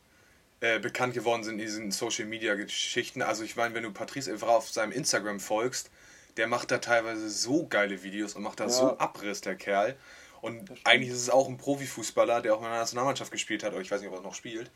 äh, 0.60 0.78
bekannt 0.78 1.14
geworden 1.14 1.42
sind 1.42 1.54
in 1.54 1.66
diesen 1.66 1.90
Social 1.90 2.26
Media 2.26 2.54
Geschichten. 2.54 3.20
Also 3.20 3.42
ich 3.42 3.56
meine, 3.56 3.74
wenn 3.74 3.82
du 3.82 3.90
Patrice 3.92 4.30
Evra 4.30 4.56
auf 4.56 4.70
seinem 4.70 4.92
Instagram 4.92 5.40
folgst, 5.40 5.90
der 6.36 6.46
macht 6.46 6.70
da 6.70 6.78
teilweise 6.78 7.28
so 7.30 7.66
geile 7.66 8.02
Videos 8.04 8.34
und 8.34 8.42
macht 8.42 8.60
da 8.60 8.64
Ja. 8.64 8.70
so 8.70 8.98
Abriss, 8.98 9.40
der 9.40 9.56
Kerl. 9.56 9.96
Und 10.40 10.70
eigentlich 10.84 11.10
ist 11.10 11.20
es 11.20 11.30
auch 11.30 11.48
ein 11.48 11.56
Profifußballer, 11.56 12.42
der 12.42 12.54
auch 12.54 12.58
in 12.58 12.64
der 12.64 12.78
Nationalmannschaft 12.78 13.30
gespielt 13.32 13.64
hat, 13.64 13.72
oder 13.72 13.80
ich 13.80 13.90
weiß 13.90 14.00
nicht, 14.00 14.10
ob 14.10 14.16
er 14.16 14.22
noch 14.22 14.34
spielt. 14.34 14.70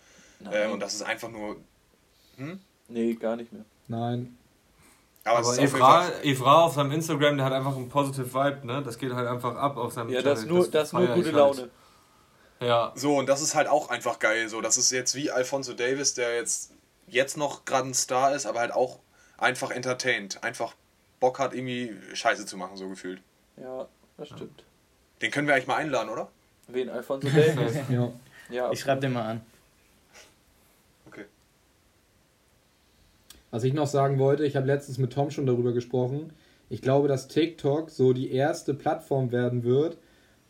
Ähm, 0.50 0.72
und 0.72 0.80
das 0.80 0.94
ist 0.94 1.02
einfach 1.02 1.30
nur. 1.30 1.56
Nee, 2.88 3.14
gar 3.14 3.37
nicht 3.37 3.52
mehr. 3.52 3.64
Nein. 3.87 4.38
Aber, 5.28 5.38
Aber 5.38 5.52
ist 5.52 5.58
auf 5.58 5.74
Evra, 5.74 6.08
Evra 6.22 6.64
auf 6.64 6.74
seinem 6.74 6.92
Instagram, 6.92 7.36
der 7.36 7.46
hat 7.46 7.52
einfach 7.52 7.76
einen 7.76 7.88
positive 7.88 8.32
Vibe, 8.32 8.66
ne? 8.66 8.82
Das 8.82 8.98
geht 8.98 9.12
halt 9.12 9.28
einfach 9.28 9.56
ab 9.56 9.76
auf 9.76 9.92
seinem 9.92 10.10
Ja, 10.10 10.22
das 10.22 10.44
nur, 10.44 10.66
das 10.68 10.88
ist 10.88 10.92
nur 10.92 11.06
gute 11.08 11.26
halt. 11.26 11.34
Laune. 11.34 11.70
Ja, 12.60 12.92
So, 12.96 13.16
und 13.16 13.28
das 13.28 13.40
ist 13.40 13.54
halt 13.54 13.68
auch 13.68 13.88
einfach 13.90 14.18
geil. 14.18 14.48
So, 14.48 14.60
das 14.60 14.76
ist 14.76 14.90
jetzt 14.90 15.14
wie 15.14 15.30
Alfonso 15.30 15.74
Davis, 15.74 16.14
der 16.14 16.34
jetzt, 16.36 16.72
jetzt 17.06 17.36
noch 17.36 17.64
gerade 17.64 17.88
ein 17.88 17.94
Star 17.94 18.34
ist, 18.34 18.46
aber 18.46 18.60
halt 18.60 18.72
auch 18.72 18.98
einfach 19.36 19.70
entertained. 19.70 20.42
Einfach 20.42 20.74
Bock 21.20 21.38
hat, 21.38 21.54
irgendwie 21.54 21.96
Scheiße 22.14 22.46
zu 22.46 22.56
machen, 22.56 22.76
so 22.76 22.88
gefühlt. 22.88 23.22
Ja, 23.56 23.86
das 24.16 24.28
stimmt. 24.28 24.64
Den 25.22 25.30
können 25.30 25.46
wir 25.46 25.54
eigentlich 25.54 25.66
mal 25.68 25.76
einladen, 25.76 26.08
oder? 26.10 26.28
Wen? 26.68 26.88
Alfonso 26.90 27.28
Davis? 27.28 27.76
Ja. 27.88 28.12
ja, 28.50 28.70
Ich 28.72 28.80
schreibe 28.80 29.00
den 29.00 29.12
mal 29.12 29.22
an. 29.24 29.40
Okay. 31.06 31.24
Was 33.50 33.64
ich 33.64 33.72
noch 33.72 33.87
sagen 33.87 34.18
wollte, 34.18 34.44
ich 34.44 34.56
habe 34.56 34.66
letztens 34.66 34.98
mit 34.98 35.12
Tom 35.12 35.30
schon 35.30 35.46
darüber 35.46 35.72
gesprochen. 35.72 36.32
Ich 36.68 36.82
glaube, 36.82 37.08
dass 37.08 37.28
TikTok 37.28 37.88
so 37.90 38.12
die 38.12 38.30
erste 38.30 38.74
Plattform 38.74 39.32
werden 39.32 39.64
wird, 39.64 39.96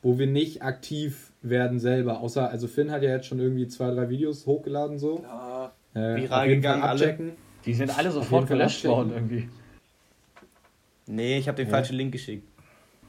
wo 0.02 0.18
wir 0.18 0.26
nicht 0.26 0.62
aktiv 0.62 1.32
werden 1.42 1.78
selber. 1.78 2.20
Außer, 2.20 2.48
also 2.50 2.66
Finn 2.66 2.90
hat 2.90 3.02
ja 3.02 3.10
jetzt 3.10 3.26
schon 3.26 3.38
irgendwie 3.38 3.68
zwei, 3.68 3.90
drei 3.92 4.08
Videos 4.08 4.46
hochgeladen 4.46 4.98
so. 4.98 5.20
ja, 5.22 5.72
Äh, 5.94 6.16
Viral 6.22 6.48
gegangen, 6.48 6.80
Fall 6.80 6.90
alle. 6.90 7.00
abchecken. 7.04 7.32
Die 7.64 7.74
sind 7.74 7.96
alle 7.96 8.10
sofort 8.10 8.46
gelöscht 8.48 8.84
abchecken. 8.84 8.90
worden 8.96 9.12
irgendwie. 9.14 9.48
Nee, 11.06 11.38
ich 11.38 11.48
habe 11.48 11.56
den 11.56 11.66
Ja. 11.66 11.70
falschen 11.70 11.96
Link 11.96 12.12
geschickt. 12.12 12.46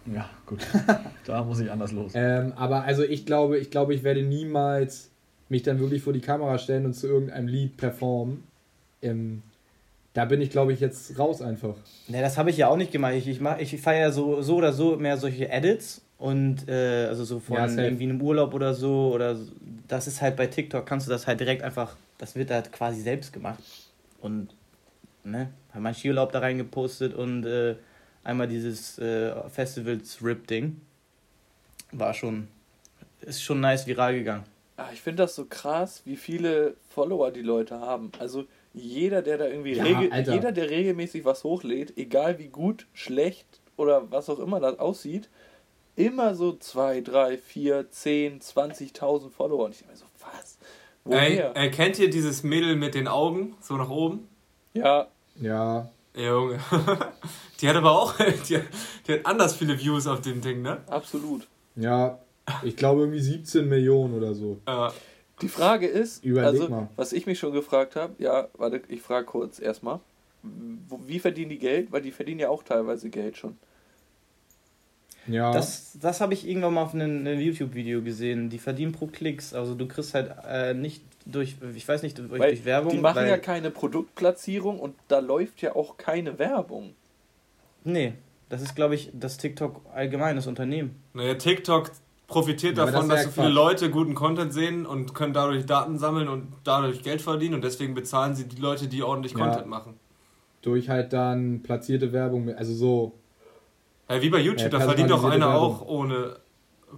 Ja, 0.06 0.30
gut. 0.46 0.66
da 1.26 1.44
muss 1.44 1.60
ich 1.60 1.70
anders 1.70 1.92
los. 1.92 2.14
Ähm, 2.16 2.54
aber 2.56 2.84
also 2.84 3.04
ich 3.04 3.26
glaube, 3.26 3.58
ich 3.58 3.70
glaube, 3.72 3.94
ich 3.94 4.04
werde 4.04 4.24
niemals 4.24 5.12
mich 5.50 5.64
dann 5.64 5.80
wirklich 5.80 6.02
vor 6.02 6.14
die 6.14 6.22
Kamera 6.22 6.58
stellen 6.58 6.86
und 6.86 6.94
zu 6.94 7.08
irgendeinem 7.08 7.48
Lied 7.48 7.76
performen. 7.78 8.44
Ähm, 9.02 9.42
da 10.14 10.26
bin 10.26 10.42
ich, 10.42 10.50
glaube 10.50 10.74
ich, 10.74 10.80
jetzt 10.80 11.18
raus 11.20 11.42
einfach. 11.42 11.76
Ne, 12.08 12.22
das 12.22 12.38
habe 12.38 12.50
ich 12.50 12.58
ja 12.58 12.68
auch 12.68 12.78
nicht 12.78 12.92
gemacht. 12.92 13.14
Ich, 13.16 13.28
ich, 13.28 13.40
mach- 13.40 13.60
ich 13.60 13.80
feiere 13.80 14.02
ja 14.08 14.12
so, 14.12 14.42
so 14.42 14.56
oder 14.56 14.74
so 14.74 14.96
mehr 14.98 15.18
solche 15.18 15.50
Edits 15.50 16.02
und 16.18 16.68
äh, 16.68 17.06
also 17.08 17.24
so 17.24 17.40
von 17.40 17.56
Ja, 17.58 17.66
irgendwie 17.68 18.04
einem 18.06 18.22
Urlaub 18.22 18.54
oder 18.54 18.74
so 18.74 19.12
oder 19.14 19.36
so. 19.36 19.52
das 19.88 20.08
ist 20.08 20.22
halt 20.22 20.36
bei 20.36 20.48
TikTok 20.48 20.86
kannst 20.86 21.08
du 21.08 21.12
das 21.12 21.28
halt 21.28 21.40
direkt 21.40 21.62
einfach, 21.64 21.96
das 22.18 22.36
wird 22.36 22.52
halt 22.52 22.72
quasi 22.72 23.02
selbst 23.02 23.32
gemacht 23.32 23.60
und 24.22 24.50
ne, 25.24 25.50
habe 25.72 25.82
mein 25.82 25.94
Skiurlaub 25.94 26.32
da 26.32 26.40
reingepostet 26.40 27.14
und 27.14 27.46
äh, 27.46 27.76
einmal 28.24 28.48
dieses 28.48 28.98
äh, 29.00 29.32
Festivals 29.50 30.20
Rip 30.24 30.48
Ding 30.48 30.82
war 31.92 32.14
schon 32.14 32.48
ist 33.22 33.44
schon 33.44 33.60
nice 33.60 33.86
viral 33.86 34.14
gegangen. 34.16 34.44
Ah, 34.78 34.90
ich 34.94 35.02
finde 35.02 35.24
das 35.24 35.36
so 35.36 35.46
krass, 35.46 36.02
wie 36.06 36.16
viele 36.16 36.76
Follower 36.90 37.32
die 37.32 37.42
Leute 37.42 37.80
haben. 37.80 38.12
Also 38.20 38.46
jeder, 38.74 39.22
der 39.22 39.38
da 39.38 39.48
irgendwie 39.48 39.74
Ja, 39.76 39.84
regel 39.84 40.12
Alter. 40.12 40.34
jeder, 40.34 40.52
der 40.52 40.70
regelmäßig 40.70 41.26
was 41.26 41.44
hochlädt, 41.44 41.98
egal 41.98 42.38
wie 42.40 42.48
gut, 42.50 42.88
schlecht 42.94 43.48
oder 43.78 44.12
was 44.12 44.30
auch 44.30 44.40
immer 44.40 44.60
das 44.60 44.80
aussieht, 44.80 45.30
immer 45.96 46.36
so 46.36 46.54
2, 46.56 47.02
3, 47.02 47.38
4, 47.38 47.90
10, 47.92 48.40
20.000 48.42 49.30
Follower. 49.32 49.66
Und 49.66 49.72
ich 49.72 49.80
denke 49.80 49.94
mir 49.94 49.98
so, 49.98 50.06
was? 50.20 50.58
Ey, 51.06 51.38
Woher? 51.38 51.56
ey, 51.58 51.72
kennt 51.72 51.98
ihr 52.00 52.10
dieses 52.10 52.44
Mädel 52.44 52.76
mit 52.76 52.94
den 52.96 53.08
Augen, 53.08 53.56
so 53.62 53.76
nach 53.76 53.90
oben? 53.90 54.28
Ja, 54.74 55.08
Ja, 55.42 55.90
Junge. 56.16 56.60
Die 57.62 57.68
hat 57.68 57.76
aber 57.76 57.92
auch, 57.92 58.14
die, 58.48 58.58
hat- 58.58 58.64
die 59.08 59.14
hat 59.14 59.26
anders 59.26 59.56
viele 59.56 59.78
Views 59.80 60.08
auf 60.08 60.22
dem 60.22 60.42
Ding, 60.42 60.62
ne? 60.62 60.78
absolut. 60.88 61.48
ja. 61.76 62.20
Ich 62.64 62.76
glaube 62.76 63.02
irgendwie 63.02 63.20
17 63.20 63.70
Millionen 63.70 64.16
oder 64.16 64.34
so. 64.34 64.58
Äh, 64.66 64.90
Die 65.42 65.48
Frage 65.48 65.88
ist, 65.88 66.24
Überleg 66.24 66.62
also, 66.62 66.70
mal. 66.70 66.90
was 66.96 67.14
ich 67.14 67.26
mich 67.26 67.40
schon 67.40 67.54
gefragt 67.54 67.96
habe, 67.96 68.14
ja, 68.18 68.48
warte, 68.58 68.82
ich 68.88 69.02
frage 69.02 69.26
kurz 69.26 69.60
erstmal, 69.60 70.00
wie 70.44 71.20
verdienen 71.20 71.50
die 71.50 71.60
Geld? 71.60 71.92
Weil 71.92 72.02
die 72.02 72.12
verdienen 72.12 72.40
ja 72.40 72.50
auch 72.50 72.64
teilweise 72.64 73.10
Geld 73.10 73.38
schon. 73.38 73.58
Ja. 75.28 75.52
Das, 75.52 75.98
das 76.00 76.22
habe 76.22 76.34
ich 76.34 76.48
irgendwann 76.48 76.74
mal 76.74 76.84
auf 76.84 76.94
einem, 76.94 77.20
einem 77.20 77.40
YouTube-Video 77.40 78.02
gesehen. 78.02 78.50
Die 78.50 78.58
verdienen 78.58 78.92
pro 78.92 79.08
Klicks. 79.08 79.54
Also 79.54 79.76
du 79.76 79.88
kriegst 79.88 80.14
halt 80.14 80.32
äh, 80.48 80.74
nicht 80.74 81.04
durch, 81.26 81.56
ich 81.76 81.88
weiß 81.88 82.04
nicht, 82.04 82.18
durch, 82.18 82.32
Weil 82.32 82.52
durch 82.52 82.66
Werbung. 82.66 82.92
die 82.92 82.98
machen 82.98 83.18
weil, 83.18 83.30
ja 83.30 83.38
keine 83.38 83.70
Produktplatzierung 83.70 84.80
und 84.80 84.96
da 85.08 85.20
läuft 85.20 85.62
ja 85.62 85.76
auch 85.76 85.98
keine 85.98 86.40
Werbung. 86.40 86.94
Nee, 87.84 88.14
das 88.50 88.62
ist, 88.62 88.76
glaube 88.76 88.96
ich, 88.96 89.12
das 89.14 89.38
TikTok 89.38 89.82
allgemeines 89.94 90.48
Unternehmen. 90.48 90.96
naja, 91.14 91.36
TikTok 91.36 91.92
profitiert 92.30 92.78
Ja, 92.78 92.86
davon, 92.86 93.10
das 93.10 93.24
dass 93.24 93.26
so 93.26 93.42
viele 93.42 93.48
Quatsch. 93.48 93.56
Leute 93.56 93.90
guten 93.90 94.16
Content 94.16 94.54
sehen 94.54 94.86
und 94.86 95.14
können 95.14 95.34
dadurch 95.34 95.66
Daten 95.66 95.98
sammeln 95.98 96.30
und 96.30 96.48
dadurch 96.64 97.04
Geld 97.04 97.22
verdienen 97.22 97.56
und 97.56 97.64
deswegen 97.64 97.94
bezahlen 97.94 98.36
sie 98.36 98.46
die 98.48 98.62
Leute, 98.62 98.88
die 98.88 99.04
ordentlich 99.04 99.34
Ja. 99.34 99.40
Content 99.46 99.68
machen. 99.68 100.00
durch 100.62 100.90
halt 100.90 101.14
dann 101.14 101.62
platzierte 101.64 102.12
Werbung, 102.14 102.54
also 102.54 102.74
so, 102.74 103.14
Ja, 104.10 104.22
wie 104.22 104.30
bei 104.30 104.40
YouTube, 104.40 104.64
Ja, 104.74 104.80
da 104.80 104.80
verdient 104.82 105.10
doch 105.10 105.24
einer 105.24 105.48
Werbung. 105.48 105.56
auch 105.76 105.88
ohne, 105.88 106.36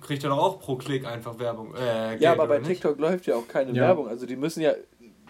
kriegt 0.01 0.23
er 0.23 0.29
doch 0.31 0.37
auch 0.39 0.59
pro 0.59 0.75
Klick 0.77 1.05
einfach 1.05 1.37
Werbung. 1.39 1.75
Äh, 1.75 2.09
Geld, 2.11 2.21
ja, 2.21 2.31
aber 2.31 2.47
bei 2.47 2.57
nicht? 2.59 2.67
TikTok 2.67 2.97
läuft 2.99 3.27
ja 3.27 3.35
auch 3.35 3.47
keine 3.47 3.71
Ja. 3.73 3.83
Werbung. 3.87 4.07
Also 4.07 4.25
die 4.25 4.35
müssen 4.37 4.61
ja 4.61 4.71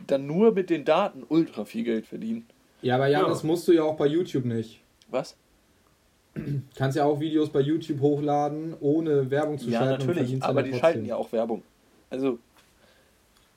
dann 0.08 0.28
nur 0.28 0.52
mit 0.54 0.70
den 0.70 0.86
Daten 0.86 1.24
ultra 1.28 1.66
viel 1.66 1.84
Geld 1.84 2.06
verdienen. 2.08 2.46
ja, 2.82 2.96
aber 2.96 3.08
ja, 3.08 3.22
Ja. 3.22 3.28
das 3.28 3.44
musst 3.44 3.68
du 3.68 3.72
ja 3.74 3.84
auch 3.84 3.96
bei 3.98 4.06
YouTube 4.08 4.46
nicht. 4.46 4.80
Was? 5.10 5.36
Kannst 6.76 6.98
ja 6.98 7.04
auch 7.06 7.20
Videos 7.20 7.50
bei 7.50 7.60
YouTube 7.60 8.00
hochladen, 8.00 8.76
ohne 8.80 9.30
Werbung 9.30 9.58
zu 9.58 9.70
Ja, 9.70 9.80
schalten. 9.80 10.02
und 10.04 10.16
natürlich, 10.16 10.44
aber 10.44 10.64
die 10.64 10.70
trotzdem. 10.72 10.80
schalten 10.80 11.06
ja 11.06 11.16
auch 11.18 11.32
Werbung. 11.32 11.64
Also, 12.10 12.40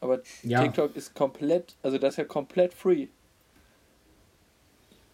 aber 0.00 0.20
Ja. 0.42 0.62
TikTok 0.62 0.96
ist 0.96 1.14
komplett, 1.14 1.74
also 1.82 1.98
das 1.98 2.14
ist 2.14 2.18
ja 2.18 2.24
komplett 2.24 2.74
free. 2.74 3.06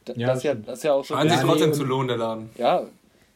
Da, 0.05 0.15
Ja, 0.15 0.29
das, 0.29 0.39
ist 0.39 0.45
ja, 0.45 0.55
das 0.55 0.79
ist 0.79 0.85
ja 0.85 0.93
auch 0.95 1.05
so. 1.05 1.15
Scheint 1.15 1.31
sich 1.31 1.41
Ja, 1.41 1.47
trotzdem 1.47 1.69
und- 1.71 1.75
zu 1.75 1.85
lohnen, 1.85 2.09
der 2.09 2.17
Laden. 2.17 2.51
Ja, 2.57 2.87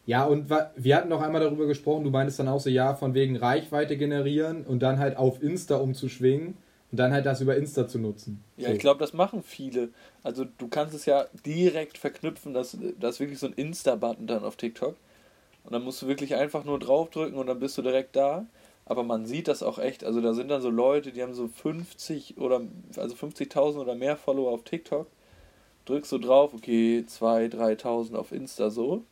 Ja, 0.06 0.24
und 0.24 0.50
wir 0.76 0.96
hatten 0.96 1.08
noch 1.08 1.22
einmal 1.22 1.40
darüber 1.40 1.66
gesprochen, 1.66 2.04
du 2.04 2.10
meintest 2.10 2.38
dann 2.38 2.48
auch 2.48 2.60
so, 2.60 2.68
ja, 2.68 2.94
von 2.94 3.14
wegen 3.14 3.36
Reichweite 3.36 3.96
generieren 3.96 4.64
und 4.66 4.82
dann 4.82 4.98
halt 4.98 5.16
auf 5.16 5.42
Insta 5.42 5.76
umzuschwingen 5.76 6.58
und 6.94 6.98
dann 6.98 7.12
halt 7.12 7.26
das 7.26 7.40
über 7.40 7.56
Insta 7.56 7.88
zu 7.88 7.98
nutzen. 7.98 8.40
Ja, 8.56 8.68
So. 8.68 8.74
ich 8.74 8.78
glaube, 8.78 9.00
das 9.00 9.12
machen 9.14 9.42
viele. 9.42 9.88
Also 10.22 10.44
du 10.44 10.68
kannst 10.68 10.94
es 10.94 11.06
ja 11.06 11.26
direkt 11.44 11.98
verknüpfen, 11.98 12.54
dass 12.54 12.76
das 13.00 13.14
ist 13.16 13.20
wirklich 13.20 13.40
so 13.40 13.48
ein 13.48 13.52
Insta-Button 13.52 14.28
dann 14.28 14.44
auf 14.44 14.54
TikTok. 14.54 14.94
Und 15.64 15.72
dann 15.72 15.82
musst 15.82 16.00
du 16.02 16.06
wirklich 16.06 16.36
einfach 16.36 16.62
nur 16.62 16.78
draufdrücken 16.78 17.36
und 17.36 17.48
dann 17.48 17.58
bist 17.58 17.76
du 17.76 17.82
direkt 17.82 18.14
da. 18.14 18.46
Aber 18.86 19.02
man 19.02 19.26
sieht 19.26 19.48
das 19.48 19.64
auch 19.64 19.80
echt. 19.80 20.04
Also 20.04 20.20
da 20.20 20.34
sind 20.34 20.46
dann 20.46 20.62
so 20.62 20.70
Leute, 20.70 21.10
die 21.10 21.20
haben 21.20 21.34
so 21.34 21.48
50 21.48 22.38
oder 22.38 22.60
also 22.96 23.16
50.000 23.16 23.78
oder 23.80 23.96
mehr 23.96 24.16
Follower 24.16 24.52
auf 24.52 24.62
TikTok. 24.62 25.08
Drückst 25.86 26.12
du 26.12 26.18
drauf, 26.18 26.54
okay, 26.54 27.04
2.000, 27.08 27.56
3.000 27.82 28.14
auf 28.14 28.30
Insta 28.30 28.70
so. 28.70 29.02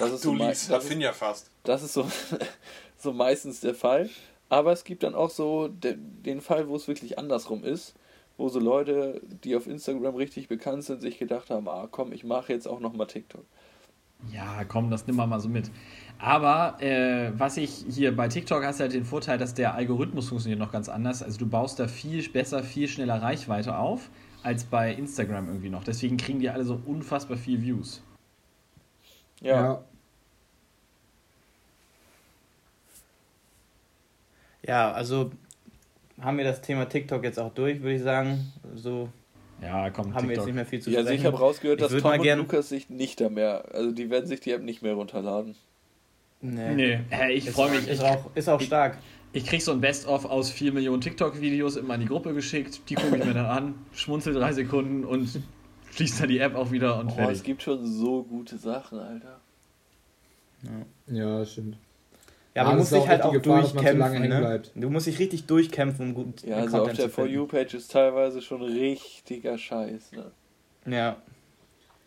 Das 0.00 0.10
ist 0.10 0.22
so, 0.22 0.32
Du 0.32 0.38
mei- 0.38 0.48
liest 0.48 0.70
das 0.70 0.82
ist, 0.82 0.90
Raffinia 0.90 1.12
fast. 1.12 1.50
das 1.62 1.84
ist 1.84 1.92
so, 1.92 2.04
so 2.98 3.12
meistens 3.12 3.60
der 3.60 3.76
Fall. 3.76 4.10
Aber 4.54 4.70
es 4.70 4.84
gibt 4.84 5.02
dann 5.02 5.16
auch 5.16 5.30
so 5.30 5.66
de, 5.66 5.96
den 5.98 6.40
Fall, 6.40 6.68
wo 6.68 6.76
es 6.76 6.86
wirklich 6.86 7.18
andersrum 7.18 7.64
ist, 7.64 7.96
wo 8.36 8.48
so 8.48 8.60
Leute, 8.60 9.20
die 9.42 9.56
auf 9.56 9.66
Instagram 9.66 10.14
richtig 10.14 10.46
bekannt 10.46 10.84
sind, 10.84 11.02
sich 11.02 11.18
gedacht 11.18 11.50
haben, 11.50 11.68
ah 11.68 11.88
komm, 11.90 12.12
ich 12.12 12.22
mache 12.22 12.52
jetzt 12.52 12.68
auch 12.68 12.78
nochmal 12.78 13.08
TikTok. 13.08 13.44
Ja, 14.32 14.62
komm, 14.62 14.92
das 14.92 15.08
nehmen 15.08 15.18
wir 15.18 15.26
mal 15.26 15.40
so 15.40 15.48
mit. 15.48 15.72
Aber 16.20 16.80
äh, 16.80 17.32
was 17.36 17.56
ich 17.56 17.84
hier 17.90 18.14
bei 18.14 18.28
TikTok 18.28 18.62
hast 18.64 18.78
du 18.78 18.82
halt 18.82 18.92
den 18.92 19.04
Vorteil, 19.04 19.38
dass 19.38 19.54
der 19.54 19.74
Algorithmus 19.74 20.28
funktioniert 20.28 20.60
noch 20.60 20.70
ganz 20.70 20.88
anders. 20.88 21.24
Also 21.24 21.36
du 21.36 21.48
baust 21.48 21.80
da 21.80 21.88
viel 21.88 22.22
besser, 22.28 22.62
viel 22.62 22.86
schneller 22.86 23.20
Reichweite 23.20 23.76
auf 23.76 24.08
als 24.44 24.62
bei 24.62 24.94
Instagram 24.94 25.48
irgendwie 25.48 25.68
noch. 25.68 25.82
Deswegen 25.82 26.16
kriegen 26.16 26.38
die 26.38 26.48
alle 26.48 26.62
so 26.62 26.80
unfassbar 26.86 27.36
viel 27.36 27.60
Views. 27.60 28.04
Ja, 29.40 29.64
ja. 29.64 29.84
Ja, 34.66 34.92
also 34.92 35.30
haben 36.20 36.38
wir 36.38 36.44
das 36.44 36.62
Thema 36.62 36.86
TikTok 36.88 37.24
jetzt 37.24 37.38
auch 37.38 37.52
durch, 37.54 37.80
würde 37.82 37.96
ich 37.96 38.02
sagen. 38.02 38.52
So 38.74 39.08
Ja, 39.60 39.90
komm, 39.90 40.14
haben 40.14 40.28
wir 40.28 40.36
jetzt 40.36 40.44
TikTok. 40.44 40.46
nicht 40.46 40.54
mehr 40.54 40.66
viel 40.66 40.80
zu 40.80 40.90
ja 40.90 40.98
also 41.00 41.10
ich 41.12 41.24
habe 41.26 41.38
rausgehört, 41.38 41.80
Ich 41.80 41.86
dass 41.88 41.92
Tom 42.00 42.10
mal 42.10 42.16
und 42.18 42.22
gern- 42.22 42.38
Lukas 42.38 42.68
sich 42.68 42.88
nicht 42.90 43.20
da 43.20 43.28
mehr, 43.28 43.64
also 43.72 43.92
die 43.92 44.10
werden 44.10 44.26
sich 44.26 44.40
die 44.40 44.52
App 44.52 44.62
nicht 44.62 44.82
mehr 44.82 44.94
runterladen. 44.94 45.54
Nee. 46.40 46.74
Nee, 46.74 47.00
äh, 47.10 47.32
ich 47.32 47.46
Ist- 47.46 47.54
freue 47.54 47.70
mich. 47.70 47.88
Ist 47.88 48.00
Ich, 48.02 48.08
auch, 48.08 48.30
ist 48.34 48.48
auch 48.48 48.60
stark. 48.60 48.98
ich 49.32 49.46
krieg 49.46 49.62
so 49.62 49.72
ein 49.72 49.80
Best-of 49.80 50.24
aus 50.26 50.50
4 50.50 50.72
Millionen 50.72 51.00
TikTok-Videos 51.00 51.76
immer 51.76 51.94
in 51.94 52.02
die 52.02 52.06
Gruppe 52.06 52.34
geschickt. 52.34 52.82
Die 52.90 52.94
gucke 52.96 53.16
ich 53.16 53.24
mir 53.24 53.32
dann 53.34 53.46
an, 53.46 53.74
schmunzel 53.92 54.34
drei 54.34 54.52
Sekunden 54.52 55.04
und 55.04 55.40
schließe 55.92 56.20
dann 56.20 56.28
die 56.28 56.38
App 56.38 56.54
auch 56.54 56.70
wieder 56.70 56.98
und 56.98 57.06
Oh, 57.06 57.10
es 57.10 57.14
fertig. 57.16 57.42
gibt 57.44 57.62
schon 57.62 57.86
so 57.86 58.22
gute 58.24 58.58
Sachen, 58.58 58.98
Alter. 58.98 59.40
Ja, 61.06 61.44
stimmt. 61.44 61.76
Ja, 62.54 62.62
aber 62.62 62.70
Ja, 62.70 62.76
du 62.76 62.78
das 62.78 62.78
musst 62.78 62.92
ist 62.92 62.96
dich 62.96 63.02
auch 63.02 63.08
halt 63.08 63.22
auch 63.22 63.32
Gefahr, 63.32 63.56
man 63.56 63.72
durchkämpfen. 63.72 64.28
Ne? 64.28 64.38
bleibt. 64.38 64.70
Du 64.74 64.90
musst 64.90 65.06
dich 65.06 65.18
richtig 65.18 65.46
durchkämpfen, 65.46 66.08
um 66.08 66.14
gut 66.14 66.42
Ja, 66.44 66.56
also 66.56 66.76
auf 66.76 66.82
Content 66.82 66.98
der 66.98 67.06
zu 67.06 67.10
For. 67.12 67.26
You-Page 67.26 67.74
ist 67.74 67.90
teilweise 67.90 68.42
schon 68.42 68.62
richtiger 68.62 69.58
Scheiß. 69.58 70.12
Ne? 70.12 70.92
Ja. 70.94 71.16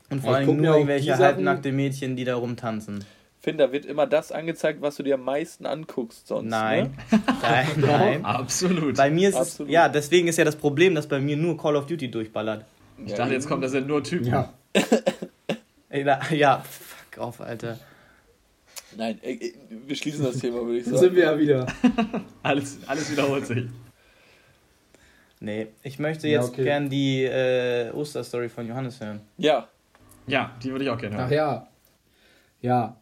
Und 0.10 0.22
vor 0.22 0.36
allem 0.36 0.56
nur 0.58 0.76
irgendwelche 0.76 1.18
halbnackte 1.18 1.72
Mädchen, 1.72 2.16
die 2.16 2.24
da 2.24 2.36
rumtanzen. 2.36 3.04
Finn, 3.42 3.58
da 3.58 3.72
wird 3.72 3.86
immer 3.86 4.08
das 4.08 4.32
angezeigt, 4.32 4.82
was 4.82 4.96
du 4.96 5.04
dir 5.04 5.16
am 5.16 5.24
meisten 5.24 5.66
anguckst 5.66 6.28
sonst. 6.28 6.50
Nein. 6.50 6.96
Ne? 7.12 7.20
Nein, 7.42 7.68
nein. 7.78 8.26
Absolut. 8.26 8.96
Bei 8.96 9.10
mir 9.10 9.30
ist 9.30 9.36
Absolut. 9.36 9.70
es, 9.70 9.74
ja, 9.74 9.90
deswegen 9.90 10.28
ist 10.28 10.38
ja 10.38 10.46
das 10.46 10.56
Problem, 10.56 10.96
dass 10.96 11.08
bei 11.08 11.20
mir 11.20 11.38
nur 11.38 11.58
Call 11.58 11.76
of 11.76 11.86
Duty 11.86 12.10
durchballert. 12.10 12.66
ich 13.06 13.14
dachte, 13.14 13.34
jetzt 13.34 13.48
kommt, 13.48 13.64
das 13.64 13.72
sind 13.72 13.88
nur 13.88 14.04
Typen. 14.04 14.28
Ja. 14.28 14.54
Ey, 15.90 16.04
da, 16.04 16.20
ja, 16.32 16.64
fuck 16.68 17.20
auf, 17.20 17.42
Alter. 17.42 17.78
Nein, 18.96 19.20
äh, 19.22 19.34
äh, 19.34 19.54
wir 19.86 19.96
schließen 19.96 20.24
das 20.24 20.38
Thema, 20.40 20.62
würde 20.66 20.78
ich 20.78 20.86
Da 20.86 20.92
sagen. 20.92 21.02
sind 21.02 21.16
wir 21.16 21.24
ja 21.24 21.38
wieder. 21.40 21.66
Alles, 22.44 22.80
alles 22.88 23.12
wiederholt 23.12 23.46
sich. 23.46 23.66
Nee, 25.40 25.68
ich 25.84 26.00
möchte 26.00 26.28
Ja, 26.28 26.40
jetzt 26.42 26.50
okay. 26.54 26.64
gern 26.64 26.90
die 26.90 27.24
äh, 27.24 27.92
Osterstory 27.92 28.50
von 28.50 28.68
Johannes 28.68 29.00
hören. 29.00 29.22
Ja, 29.38 29.68
Ja, 30.26 30.56
die 30.64 30.72
würde 30.72 30.86
ich 30.86 30.90
auch 30.90 30.98
gerne 30.98 31.16
hören. 31.18 31.26
Ach 31.28 31.32
ja. 31.32 31.68
Ja. 32.62 32.98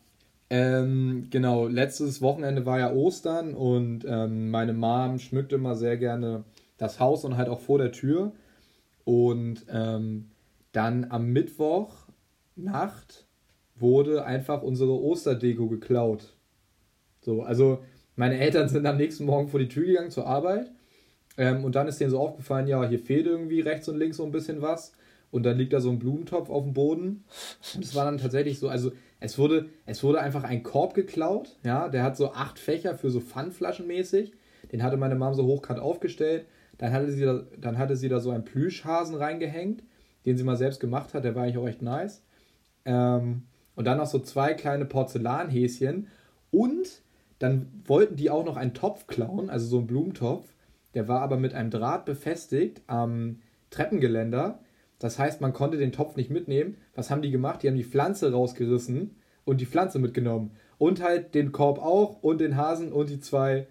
Ähm, 0.50 1.28
genau, 1.32 1.68
letztes 1.68 2.22
Wochenende 2.22 2.66
war 2.66 2.78
ja 2.80 2.92
Ostern 2.92 3.54
und 3.56 4.06
ähm, 4.08 4.52
meine 4.52 4.74
Mom 4.74 5.18
schmückt 5.18 5.54
immer 5.54 5.76
sehr 5.76 5.98
gerne 5.98 6.44
das 6.78 7.00
Haus 7.00 7.24
und 7.26 7.38
halt 7.38 7.48
auch 7.50 7.62
vor 7.62 7.78
der 7.80 7.92
Tür. 7.92 8.32
Und 9.06 9.66
ähm, 9.72 10.30
dann 10.72 11.08
am 11.10 11.28
Mittwoch 11.28 11.94
Nacht 12.56 13.25
wurde 13.76 14.26
einfach 14.26 14.62
unsere 14.62 14.94
Osterdeko 14.94 15.68
geklaut. 15.68 16.34
So, 17.22 17.44
also 17.44 17.84
meine 18.16 18.40
Eltern 18.40 18.70
sind 18.70 18.86
am 18.86 18.98
nächsten 18.98 19.26
Morgen 19.26 19.50
vor 19.50 19.60
die 19.60 19.68
Tür 19.68 19.86
gegangen 19.86 20.12
zur 20.12 20.28
Arbeit. 20.28 20.72
Ähm, 21.38 21.66
und 21.66 21.76
dann 21.76 21.88
ist 21.88 22.00
denen 22.00 22.12
so 22.12 22.20
aufgefallen, 22.20 22.68
ja, 22.68 22.88
hier 22.88 23.00
fehlt 23.00 23.26
irgendwie 23.26 23.60
rechts 23.60 23.90
und 23.90 23.98
links 23.98 24.18
so 24.18 24.24
ein 24.24 24.32
bisschen 24.32 24.62
was. 24.62 24.94
Und 25.32 25.44
dann 25.44 25.58
liegt 25.58 25.74
da 25.74 25.82
so 25.82 25.90
ein 25.90 26.00
Blumentopf 26.00 26.50
auf 26.50 26.64
dem 26.64 26.74
Boden. 26.74 27.26
Und 27.76 27.84
es 27.84 27.94
war 27.96 28.06
dann 28.06 28.18
tatsächlich 28.18 28.60
so, 28.60 28.70
also 28.70 28.92
es 29.20 29.38
wurde, 29.38 29.70
es 29.86 30.04
wurde 30.04 30.22
einfach 30.22 30.44
ein 30.44 30.64
Korb 30.64 30.94
geklaut, 30.94 31.58
ja, 31.64 31.90
der 31.90 32.04
hat 32.04 32.16
so 32.16 32.32
acht 32.32 32.60
Fächer 32.60 32.96
für 32.96 33.10
so 33.10 33.20
Pfandflaschen 33.20 33.88
mäßig. 33.88 34.32
Den 34.72 34.82
hatte 34.82 34.98
meine 34.98 35.16
Mom 35.16 35.34
so 35.34 35.46
hochkant 35.46 35.80
aufgestellt. 35.80 36.46
Dann 36.78 36.92
hatte 36.92 37.12
sie 37.12 37.24
da, 37.24 37.44
dann 37.60 37.78
hatte 37.78 37.96
sie 37.96 38.10
da 38.10 38.20
so 38.20 38.32
einen 38.32 38.46
Plüschhasen 38.46 39.16
reingehängt, 39.16 39.84
den 40.26 40.38
sie 40.38 40.44
mal 40.44 40.58
selbst 40.58 40.80
gemacht 40.80 41.14
hat, 41.14 41.24
der 41.24 41.36
war 41.36 41.44
eigentlich 41.44 41.58
auch 41.58 41.68
echt 41.68 41.82
nice. 41.82 42.24
Ähm, 42.86 43.44
und 43.76 43.86
dann 43.86 43.98
noch 43.98 44.08
so 44.08 44.20
zwei 44.20 44.54
kleine 44.54 44.86
Porzellanhäschen. 44.86 46.08
Und 46.52 47.02
dann 47.40 47.68
wollten 47.86 48.16
die 48.16 48.30
auch 48.30 48.46
noch 48.46 48.58
einen 48.58 48.74
Topf 48.74 49.08
klauen, 49.08 49.50
also 49.50 49.68
so 49.68 49.78
einen 49.78 49.88
Blumentopf. 49.88 50.48
Der 50.94 51.08
war 51.08 51.22
aber 51.22 51.38
mit 51.38 51.54
einem 51.54 51.70
Draht 51.70 52.06
befestigt 52.06 52.82
am 52.88 53.42
Treppengeländer. 53.70 54.60
Das 55.00 55.20
heißt, 55.20 55.42
man 55.42 55.54
konnte 55.54 55.78
den 55.78 55.92
Topf 55.92 56.16
nicht 56.16 56.30
mitnehmen. 56.30 56.78
Was 56.96 57.12
haben 57.12 57.22
die 57.22 57.32
gemacht? 57.32 57.62
Die 57.62 57.68
haben 57.68 57.76
die 57.76 57.84
Pflanze 57.84 58.32
rausgerissen 58.32 59.16
und 59.44 59.60
die 59.60 59.66
Pflanze 59.66 60.00
mitgenommen. 60.00 60.52
Und 60.78 61.04
halt 61.04 61.36
den 61.36 61.52
Korb 61.52 61.80
auch 61.80 62.24
und 62.24 62.40
den 62.40 62.56
Hasen 62.56 62.94
und 62.94 63.10
die 63.10 63.20
zwei 63.20 63.68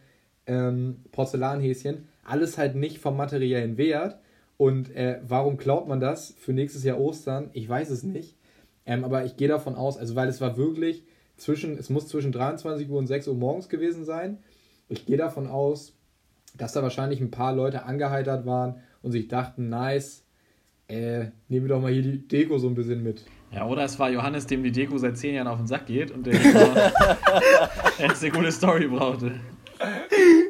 ähm, 0.47 1.03
Porzellanhäschen. 1.13 2.09
Alles 2.25 2.59
halt 2.59 2.77
nicht 2.77 2.99
vom 2.99 3.17
materiellen 3.17 3.79
Wert. 3.79 4.19
Und 4.57 4.95
äh, 4.95 5.21
warum 5.27 5.57
klaut 5.57 5.89
man 5.89 6.01
das 6.01 6.35
für 6.39 6.53
nächstes 6.53 6.85
Jahr 6.85 7.01
Ostern? 7.01 7.51
Ich 7.55 7.69
weiß 7.69 7.91
es 7.91 8.03
nicht. 8.03 8.37
Ähm, 8.87 9.05
aber 9.05 9.25
ich 9.25 9.37
gehe 9.37 9.49
davon 9.49 9.75
aus, 9.77 9.97
also 9.99 10.15
weil 10.15 10.29
es 10.29 10.41
war 10.41 10.57
wirklich 10.57 11.05
zwischen, 11.37 11.77
es 11.79 11.91
muss 11.91 12.07
zwischen 12.09 12.33
23 12.33 12.89
Uhr 12.89 12.99
und 12.99 13.07
6 13.07 13.29
Uhr 13.29 13.35
morgens 13.35 13.69
gewesen 13.69 14.05
sein. 14.05 14.39
Ich 14.89 15.07
gehe 15.07 15.17
davon 15.17 15.47
aus, 15.47 15.95
dass 16.57 16.73
da 16.73 16.83
wahrscheinlich 16.83 17.21
ein 17.21 17.31
paar 17.31 17.55
Leute 17.55 17.85
angeheitert 17.85 18.47
waren 18.47 18.77
und 19.03 19.13
sich 19.13 19.27
dachten, 19.29 19.69
nice, 19.69 20.25
äh, 20.89 21.27
nehmen 21.49 21.67
wir 21.67 21.69
doch 21.69 21.81
mal 21.81 21.91
hier 21.93 22.03
die 22.03 22.29
Deko 22.29 22.59
so 22.59 22.69
ein 22.69 22.75
bisschen 22.75 23.03
mit. 23.03 23.25
Ja, 23.51 23.67
oder 23.67 23.85
es 23.85 23.99
war 23.99 24.11
Johannes, 24.11 24.47
dem 24.47 24.63
die 24.63 24.71
Deko 24.73 24.99
seit 24.99 25.17
zehn 25.17 25.35
Jahren 25.35 25.47
auf 25.49 25.57
den 25.59 25.67
Sack 25.67 25.87
geht 25.87 26.11
und 26.11 26.27
der 26.27 26.35
jetzt 27.99 28.23
eine 28.23 28.31
gute 28.33 28.53
Story 28.53 28.87
brauchte. 28.89 29.33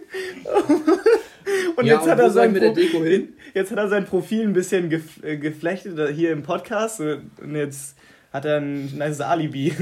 Und 1.77 1.87
Ja, 1.87 1.95
jetzt, 1.95 2.05
und 2.05 2.11
hat 2.11 2.19
er 2.21 2.31
sein 2.31 2.53
mit 2.53 2.63
der 2.63 2.69
Pro- 2.69 2.75
Deko 2.75 3.03
hin? 3.05 3.33
jetzt 3.53 3.71
hat 3.73 3.79
er 3.79 3.89
sein 3.89 4.05
Profil 4.05 4.43
ein 4.47 4.53
bisschen 4.53 4.89
gef 4.91 5.23
äh, 5.25 5.37
geflechtet 5.37 5.99
äh, 5.99 6.13
hier 6.13 6.31
im 6.33 6.43
Podcast 6.43 7.01
und 7.01 7.55
jetzt 7.55 7.97
hat 8.35 8.45
er 8.45 8.59
ein 8.61 8.99
nice 8.99 9.21
Alibi. 9.23 9.73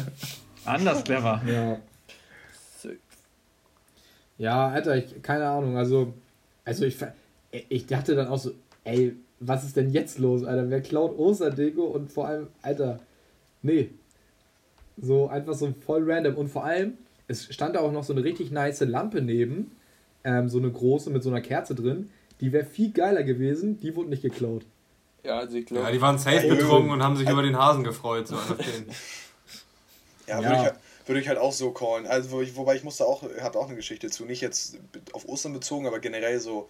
Anders 0.64 1.02
clever. 1.02 1.42
Ja. 1.46 1.78
Ja, 4.38 4.68
Alter, 4.68 4.96
ich, 4.96 5.22
keine 5.22 5.46
Ahnung, 5.48 5.78
also, 5.78 6.12
also 6.64 6.84
ich, 6.84 6.96
ver- 6.96 7.14
ich 7.50 7.86
dachte 7.86 8.14
dann 8.14 8.28
auch 8.28 8.38
so, 8.38 8.52
ey, 8.84 9.16
was 9.40 9.64
ist 9.64 9.76
denn 9.76 9.90
jetzt 9.90 10.18
los, 10.18 10.44
Alter? 10.44 10.68
Wer 10.68 10.82
klaut 10.82 11.18
Osterdeko 11.18 11.84
und 11.84 12.12
vor 12.12 12.28
allem, 12.28 12.48
Alter, 12.60 13.00
nee. 13.62 13.90
So 14.98 15.28
einfach 15.28 15.54
so 15.54 15.74
voll 15.86 16.10
random 16.10 16.34
und 16.36 16.48
vor 16.48 16.64
allem, 16.64 16.94
es 17.28 17.44
stand 17.52 17.76
da 17.76 17.80
auch 17.80 17.92
noch 17.92 18.04
so 18.04 18.12
eine 18.12 18.24
richtig 18.24 18.50
nice 18.50 18.80
Lampe 18.80 19.22
neben, 19.22 19.70
ähm, 20.22 20.50
so 20.50 20.58
eine 20.58 20.70
große 20.70 21.08
mit 21.08 21.22
so 21.22 21.30
einer 21.30 21.40
Kerze 21.40 21.74
drin, 21.74 22.10
die 22.42 22.52
wäre 22.52 22.66
viel 22.66 22.92
geiler 22.92 23.22
gewesen, 23.22 23.80
die 23.80 23.96
wurde 23.96 24.10
nicht 24.10 24.22
geklaut. 24.22 24.66
Ja, 25.22 25.38
also 25.38 25.56
ich 25.56 25.66
glaube. 25.66 25.84
Ja, 25.84 25.90
die 25.92 26.00
waren 26.00 26.18
safe 26.18 26.46
betrunken 26.48 26.90
und 26.92 27.02
haben 27.02 27.16
sich 27.16 27.28
über 27.28 27.42
den 27.42 27.56
Hasen 27.58 27.84
gefreut. 27.84 28.28
So. 28.28 28.36
Ja, 30.26 30.40
Ja. 30.40 30.42
würde 30.42 30.54
ich, 30.54 30.60
halt- 30.62 30.74
würde 31.06 31.20
ich 31.20 31.28
halt 31.28 31.38
auch 31.38 31.52
so 31.52 31.70
callen. 31.70 32.06
Also, 32.06 32.30
wo 32.32 32.40
ich, 32.40 32.56
wobei 32.56 32.74
ich 32.74 32.82
musste 32.84 33.06
auch, 33.06 33.22
habe 33.40 33.58
auch 33.58 33.66
eine 33.66 33.76
Geschichte 33.76 34.10
zu. 34.10 34.24
Nicht 34.24 34.40
jetzt 34.40 34.78
auf 35.12 35.26
Ostern 35.28 35.52
bezogen, 35.52 35.86
aber 35.86 36.00
generell 36.00 36.40
so 36.40 36.68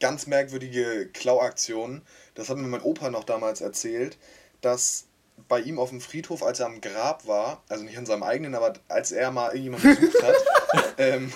ganz 0.00 0.26
merkwürdige 0.26 1.08
Klauaktionen. 1.12 2.02
Das 2.34 2.48
hat 2.48 2.56
mir 2.56 2.66
mein 2.66 2.80
Opa 2.82 3.10
noch 3.10 3.22
damals 3.24 3.60
erzählt, 3.60 4.16
dass 4.60 5.04
bei 5.48 5.60
ihm 5.60 5.78
auf 5.78 5.90
dem 5.90 6.00
Friedhof, 6.00 6.42
als 6.42 6.58
er 6.60 6.66
am 6.66 6.80
Grab 6.80 7.28
war, 7.28 7.62
also 7.68 7.84
nicht 7.84 7.96
an 7.98 8.06
seinem 8.06 8.22
eigenen, 8.24 8.54
aber 8.54 8.72
als 8.88 9.12
er 9.12 9.30
mal 9.30 9.54
irgendjemanden 9.54 9.94
besucht 10.00 10.22
hat, 10.24 10.94
ähm, 10.98 11.32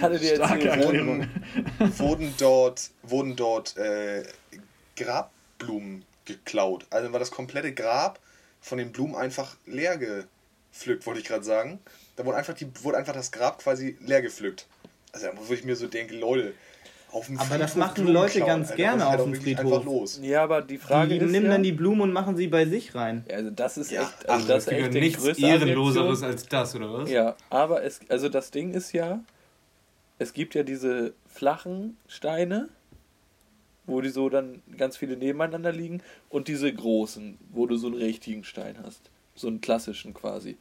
Hatte 0.00 0.14
erzählt, 0.14 0.40
Erklärung. 0.40 1.28
wurden 1.98 2.34
dort, 2.38 2.90
wurden 3.02 3.36
dort 3.36 3.76
äh, 3.76 4.24
Grabblumen 4.96 6.04
geklaut. 6.24 6.86
Also 6.90 7.12
war 7.12 7.18
das 7.18 7.30
komplette 7.30 7.72
Grab 7.72 8.18
von 8.60 8.78
den 8.78 8.92
Blumen 8.92 9.14
einfach 9.14 9.56
leer 9.66 9.98
gepflückt, 9.98 11.06
wollte 11.06 11.20
ich 11.20 11.26
gerade 11.26 11.44
sagen. 11.44 11.80
Da 12.16 12.24
wurde 12.24 12.36
einfach, 12.38 12.54
die, 12.54 12.66
wurde 12.82 12.96
einfach 12.98 13.12
das 13.12 13.30
Grab 13.32 13.58
quasi 13.62 13.96
leer 14.00 14.22
gepflückt. 14.22 14.66
Also 15.12 15.28
wo 15.46 15.52
ich 15.52 15.64
mir 15.64 15.76
so 15.76 15.86
denke, 15.86 16.16
Leute, 16.16 16.54
auf 17.12 17.26
dem 17.26 17.38
Aber 17.38 17.58
das 17.58 17.72
Friedhof 17.72 17.76
machen 17.76 17.94
Blumen 17.94 18.12
Leute 18.12 18.32
klauen, 18.38 18.46
ganz 18.48 18.70
Alter, 18.70 18.76
gerne 18.76 19.06
auf 19.06 19.22
dem 19.22 19.34
Friedhof. 19.34 19.64
Einfach 19.72 19.84
los. 19.84 20.18
Ja, 20.22 20.42
aber 20.42 20.62
die 20.62 20.78
Frage 20.78 21.16
Die 21.18 21.24
ist. 21.24 21.30
nehmen 21.30 21.46
ja, 21.46 21.52
dann 21.52 21.62
die 21.62 21.72
Blumen 21.72 22.00
und 22.00 22.12
machen 22.12 22.36
sie 22.36 22.48
bei 22.48 22.66
sich 22.66 22.94
rein. 22.94 23.24
Ja, 23.28 23.36
also 23.36 23.50
das 23.50 23.76
ist 23.78 23.90
Ja, 23.92 24.02
echt. 24.02 24.28
Also 24.28 24.44
ach, 24.44 24.48
das 24.48 24.66
Es 24.66 24.72
ist 24.72 24.78
echt 24.78 24.92
nichts 24.92 25.24
Ehrenloseres 25.38 26.22
als 26.24 26.48
das, 26.48 26.74
oder 26.74 26.92
was? 26.92 27.10
Ja, 27.10 27.36
aber 27.50 27.84
es, 27.84 28.00
also 28.08 28.28
das 28.28 28.50
Ding 28.50 28.72
ist 28.74 28.92
ja, 28.92 29.20
es 30.18 30.32
gibt 30.32 30.54
ja 30.56 30.64
diese 30.64 31.12
flachen 31.32 31.96
Steine, 32.08 32.68
wo 33.86 34.00
die 34.00 34.08
so 34.08 34.28
dann 34.28 34.62
ganz 34.76 34.96
viele 34.96 35.16
nebeneinander 35.16 35.72
liegen, 35.72 36.02
und 36.28 36.48
diese 36.48 36.72
großen, 36.72 37.38
wo 37.50 37.66
du 37.66 37.76
so 37.76 37.86
einen 37.88 37.96
richtigen 37.96 38.44
Stein 38.44 38.76
hast. 38.82 39.10
So 39.34 39.48
einen 39.48 39.60
klassischen 39.60 40.14
quasi. 40.14 40.56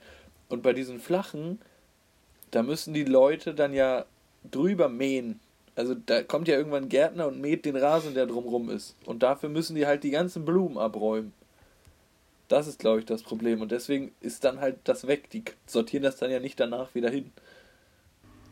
Und 0.50 0.64
bei 0.64 0.74
diesen 0.74 1.00
flachen, 1.00 1.60
da 2.52 2.64
müssen 2.64 2.94
die 2.94 3.06
Leute 3.06 3.54
dann 3.54 3.74
ja 3.74 4.06
drüber 4.50 4.90
mähen. 4.90 5.40
Also 5.76 5.96
da 5.96 6.22
kommt 6.24 6.48
ja 6.48 6.56
irgendwann 6.56 6.84
ein 6.84 6.90
Gärtner 6.90 7.28
und 7.28 7.42
mäht 7.42 7.66
den 7.66 7.76
Rasen, 7.76 8.14
der 8.14 8.28
drumrum 8.28 8.70
ist. 8.70 8.96
Und 9.06 9.24
dafür 9.24 9.50
müssen 9.50 9.76
die 9.76 9.88
halt 9.88 10.04
die 10.04 10.12
ganzen 10.12 10.46
Blumen 10.46 10.78
abräumen. 10.78 11.34
Das 12.48 12.68
ist, 12.68 12.78
glaube 12.78 13.00
ich, 13.00 13.06
das 13.06 13.24
Problem. 13.24 13.62
Und 13.62 13.72
deswegen 13.72 14.12
ist 14.22 14.44
dann 14.44 14.60
halt 14.60 14.78
das 14.84 15.08
weg. 15.08 15.30
Die 15.32 15.44
sortieren 15.66 16.04
das 16.04 16.18
dann 16.18 16.30
ja 16.30 16.40
nicht 16.40 16.60
danach 16.60 16.94
wieder 16.94 17.10
hin. 17.10 17.32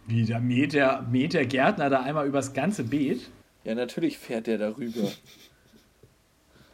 Wie, 0.08 0.26
da 0.26 0.40
mäht 0.40 0.74
der, 0.74 1.04
mäht 1.04 1.34
der 1.34 1.46
Gärtner 1.46 1.90
da 1.90 2.02
einmal 2.02 2.28
übers 2.28 2.54
ganze 2.54 2.84
Beet? 2.84 3.30
Ja, 3.64 3.76
natürlich 3.76 4.18
fährt 4.18 4.48
der 4.48 4.58
darüber. 4.58 5.12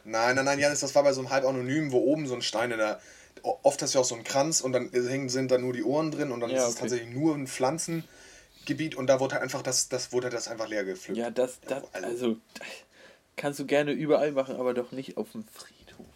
Nein, 0.04 0.36
nein, 0.36 0.44
nein, 0.46 0.58
Janis, 0.58 0.80
das 0.80 0.94
war 0.94 1.02
bei 1.02 1.12
so 1.12 1.20
einem 1.20 1.28
halb 1.28 1.44
anonymen, 1.44 1.92
wo 1.92 1.98
oben 1.98 2.26
so 2.26 2.34
ein 2.34 2.40
Stein 2.40 2.70
in 2.70 2.78
der. 2.78 2.98
Oft 3.42 3.82
hast 3.82 3.92
du 3.92 3.98
ja 3.98 4.00
auch 4.02 4.06
so 4.06 4.14
einen 4.14 4.24
Kranz 4.24 4.62
und 4.62 4.72
dann 4.72 4.90
hängen, 4.90 5.28
sind 5.28 5.50
da 5.50 5.58
nur 5.58 5.74
die 5.74 5.84
Ohren 5.84 6.10
drin 6.10 6.32
und 6.32 6.40
dann 6.40 6.48
Ja, 6.48 6.56
ist 6.56 6.62
es 6.62 6.70
okay. 6.76 6.80
tatsächlich 6.80 7.10
nur 7.14 7.34
ein 7.34 7.46
Pflanzengebiet 7.46 8.94
und 8.96 9.06
da 9.06 9.20
wurde 9.20 9.34
halt 9.34 9.42
einfach 9.44 9.60
das, 9.60 9.90
das 9.90 10.10
wurde 10.12 10.24
halt 10.28 10.34
das 10.34 10.48
einfach 10.48 10.66
leer 10.66 10.84
gepflückt. 10.84 11.18
Ja, 11.18 11.28
das, 11.30 11.60
das, 11.60 11.82
also- 11.92 12.06
also, 12.08 12.36
kannst 13.36 13.58
du 13.60 13.66
gerne 13.66 13.92
überall 13.92 14.32
machen, 14.32 14.56
aber 14.56 14.72
doch 14.72 14.92
nicht 14.92 15.18
auf 15.18 15.30
dem 15.32 15.44
Friedhof. 15.44 16.06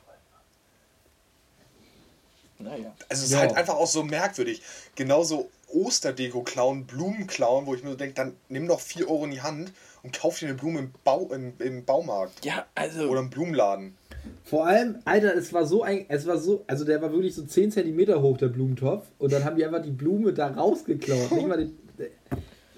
Alter. 2.59 2.71
Naja. 2.71 2.97
Also 3.11 3.21
es 3.25 3.29
ist 3.29 3.33
Ja. 3.33 3.41
halt 3.41 3.55
einfach 3.55 3.75
auch 3.75 3.87
so 3.87 4.03
merkwürdig. 4.05 4.63
Genauso 4.95 5.51
Osterdeko 5.69 6.43
klauen, 6.43 6.87
Blumen 6.87 7.27
klauen, 7.27 7.67
wo 7.67 7.75
ich 7.75 7.83
mir 7.83 7.91
so 7.91 7.97
denke, 7.97 8.15
dann 8.15 8.37
nimm 8.49 8.67
doch 8.69 8.81
4 8.81 9.09
Euro 9.11 9.25
in 9.27 9.31
die 9.33 9.43
Hand 9.43 9.73
und 10.03 10.19
kauf 10.19 10.39
dir 10.39 10.49
eine 10.49 10.57
Blume 10.57 10.81
im, 10.81 10.91
Bau, 11.05 11.31
im, 11.33 11.55
im 11.59 11.85
Baumarkt 11.85 12.45
Ja, 12.45 12.67
also, 12.75 13.09
oder 13.09 13.21
im 13.21 13.31
Blumenladen. 13.31 13.97
Vor 14.45 14.67
allem, 14.67 14.99
Alter, 15.05 15.35
es 15.35 15.53
war 15.53 15.67
so 15.67 15.83
ein, 15.83 16.07
es 16.09 16.27
war 16.27 16.39
so, 16.39 16.65
also 16.67 16.85
der 16.85 17.01
war 17.03 17.13
wirklich 17.13 17.35
so 17.35 17.45
10 17.45 17.73
cm 17.73 18.21
hoch, 18.21 18.37
der 18.37 18.49
Blumentopf. 18.49 19.07
Und 19.19 19.33
dann 19.33 19.45
haben 19.45 19.57
die 19.57 19.65
einfach 19.65 19.83
die 19.83 19.91
Blume 19.91 20.33
da 20.33 20.49
rausgeklaut. 20.49 21.31
Nicht 21.33 21.47
mal 21.49 21.57
den, 21.57 21.77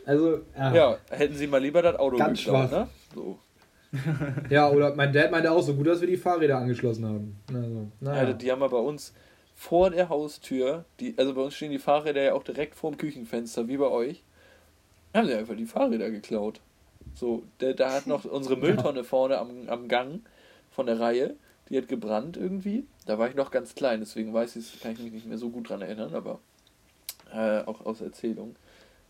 also, 0.07 0.41
ja. 0.57 0.75
Ja, 0.75 0.99
hätten 1.11 1.35
sie 1.35 1.47
mal 1.47 1.61
lieber 1.63 1.81
das 1.83 1.97
Auto 1.97 2.17
Ganz 2.17 2.39
geklaut, 2.39 2.69
schwach. 2.69 2.79
ne? 2.81 2.89
So. 3.15 3.39
Ja, 4.51 4.71
oder 4.71 4.95
mein 4.95 5.13
Dad 5.13 5.31
meinte 5.31 5.51
auch 5.53 5.63
so 5.63 5.75
gut, 5.75 5.87
dass 5.87 6.01
wir 6.01 6.09
die 6.09 6.17
Fahrräder 6.17 6.59
angeschlossen 6.59 7.07
haben. 7.07 7.37
Also, 7.49 7.87
naja. 8.01 8.21
Alter, 8.21 8.35
die 8.35 8.51
haben 8.51 8.61
wir 8.61 8.69
bei 8.69 8.79
uns 8.79 9.15
vor 9.55 9.91
der 9.91 10.09
Haustür, 10.09 10.85
die, 11.01 11.15
also 11.17 11.33
bei 11.35 11.43
uns 11.43 11.55
stehen 11.55 11.71
die 11.71 11.79
Fahrräder 11.79 12.23
ja 12.23 12.35
auch 12.35 12.43
direkt 12.43 12.75
vorm 12.75 12.99
Küchenfenster, 12.99 13.69
wie 13.69 13.77
bei 13.77 13.87
euch. 13.87 14.25
Haben 15.15 15.29
sie 15.29 15.35
einfach 15.35 15.55
die 15.55 15.67
Fahrräder 15.67 16.11
geklaut. 16.11 16.61
So, 17.15 17.45
der, 17.61 17.75
da 17.75 17.93
hat 17.93 18.07
noch 18.07 18.25
unsere 18.25 18.57
Mülltonne 18.57 19.05
vorne 19.05 19.39
am, 19.39 19.69
am 19.69 19.89
Gang 19.89 20.21
von 20.71 20.87
der 20.87 20.99
Reihe, 20.99 21.37
die 21.69 21.79
hat 21.79 21.89
gebrannt 21.89 22.37
irgendwie. 22.37 22.87
Da 23.07 23.19
war 23.19 23.29
ich 23.29 23.35
noch 23.35 23.51
ganz 23.51 23.75
klein, 23.75 24.01
deswegen 24.01 24.35
weiß 24.35 24.57
ich, 24.57 24.81
kann 24.81 24.93
ich 24.93 24.99
mich 24.99 25.13
nicht 25.13 25.27
mehr 25.27 25.39
so 25.39 25.51
gut 25.51 25.69
dran 25.69 25.83
erinnern, 25.83 26.15
aber 26.15 26.41
äh, 27.33 27.61
auch 27.63 27.87
aus 27.87 28.01
Erzählung. 28.01 28.57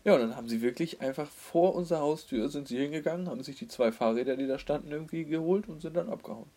Ja, 0.03 0.13
und 0.13 0.19
dann 0.21 0.35
haben 0.35 0.47
sie 0.47 0.61
wirklich 0.61 1.01
einfach 1.01 1.27
vor 1.27 1.73
unserer 1.73 2.01
Haustür 2.01 2.49
sind 2.49 2.67
sie 2.67 2.77
hingegangen, 2.77 3.27
haben 3.27 3.41
sich 3.41 3.57
die 3.57 3.67
zwei 3.67 3.91
Fahrräder, 3.91 4.37
die 4.37 4.45
da 4.45 4.59
standen, 4.59 4.91
irgendwie 4.91 5.25
geholt 5.25 5.67
und 5.67 5.81
sind 5.81 5.97
dann 5.97 6.09
abgehauen. 6.09 6.49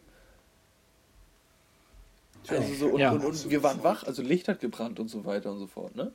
Also 2.46 2.74
so, 2.74 2.86
und, 2.88 3.01
Ja. 3.01 3.12
und, 3.12 3.24
und 3.24 3.51
wir 3.51 3.62
waren 3.62 3.82
wach, 3.82 4.05
also 4.05 4.22
Licht 4.22 4.49
hat 4.49 4.61
gebrannt 4.61 5.01
und 5.01 5.09
so 5.09 5.24
weiter 5.24 5.51
und 5.51 5.59
so 5.59 5.66
fort, 5.66 5.96
ne? 5.96 6.12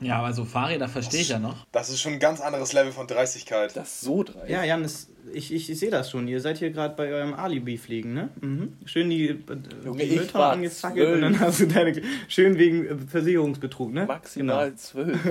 Ja, 0.00 0.18
aber 0.18 0.32
so 0.32 0.44
Fahrräder 0.44 0.88
verstehe 0.88 1.20
ich 1.20 1.28
ja 1.28 1.38
noch. 1.38 1.66
Das 1.72 1.88
ist 1.88 2.00
schon 2.00 2.14
ein 2.14 2.18
ganz 2.18 2.40
anderes 2.40 2.72
Level 2.72 2.92
von 2.92 3.06
Dreistigkeit. 3.06 3.74
Das 3.76 3.94
ist 3.94 4.00
so 4.02 4.22
dreist. 4.22 4.50
Ja, 4.50 4.64
Jan, 4.64 4.82
das, 4.82 5.08
ich, 5.32 5.52
ich, 5.52 5.70
ich 5.70 5.78
sehe 5.78 5.90
das 5.90 6.10
schon. 6.10 6.28
Ihr 6.28 6.40
seid 6.40 6.58
hier 6.58 6.70
gerade 6.70 6.94
bei 6.94 7.10
eurem 7.12 7.34
Alibi-Fliegen, 7.34 8.12
ne? 8.12 8.28
Mhm. 8.40 8.72
Schön 8.84 9.08
die, 9.08 9.28
äh, 9.28 9.36
Junge, 9.84 10.04
die 10.04 10.16
Mülltonne 10.16 10.44
angezackelt 10.46 11.06
zwölf. 11.06 11.14
und 11.14 11.22
dann 11.22 11.40
hast 11.40 11.60
du 11.60 11.66
deine. 11.66 12.02
Schön 12.28 12.58
wegen 12.58 13.08
Versicherungsbetrug, 13.08 13.92
ne? 13.92 14.06
Maximal 14.06 14.74
zwölf. 14.74 15.18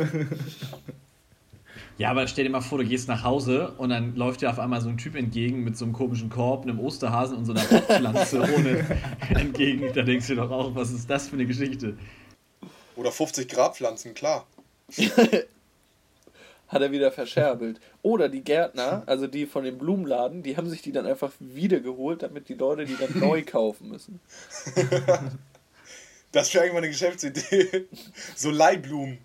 Ja, 2.00 2.10
aber 2.10 2.28
stell 2.28 2.46
dir 2.46 2.50
mal 2.50 2.62
vor, 2.62 2.80
du 2.80 2.86
gehst 2.86 3.08
nach 3.08 3.24
Hause 3.24 3.74
und 3.78 3.90
dann 3.90 4.16
läuft 4.16 4.42
dir 4.42 4.50
auf 4.50 4.58
einmal 4.58 4.82
so 4.82 4.90
ein 4.90 4.98
Typ 4.98 5.16
entgegen 5.16 5.64
mit 5.64 5.78
so 5.78 5.86
einem 5.86 5.94
komischen 5.94 6.30
Korb, 6.30 6.64
einem 6.64 6.80
Osterhasen 6.80 7.38
und 7.38 7.46
so 7.46 7.54
einer 7.54 7.62
Pflanze 7.62 8.42
ohne 8.58 8.84
entgegen. 9.30 9.94
Da 9.94 10.02
denkst 10.02 10.28
du 10.28 10.36
doch 10.36 10.50
auch, 10.50 10.74
was 10.74 10.92
ist 10.92 11.08
das 11.10 11.28
für 11.28 11.36
eine 11.36 11.46
Geschichte? 11.46 11.96
Oder 12.96 13.12
50 13.12 13.48
Grabpflanzen, 13.48 14.16
klar. 14.16 14.48
Hat 16.68 16.82
er 16.82 16.92
wieder 16.92 17.12
verscherbelt. 17.12 17.80
Oder 18.02 18.30
die 18.30 18.44
Gärtner, 18.44 19.04
also 19.06 19.28
die 19.28 19.46
von 19.46 19.64
dem 19.64 19.78
Blumenladen, 19.78 20.42
die 20.42 20.58
haben 20.58 20.70
sich 20.70 20.82
die 20.82 20.92
dann 20.92 21.06
einfach 21.06 21.32
wiedergeholt, 21.40 22.24
damit 22.24 22.50
die 22.50 22.56
Leute 22.56 22.86
die 22.86 22.96
dann 22.96 23.20
neu 23.20 23.44
kaufen 23.44 23.90
müssen. 23.90 24.20
Das 26.32 26.52
wäre 26.56 26.64
irgendwann 26.64 26.84
eine 26.86 26.92
Geschäftsidee. 26.92 27.86
So 28.36 28.50
Leihblumen. 28.50 29.20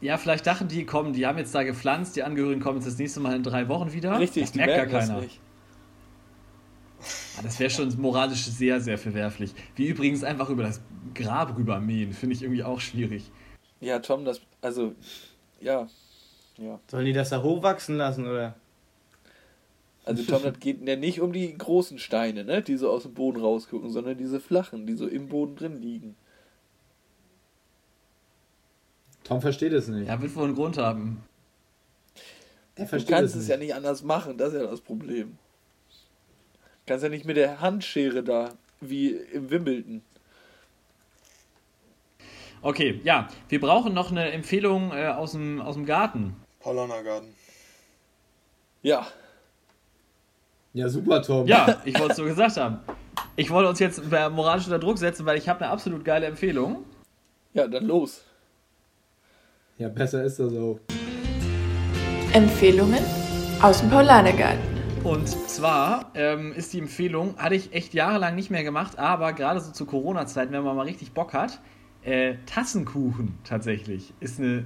Ja, 0.00 0.16
vielleicht 0.16 0.46
dachten 0.46 0.66
die, 0.66 0.86
komm, 0.86 1.12
die 1.12 1.26
haben 1.26 1.36
jetzt 1.36 1.54
da 1.54 1.62
gepflanzt, 1.62 2.16
die 2.16 2.22
Angehörigen 2.22 2.62
kommen 2.62 2.78
jetzt 2.78 2.86
das 2.86 2.96
nächste 2.96 3.20
Mal 3.20 3.36
in 3.36 3.42
drei 3.42 3.68
Wochen 3.68 3.92
wieder. 3.92 4.18
Richtig, 4.18 4.44
das 4.44 4.52
die 4.52 4.58
merkt 4.60 4.72
gar 4.72 4.76
merken 4.86 4.92
das 4.94 5.08
keiner. 5.08 5.20
nicht. 5.20 5.40
Ah, 7.36 7.42
Das 7.42 7.60
wäre 7.60 7.68
schon 7.68 7.94
moralisch 8.00 8.46
sehr, 8.46 8.80
sehr 8.80 8.96
verwerflich. 8.96 9.54
Wie 9.76 9.88
übrigens 9.88 10.24
einfach 10.24 10.48
über 10.48 10.62
das 10.62 10.80
Grab 11.14 11.54
rübermähen, 11.58 12.14
finde 12.14 12.34
ich 12.34 12.42
irgendwie 12.42 12.64
auch 12.64 12.80
schwierig. 12.80 13.30
Ja, 13.84 13.98
Tom, 13.98 14.24
das, 14.24 14.40
also, 14.62 14.94
ja, 15.60 15.88
ja. 16.56 16.80
Sollen 16.90 17.04
die 17.04 17.12
das 17.12 17.28
da 17.30 17.42
hochwachsen 17.42 17.96
lassen, 17.98 18.26
oder? 18.26 18.54
Also 20.06 20.22
Tom, 20.24 20.42
das 20.42 20.58
geht 20.60 20.86
ja 20.86 20.96
nicht 20.96 21.20
um 21.20 21.32
die 21.32 21.56
großen 21.56 21.98
Steine, 21.98 22.44
ne, 22.44 22.62
die 22.62 22.76
so 22.76 22.90
aus 22.90 23.02
dem 23.02 23.14
Boden 23.14 23.40
rausgucken, 23.40 23.90
sondern 23.90 24.16
diese 24.18 24.40
flachen, 24.40 24.86
die 24.86 24.94
so 24.94 25.06
im 25.06 25.28
Boden 25.28 25.56
drin 25.56 25.80
liegen. 25.80 26.16
Tom 29.24 29.40
versteht 29.40 29.72
es 29.72 29.88
nicht. 29.88 30.08
Ja, 30.08 30.20
wird 30.20 30.34
wohl 30.36 30.44
einen 30.44 30.54
Grund 30.54 30.76
haben. 30.78 31.24
er 32.76 32.84
Du 32.84 32.88
versteht 32.88 33.08
kannst 33.08 33.34
es 33.34 33.34
es 33.34 33.48
nicht. 33.48 33.48
ja 33.48 33.56
nicht 33.56 33.74
anders 33.74 34.02
machen, 34.02 34.36
das 34.36 34.52
ist 34.52 34.60
ja 34.60 34.66
das 34.66 34.80
Problem. 34.82 35.38
Du 35.88 36.92
kannst 36.92 37.02
ja 37.02 37.08
nicht 37.08 37.24
mit 37.24 37.36
der 37.36 37.60
Handschere 37.60 38.22
da, 38.22 38.50
wie 38.80 39.10
im 39.12 39.50
Wimbledon. 39.50 40.02
Okay, 42.64 42.98
ja, 43.04 43.28
wir 43.50 43.60
brauchen 43.60 43.92
noch 43.92 44.10
eine 44.10 44.32
Empfehlung 44.32 44.90
äh, 44.90 45.08
aus, 45.08 45.32
dem, 45.32 45.60
aus 45.60 45.74
dem 45.74 45.84
Garten. 45.84 46.34
Paulaner 46.60 47.02
Garten. 47.02 47.28
Ja, 48.80 49.06
Ja, 50.72 50.88
super, 50.88 51.20
Tom. 51.20 51.46
Ja, 51.46 51.82
ich 51.84 51.98
wollte 51.98 52.12
es 52.12 52.16
so 52.16 52.24
gesagt 52.24 52.56
haben. 52.56 52.78
Ich 53.36 53.50
wollte 53.50 53.68
uns 53.68 53.80
jetzt 53.80 54.02
moralisch 54.10 54.64
unter 54.64 54.78
Druck 54.78 54.96
setzen, 54.96 55.26
weil 55.26 55.36
ich 55.36 55.46
habe 55.46 55.60
eine 55.62 55.70
absolut 55.70 56.06
geile 56.06 56.24
Empfehlung. 56.24 56.84
ja, 57.52 57.68
dann 57.68 57.84
los. 57.84 58.22
Ja, 59.76 59.88
besser 59.90 60.24
ist 60.24 60.38
das 60.38 60.54
auch. 60.54 60.80
Empfehlungen 62.32 63.04
aus 63.60 63.80
dem 63.80 63.90
Paulanergarten. 63.90 64.62
Und 65.04 65.28
zwar 65.28 66.10
ähm, 66.14 66.54
ist 66.54 66.72
die 66.72 66.78
Empfehlung, 66.78 67.36
hatte 67.36 67.56
ich 67.56 67.74
echt 67.74 67.92
jahrelang 67.92 68.34
nicht 68.34 68.50
mehr 68.50 68.64
gemacht, 68.64 68.98
aber 68.98 69.34
gerade 69.34 69.60
so 69.60 69.70
zu 69.70 69.84
Corona-Zeiten, 69.84 70.50
wenn 70.50 70.64
man 70.64 70.74
mal 70.74 70.86
richtig 70.86 71.12
Bock 71.12 71.34
hat, 71.34 71.60
äh, 72.04 72.34
Tassenkuchen 72.46 73.38
tatsächlich 73.44 74.12
ist 74.20 74.38
eine 74.40 74.64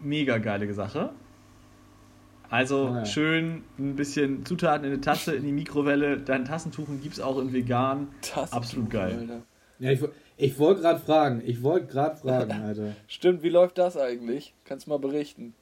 mega 0.00 0.38
geile 0.38 0.72
Sache. 0.74 1.10
Also 2.50 2.88
Ah, 2.88 2.98
ja. 3.00 3.04
schön 3.04 3.62
ein 3.78 3.94
bisschen 3.96 4.44
Zutaten 4.46 4.84
in 4.86 4.92
eine 4.92 5.00
Tasse, 5.02 5.34
in 5.34 5.44
die 5.44 5.52
Mikrowelle, 5.52 6.18
dann 6.18 6.44
Tassentuchen 6.46 7.00
gibt 7.02 7.14
es 7.14 7.20
auch 7.20 7.38
in 7.38 7.52
vegan. 7.52 8.08
Absolut 8.50 8.88
geil. 8.90 9.18
Alter. 9.20 9.42
Ja, 9.80 9.90
ich, 9.92 10.00
ich 10.38 10.58
wollte 10.58 10.80
gerade 10.80 10.98
fragen. 11.00 11.42
Ich 11.44 11.62
wollte 11.62 11.86
gerade 11.88 12.16
fragen, 12.16 12.50
Alter. 12.64 12.96
Stimmt, 13.06 13.42
wie 13.42 13.50
läuft 13.50 13.76
das 13.76 13.96
eigentlich? 13.98 14.54
Kannst 14.64 14.86
du 14.86 14.90
mal 14.90 14.98
berichten? 14.98 15.52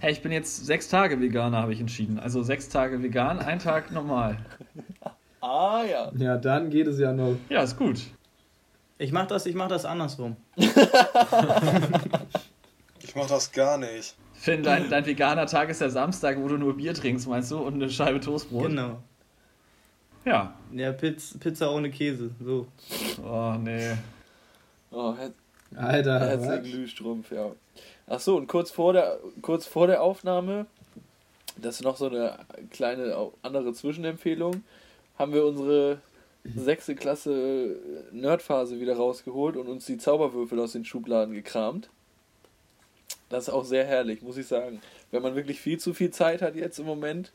Hey, 0.00 0.12
ich 0.12 0.22
bin 0.22 0.30
jetzt 0.30 0.66
sechs 0.66 0.88
Tage 0.88 1.20
Veganer, 1.20 1.62
habe 1.62 1.72
ich 1.72 1.80
entschieden. 1.80 2.18
Also 2.18 2.42
sechs 2.42 2.68
Tage 2.68 3.02
vegan, 3.02 3.38
ein 3.38 3.58
Tag 3.58 3.90
normal. 3.92 4.38
Ah 5.40 5.84
ja. 5.88 6.10
Ja, 6.16 6.36
dann 6.36 6.68
geht 6.68 6.88
es 6.88 6.98
ja 6.98 7.12
noch. 7.12 7.36
Ja, 7.48 7.62
ist 7.62 7.76
gut. 7.78 8.00
Ich 8.98 9.12
mach 9.12 9.26
das, 9.26 9.46
ich 9.46 9.54
mach 9.54 9.68
das 9.68 9.84
andersrum. 9.84 10.36
Ich 13.08 13.16
mach 13.16 13.26
das 13.26 13.50
gar 13.52 13.78
nicht. 13.78 14.14
Finn, 14.34 14.62
dein, 14.62 14.90
dein 14.90 15.06
veganer 15.06 15.46
Tag 15.46 15.70
ist 15.70 15.80
der 15.80 15.88
Samstag, 15.88 16.38
wo 16.38 16.46
du 16.46 16.58
nur 16.58 16.76
Bier 16.76 16.92
trinkst, 16.92 17.26
meinst 17.26 17.50
du? 17.50 17.58
Und 17.58 17.74
eine 17.74 17.88
Scheibe 17.88 18.20
Toastbrot? 18.20 18.68
Genau. 18.68 18.98
Ja. 20.26 20.54
Ja, 20.72 20.92
Piz, 20.92 21.34
Pizza 21.40 21.72
ohne 21.72 21.90
Käse. 21.90 22.30
So. 22.38 22.66
Oh, 23.24 23.54
nee. 23.58 23.94
Oh, 24.90 25.14
Alter, 25.74 26.20
herzlichen 26.20 26.52
was? 26.52 26.70
Glühstrumpf, 26.70 27.32
ja. 27.32 27.50
Ach 28.06 28.20
so, 28.20 28.36
und 28.36 28.46
kurz 28.46 28.70
vor 28.70 28.92
der 28.92 29.18
kurz 29.40 29.66
vor 29.66 29.86
der 29.86 30.02
Aufnahme, 30.02 30.66
das 31.56 31.76
ist 31.76 31.84
noch 31.84 31.96
so 31.96 32.08
eine 32.08 32.38
kleine 32.70 33.30
andere 33.42 33.72
Zwischenempfehlung, 33.72 34.64
haben 35.18 35.32
wir 35.32 35.46
unsere 35.46 36.00
sechste 36.44 36.94
Klasse 36.94 37.76
Nerdphase 38.12 38.80
wieder 38.80 38.96
rausgeholt 38.96 39.56
und 39.56 39.68
uns 39.68 39.86
die 39.86 39.98
Zauberwürfel 39.98 40.58
aus 40.60 40.72
den 40.72 40.84
Schubladen 40.84 41.34
gekramt. 41.34 41.90
Das 43.28 43.48
ist 43.48 43.54
auch 43.54 43.64
sehr 43.64 43.84
herrlich, 43.84 44.22
muss 44.22 44.38
ich 44.38 44.46
sagen. 44.46 44.80
Wenn 45.10 45.22
man 45.22 45.34
wirklich 45.34 45.60
viel 45.60 45.78
zu 45.78 45.92
viel 45.92 46.10
Zeit 46.10 46.40
hat 46.40 46.56
jetzt 46.56 46.78
im 46.78 46.86
Moment, 46.86 47.32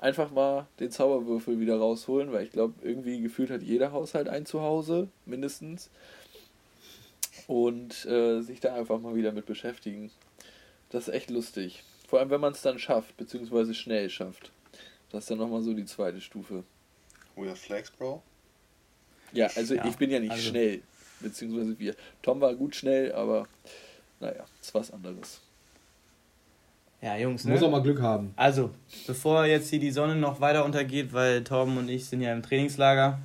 einfach 0.00 0.30
mal 0.30 0.66
den 0.80 0.90
Zauberwürfel 0.90 1.60
wieder 1.60 1.78
rausholen, 1.78 2.32
weil 2.32 2.44
ich 2.44 2.52
glaube, 2.52 2.74
irgendwie 2.82 3.20
gefühlt 3.20 3.50
hat 3.50 3.62
jeder 3.62 3.92
Haushalt 3.92 4.28
ein 4.28 4.46
Zuhause, 4.46 5.08
mindestens. 5.26 5.90
Und 7.46 8.04
äh, 8.06 8.40
sich 8.40 8.60
da 8.60 8.74
einfach 8.74 9.00
mal 9.00 9.14
wieder 9.14 9.32
mit 9.32 9.46
beschäftigen. 9.46 10.10
Das 10.90 11.08
ist 11.08 11.14
echt 11.14 11.30
lustig. 11.30 11.82
Vor 12.08 12.18
allem, 12.18 12.30
wenn 12.30 12.40
man 12.40 12.52
es 12.52 12.62
dann 12.62 12.78
schafft, 12.78 13.16
beziehungsweise 13.16 13.74
schnell 13.74 14.10
schafft. 14.10 14.52
Das 15.10 15.24
ist 15.24 15.30
dann 15.30 15.38
nochmal 15.38 15.62
so 15.62 15.74
die 15.74 15.84
zweite 15.84 16.20
Stufe. 16.20 16.64
Weird 17.36 17.58
Flex, 17.58 17.90
Bro. 17.90 18.22
Ja, 19.32 19.48
also 19.56 19.74
Ja, 19.74 19.84
ich 19.86 19.96
bin 19.96 20.10
ja 20.10 20.20
nicht 20.20 20.30
also- 20.32 20.48
schnell, 20.50 20.80
beziehungsweise 21.20 21.78
wir. 21.78 21.94
Tom 22.22 22.40
war 22.40 22.54
gut 22.54 22.74
schnell, 22.74 23.12
aber 23.12 23.46
naja, 24.20 24.44
ist 24.60 24.74
was 24.74 24.90
anderes. 24.92 25.40
Ja, 27.02 27.16
Jungs, 27.16 27.44
ne? 27.44 27.52
Muss 27.52 27.62
auch 27.62 27.70
mal 27.70 27.82
Glück 27.82 28.02
haben. 28.02 28.34
Also, 28.36 28.70
bevor 29.06 29.46
jetzt 29.46 29.70
hier 29.70 29.80
die 29.80 29.90
Sonne 29.90 30.16
noch 30.16 30.40
weiter 30.42 30.64
untergeht, 30.66 31.14
weil 31.14 31.42
Torben 31.44 31.78
und 31.78 31.88
ich 31.88 32.04
sind 32.04 32.20
ja 32.20 32.30
im 32.32 32.42
Trainingslager, 32.42 33.18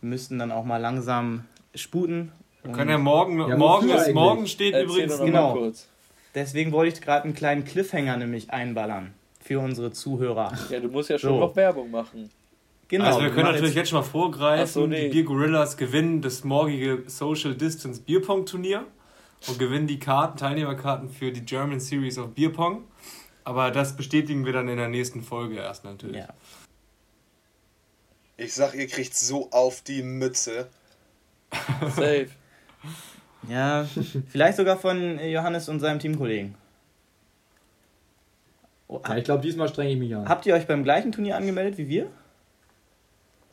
wir 0.00 0.08
müssten 0.08 0.38
dann 0.40 0.50
auch 0.50 0.64
mal 0.64 0.78
langsam 0.78 1.44
sputen. 1.74 2.32
Wir 2.64 2.72
können 2.72 2.90
ja 2.90 2.98
morgen, 2.98 3.38
Ja, 3.38 3.56
morgen, 3.56 3.90
ist, 3.90 4.12
morgen 4.12 4.46
steht 4.48 4.74
Erzähl 4.74 4.88
übrigens 4.88 5.18
genau. 5.18 5.54
mal 5.54 5.58
kurz. 5.60 5.86
Deswegen 6.34 6.72
wollte 6.72 6.94
ich 6.96 7.00
gerade 7.00 7.24
einen 7.24 7.34
kleinen 7.34 7.64
Cliffhanger 7.64 8.16
nämlich 8.16 8.50
einballern 8.50 9.12
für 9.40 9.60
unsere 9.60 9.92
Zuhörer. 9.92 10.52
Ja, 10.70 10.80
du 10.80 10.88
musst 10.88 11.10
ja 11.10 11.18
schon 11.18 11.30
So. 11.34 11.40
noch 11.40 11.54
Werbung 11.54 11.90
machen. 11.90 12.30
Genau. 12.88 13.06
also 13.06 13.22
wir 13.22 13.30
können 13.30 13.50
natürlich 13.50 13.74
jetzt 13.74 13.88
schon 13.88 14.00
mal 14.00 14.04
vorgreifen, 14.04 14.66
so, 14.66 14.86
nee. 14.86 15.04
die 15.04 15.08
Bier 15.08 15.24
Gorillas 15.24 15.76
gewinnen 15.78 16.20
das 16.20 16.44
morgige 16.44 17.04
Social 17.06 17.54
Distance 17.54 18.02
Bierpong 18.02 18.44
Turnier 18.44 18.86
und 19.48 19.58
gewinnen 19.58 19.86
die 19.86 19.98
Karten, 19.98 20.36
Teilnehmerkarten 20.36 21.08
für 21.08 21.32
die 21.32 21.40
German 21.40 21.80
Series 21.80 22.18
of 22.18 22.34
Bierpong. 22.34 22.84
Aber 23.44 23.70
das 23.70 23.96
bestätigen 23.96 24.44
wir 24.44 24.52
dann 24.52 24.68
in 24.68 24.76
der 24.76 24.88
nächsten 24.88 25.22
Folge 25.22 25.56
erst 25.56 25.84
natürlich. 25.84 26.18
Ja. 26.18 26.28
Ich 28.36 28.54
sag, 28.54 28.74
ihr 28.74 28.86
kriegt 28.86 29.14
so 29.14 29.50
auf 29.50 29.82
die 29.82 30.02
Mütze. 30.02 30.68
Safe. 31.80 32.28
Ja, 33.48 33.86
vielleicht 34.28 34.56
sogar 34.56 34.78
von 34.78 35.18
Johannes 35.18 35.68
und 35.68 35.80
seinem 35.80 35.98
Teamkollegen. 35.98 36.54
Oh, 38.88 39.00
Ja, 39.06 39.16
ich 39.16 39.24
glaube, 39.24 39.42
diesmal 39.42 39.68
strenge 39.68 39.92
ich 39.92 39.98
mich 39.98 40.14
an. 40.14 40.28
Habt 40.28 40.46
ihr 40.46 40.54
euch 40.54 40.66
beim 40.66 40.84
gleichen 40.84 41.12
Turnier 41.12 41.36
angemeldet 41.36 41.78
wie 41.78 41.88
wir? 41.88 42.10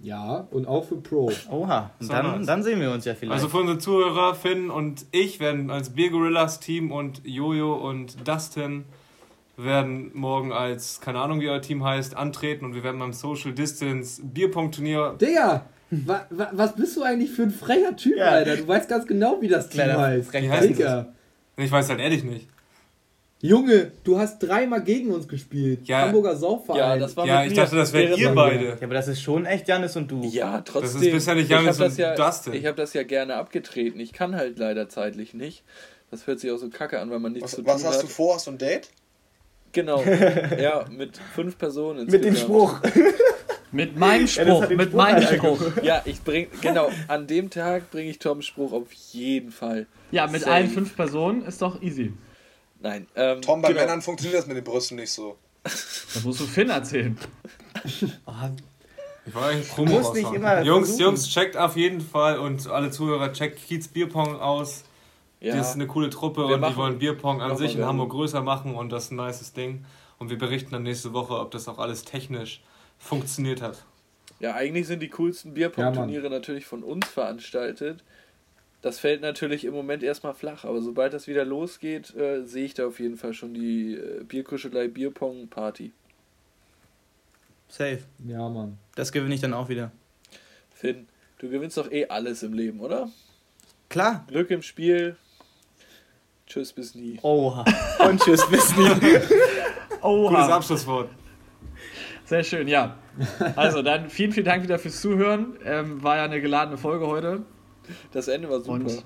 Ja, 0.01 0.47
und 0.51 0.65
auch 0.65 0.85
für 0.85 0.95
Pro. 0.95 1.29
Oha, 1.51 1.91
So 1.99 2.07
dann, 2.13 2.37
nice. 2.37 2.47
dann 2.47 2.63
sehen 2.63 2.79
wir 2.79 2.91
uns 2.91 3.03
ja 3.05 3.15
vielleicht. 3.15 3.33
Also 3.33 3.49
für 3.49 3.57
unsere 3.57 3.79
Zuhörer, 3.79 4.33
Finn 4.33 4.69
und 4.69 5.05
ich 5.11 5.39
werden 5.41 5.69
als 5.69 5.89
Beer 5.89 6.09
Gorillas 6.09 6.59
Team 6.61 6.91
und 6.91 7.21
Jojo 7.25 7.73
und 7.75 8.25
Dustin 8.27 8.85
werden 9.57 10.11
morgen 10.13 10.53
als, 10.53 11.01
keine 11.01 11.19
Ahnung 11.19 11.41
wie 11.41 11.49
euer 11.49 11.61
Team 11.61 11.83
heißt, 11.83 12.15
antreten 12.15 12.63
und 12.63 12.75
wir 12.75 12.83
werden 12.83 12.97
beim 12.99 13.11
Social 13.11 13.51
Distance 13.51 14.21
Bierpong-Turnier. 14.23 15.15
Digga, 15.19 15.65
wa, 15.91 16.25
wa, 16.29 16.49
was 16.53 16.75
bist 16.75 16.95
du 16.95 17.03
eigentlich 17.03 17.31
für 17.31 17.43
ein 17.43 17.51
frecher 17.51 17.93
Typ, 17.97 18.15
Ja. 18.17 18.29
Alter? 18.29 18.55
Du 18.55 18.67
weißt 18.67 18.87
ganz 18.87 19.05
genau, 19.05 19.37
wie 19.41 19.49
das 19.49 19.67
Team 19.67 19.81
Kleiner 19.83 19.99
heißt. 19.99 20.31
Wie 20.33 20.49
heißt. 20.49 20.79
Ich 21.57 21.71
weiß 21.71 21.89
halt 21.89 21.99
ehrlich 21.99 22.23
nicht. 22.23 22.47
Junge, 23.41 23.91
du 24.03 24.19
hast 24.19 24.39
dreimal 24.39 24.83
gegen 24.83 25.11
uns 25.11 25.27
gespielt. 25.27 25.87
Ja. 25.87 26.01
Hamburger 26.01 26.35
Saufverein. 26.35 26.79
Ja, 26.79 26.97
das 26.97 27.15
war 27.15 27.25
Ja, 27.25 27.43
ich 27.43 27.51
mir. 27.51 27.55
dachte, 27.55 27.77
das 27.77 27.93
wärt 27.93 28.09
Wäre 28.09 28.19
ihr 28.19 28.31
beide. 28.35 28.65
ja, 28.65 28.75
aber 28.81 28.93
das 28.93 29.07
ist 29.07 29.21
schon 29.21 29.45
echt 29.45 29.67
Janis 29.69 29.95
und 29.95 30.11
du. 30.11 30.23
Ja, 30.25 30.59
trotzdem. 30.61 30.81
Das 30.99 31.01
ist 31.07 31.11
bisher 31.11 31.35
nicht 31.35 31.49
Janis 31.49 31.77
das 31.77 31.93
und 31.93 31.99
ja, 31.99 32.15
Dustin. 32.15 32.53
Ich 32.53 32.65
habe 32.65 32.75
das 32.75 32.93
ja 32.93 33.03
gerne 33.03 33.35
abgetreten. 33.35 33.99
Ich 34.01 34.11
kann 34.11 34.35
halt 34.35 34.59
leider 34.59 34.89
zeitlich 34.89 35.33
nicht. 35.33 35.63
Das 36.11 36.27
hört 36.27 36.41
sich 36.41 36.51
auch 36.51 36.57
so 36.57 36.69
kacke 36.69 36.99
an, 36.99 37.09
weil 37.11 37.19
man 37.19 37.31
nichts 37.31 37.51
Was, 37.53 37.55
zu 37.59 37.65
was 37.65 37.81
tun 37.81 37.89
hast 37.89 37.97
hat. 37.97 38.03
du 38.03 38.07
vor? 38.07 38.35
Hast 38.35 38.47
du 38.47 38.51
ein 38.51 38.57
Date? 38.57 38.89
Genau. 39.71 40.03
ja, 40.59 40.83
mit 40.91 41.17
fünf 41.33 41.57
Personen 41.57 42.07
Mit 42.07 42.25
dem. 42.25 42.35
Spruch. 42.35 42.79
Mit 43.71 43.95
meinem 43.97 44.27
Spruch, 44.27 44.65
den 44.65 44.77
mit 44.77 44.95
meinem 44.95 45.21
Spruch. 45.21 45.61
Ja, 45.83 46.01
ich 46.05 46.23
bring, 46.23 46.47
genau, 46.59 46.89
an 47.07 47.27
dem 47.27 47.51
Tag 47.51 47.91
bringe 47.91 48.09
ich 48.09 48.17
Toms 48.17 48.47
Spruch 48.47 48.73
auf 48.73 48.91
jeden 49.11 49.51
Fall. 49.51 49.85
Ja, 50.09 50.25
mit 50.25 50.41
Safe. 50.41 50.51
allen 50.53 50.69
fünf 50.69 50.95
Personen 50.95 51.45
ist 51.45 51.61
doch 51.61 51.79
easy. 51.83 52.11
Nein, 52.81 53.07
ähm, 53.15 53.41
Tom, 53.41 53.61
bei 53.61 53.69
genau. 53.69 53.81
Männern 53.81 54.01
funktioniert 54.01 54.39
das 54.39 54.47
mit 54.47 54.55
den 54.57 54.63
Brüsten 54.63 54.95
nicht 54.97 55.11
so. 55.11 55.37
Das 55.63 56.21
musst 56.23 56.39
du 56.39 56.45
Finn 56.45 56.69
erzählen. 56.69 57.17
Ich 57.83 59.35
wollte 59.35 59.47
eigentlich 59.47 59.69
Promo 59.69 59.91
musst 59.99 60.13
nicht 60.13 60.31
immer 60.31 60.61
Jungs, 60.63 60.87
versuchen. 60.89 61.05
Jungs, 61.05 61.29
checkt 61.29 61.57
auf 61.57 61.75
jeden 61.75 62.01
Fall 62.01 62.39
und 62.39 62.67
alle 62.67 62.89
Zuhörer, 62.89 63.31
checkt 63.33 63.59
Kiez 63.67 63.87
Bierpong 63.87 64.39
aus. 64.39 64.83
Ja, 65.41 65.55
Das 65.55 65.69
ist 65.69 65.75
eine 65.75 65.87
coole 65.87 66.09
Truppe 66.09 66.47
Wir 66.47 66.55
und 66.55 66.61
machen- 66.61 66.73
die 66.73 66.77
wollen 66.77 66.99
Bierpong 66.99 67.41
an 67.41 67.55
sich 67.57 67.75
in. 67.75 67.85
Hamburg 67.85 68.09
größer 68.11 68.41
machen 68.41 68.75
und 68.75 68.89
das 68.91 69.05
ist 69.05 69.11
ein 69.11 69.17
nices 69.17 69.53
Ding. 69.53 69.85
Und 70.17 70.29
wir 70.29 70.37
berichten 70.37 70.71
dann 70.71 70.83
nächste 70.83 71.13
Woche, 71.13 71.33
ob 71.39 71.51
das 71.51 71.67
auch 71.69 71.79
alles 71.79 72.03
technisch 72.03 72.61
funktioniert 72.97 73.61
hat. 73.61 73.85
ja, 74.39 74.53
eigentlich 74.55 74.87
sind 74.87 75.01
die 75.01 75.09
coolsten 75.09 75.53
Bierpong-Turniere 75.53 76.29
natürlich 76.29 76.65
von 76.65 76.83
uns 76.83 77.07
veranstaltet. 77.07 78.03
Das 78.81 78.99
fällt 78.99 79.21
natürlich 79.21 79.65
im 79.65 79.73
Moment 79.73 80.03
erstmal 80.03 80.33
flach, 80.33 80.63
aber 80.63 80.81
sobald 80.81 81.13
das 81.13 81.27
wieder 81.27 81.43
losgeht, 81.43 82.15
äh, 82.15 82.45
sehe 82.45 82.65
ich 82.65 82.73
da 82.73 82.87
auf 82.87 82.99
jeden 82.99 83.17
Fall 83.17 83.33
schon 83.33 83.53
die 83.53 83.95
äh, 83.95 84.23
Bierkuschelei 84.23 84.87
Bierpong-Party. 84.87 85.91
safe. 87.67 87.99
Ja, 88.25 88.47
Mann. 88.47 88.77
Das 88.95 89.11
gewinne 89.11 89.35
ich 89.35 89.41
dann 89.41 89.53
auch 89.53 89.67
wieder. 89.69 89.91
Finn, 90.71 91.07
du 91.39 91.49
gewinnst 91.49 91.77
doch 91.77 91.91
eh 91.91 92.07
alles 92.07 92.41
im 92.41 92.53
Leben, 92.53 92.79
oder? 92.79 93.09
Klar. 93.89 94.23
Glück 94.27 94.49
im 94.49 94.61
Spiel. 94.61 95.17
Tschüss, 96.47 96.71
bis 96.71 96.95
nie. 96.95 97.19
Oha. 97.21 97.65
Und 98.07 98.21
tschüss, 98.21 98.49
bis 98.49 98.75
nie. 98.77 98.87
Gutes 98.89 100.01
Oha. 100.01 100.55
Abschlusswort. 100.55 101.09
Sehr 102.25 102.43
schön, 102.43 102.67
ja. 102.67 102.97
Also 103.55 103.81
dann 103.81 104.09
vielen, 104.09 104.31
vielen 104.31 104.45
Dank 104.45 104.63
wieder 104.63 104.79
fürs 104.79 105.01
Zuhören. 105.01 105.57
Ähm, 105.65 106.01
war 106.01 106.17
ja 106.17 106.23
eine 106.23 106.39
geladene 106.41 106.77
Folge 106.77 107.07
heute. 107.07 107.43
Das 108.11 108.27
Ende 108.27 108.49
war 108.49 108.59
super. 108.59 108.73
Und 108.73 109.05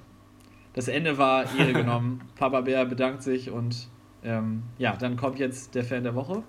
das 0.74 0.88
Ende 0.88 1.18
war 1.18 1.46
Ehre 1.58 1.74
genommen. 1.84 2.30
Papa 2.36 2.62
Bär 2.62 2.86
bedankt 2.86 3.24
sich 3.24 3.50
und 3.50 3.90
ähm, 4.24 4.64
ja, 4.78 4.96
dann 4.96 5.18
kommt 5.18 5.40
jetzt 5.40 5.76
der 5.76 5.84
Fan 5.84 6.04
der 6.04 6.16
Woche. 6.16 6.44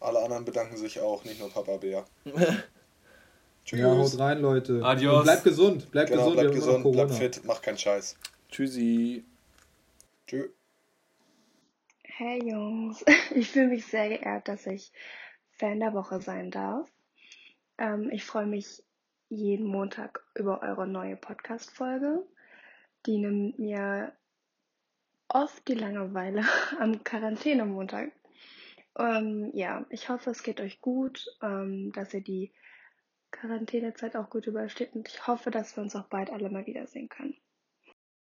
Alle 0.00 0.20
anderen 0.22 0.44
bedanken 0.44 0.76
sich 0.76 1.00
auch, 1.00 1.24
nicht 1.24 1.38
nur 1.38 1.50
Papa 1.50 1.76
Bär. 1.76 2.04
Tschüss. 3.64 3.78
Ja, 3.78 3.96
haut 3.96 4.18
rein, 4.18 4.40
Leute. 4.40 4.80
Adios. 4.82 5.18
Und 5.18 5.24
bleibt 5.24 5.44
gesund. 5.44 5.90
Bleibt 5.92 6.10
genau, 6.10 6.22
gesund. 6.22 6.40
bleibt 6.40 6.54
gesund, 6.54 6.92
bleibt 6.92 7.14
fit, 7.14 7.44
macht 7.44 7.62
keinen 7.62 7.78
Scheiß. 7.78 8.16
Tschüssi. 8.50 9.24
Tschüss. 10.26 10.50
Hey 12.02 12.40
Jungs, 12.48 13.04
ich 13.34 13.50
fühle 13.50 13.68
mich 13.68 13.86
sehr 13.86 14.08
geehrt, 14.08 14.48
dass 14.48 14.66
ich 14.66 14.92
Fan 15.52 15.80
der 15.80 15.94
Woche 15.94 16.20
sein 16.20 16.50
darf. 16.50 16.88
Ähm, 17.78 18.10
ich 18.12 18.24
freue 18.24 18.46
mich 18.46 18.82
jeden 19.32 19.66
Montag 19.66 20.22
über 20.34 20.60
eure 20.62 20.86
neue 20.86 21.16
Podcast-Folge. 21.16 22.22
Die 23.06 23.16
nimmt 23.16 23.58
mir 23.58 24.12
oft 25.28 25.66
die 25.68 25.74
Langeweile 25.74 26.44
am 26.78 27.02
Quarantänemontag. 27.02 28.12
Ähm, 28.98 29.50
ja, 29.54 29.86
ich 29.88 30.10
hoffe, 30.10 30.30
es 30.30 30.42
geht 30.42 30.60
euch 30.60 30.82
gut, 30.82 31.26
ähm, 31.40 31.92
dass 31.92 32.12
ihr 32.12 32.20
die 32.20 32.52
Quarantänezeit 33.30 34.16
auch 34.16 34.28
gut 34.28 34.46
übersteht 34.46 34.94
und 34.94 35.08
ich 35.08 35.26
hoffe, 35.26 35.50
dass 35.50 35.74
wir 35.76 35.82
uns 35.82 35.96
auch 35.96 36.08
bald 36.08 36.30
alle 36.30 36.50
mal 36.50 36.66
wiedersehen 36.66 37.08
können. 37.08 37.34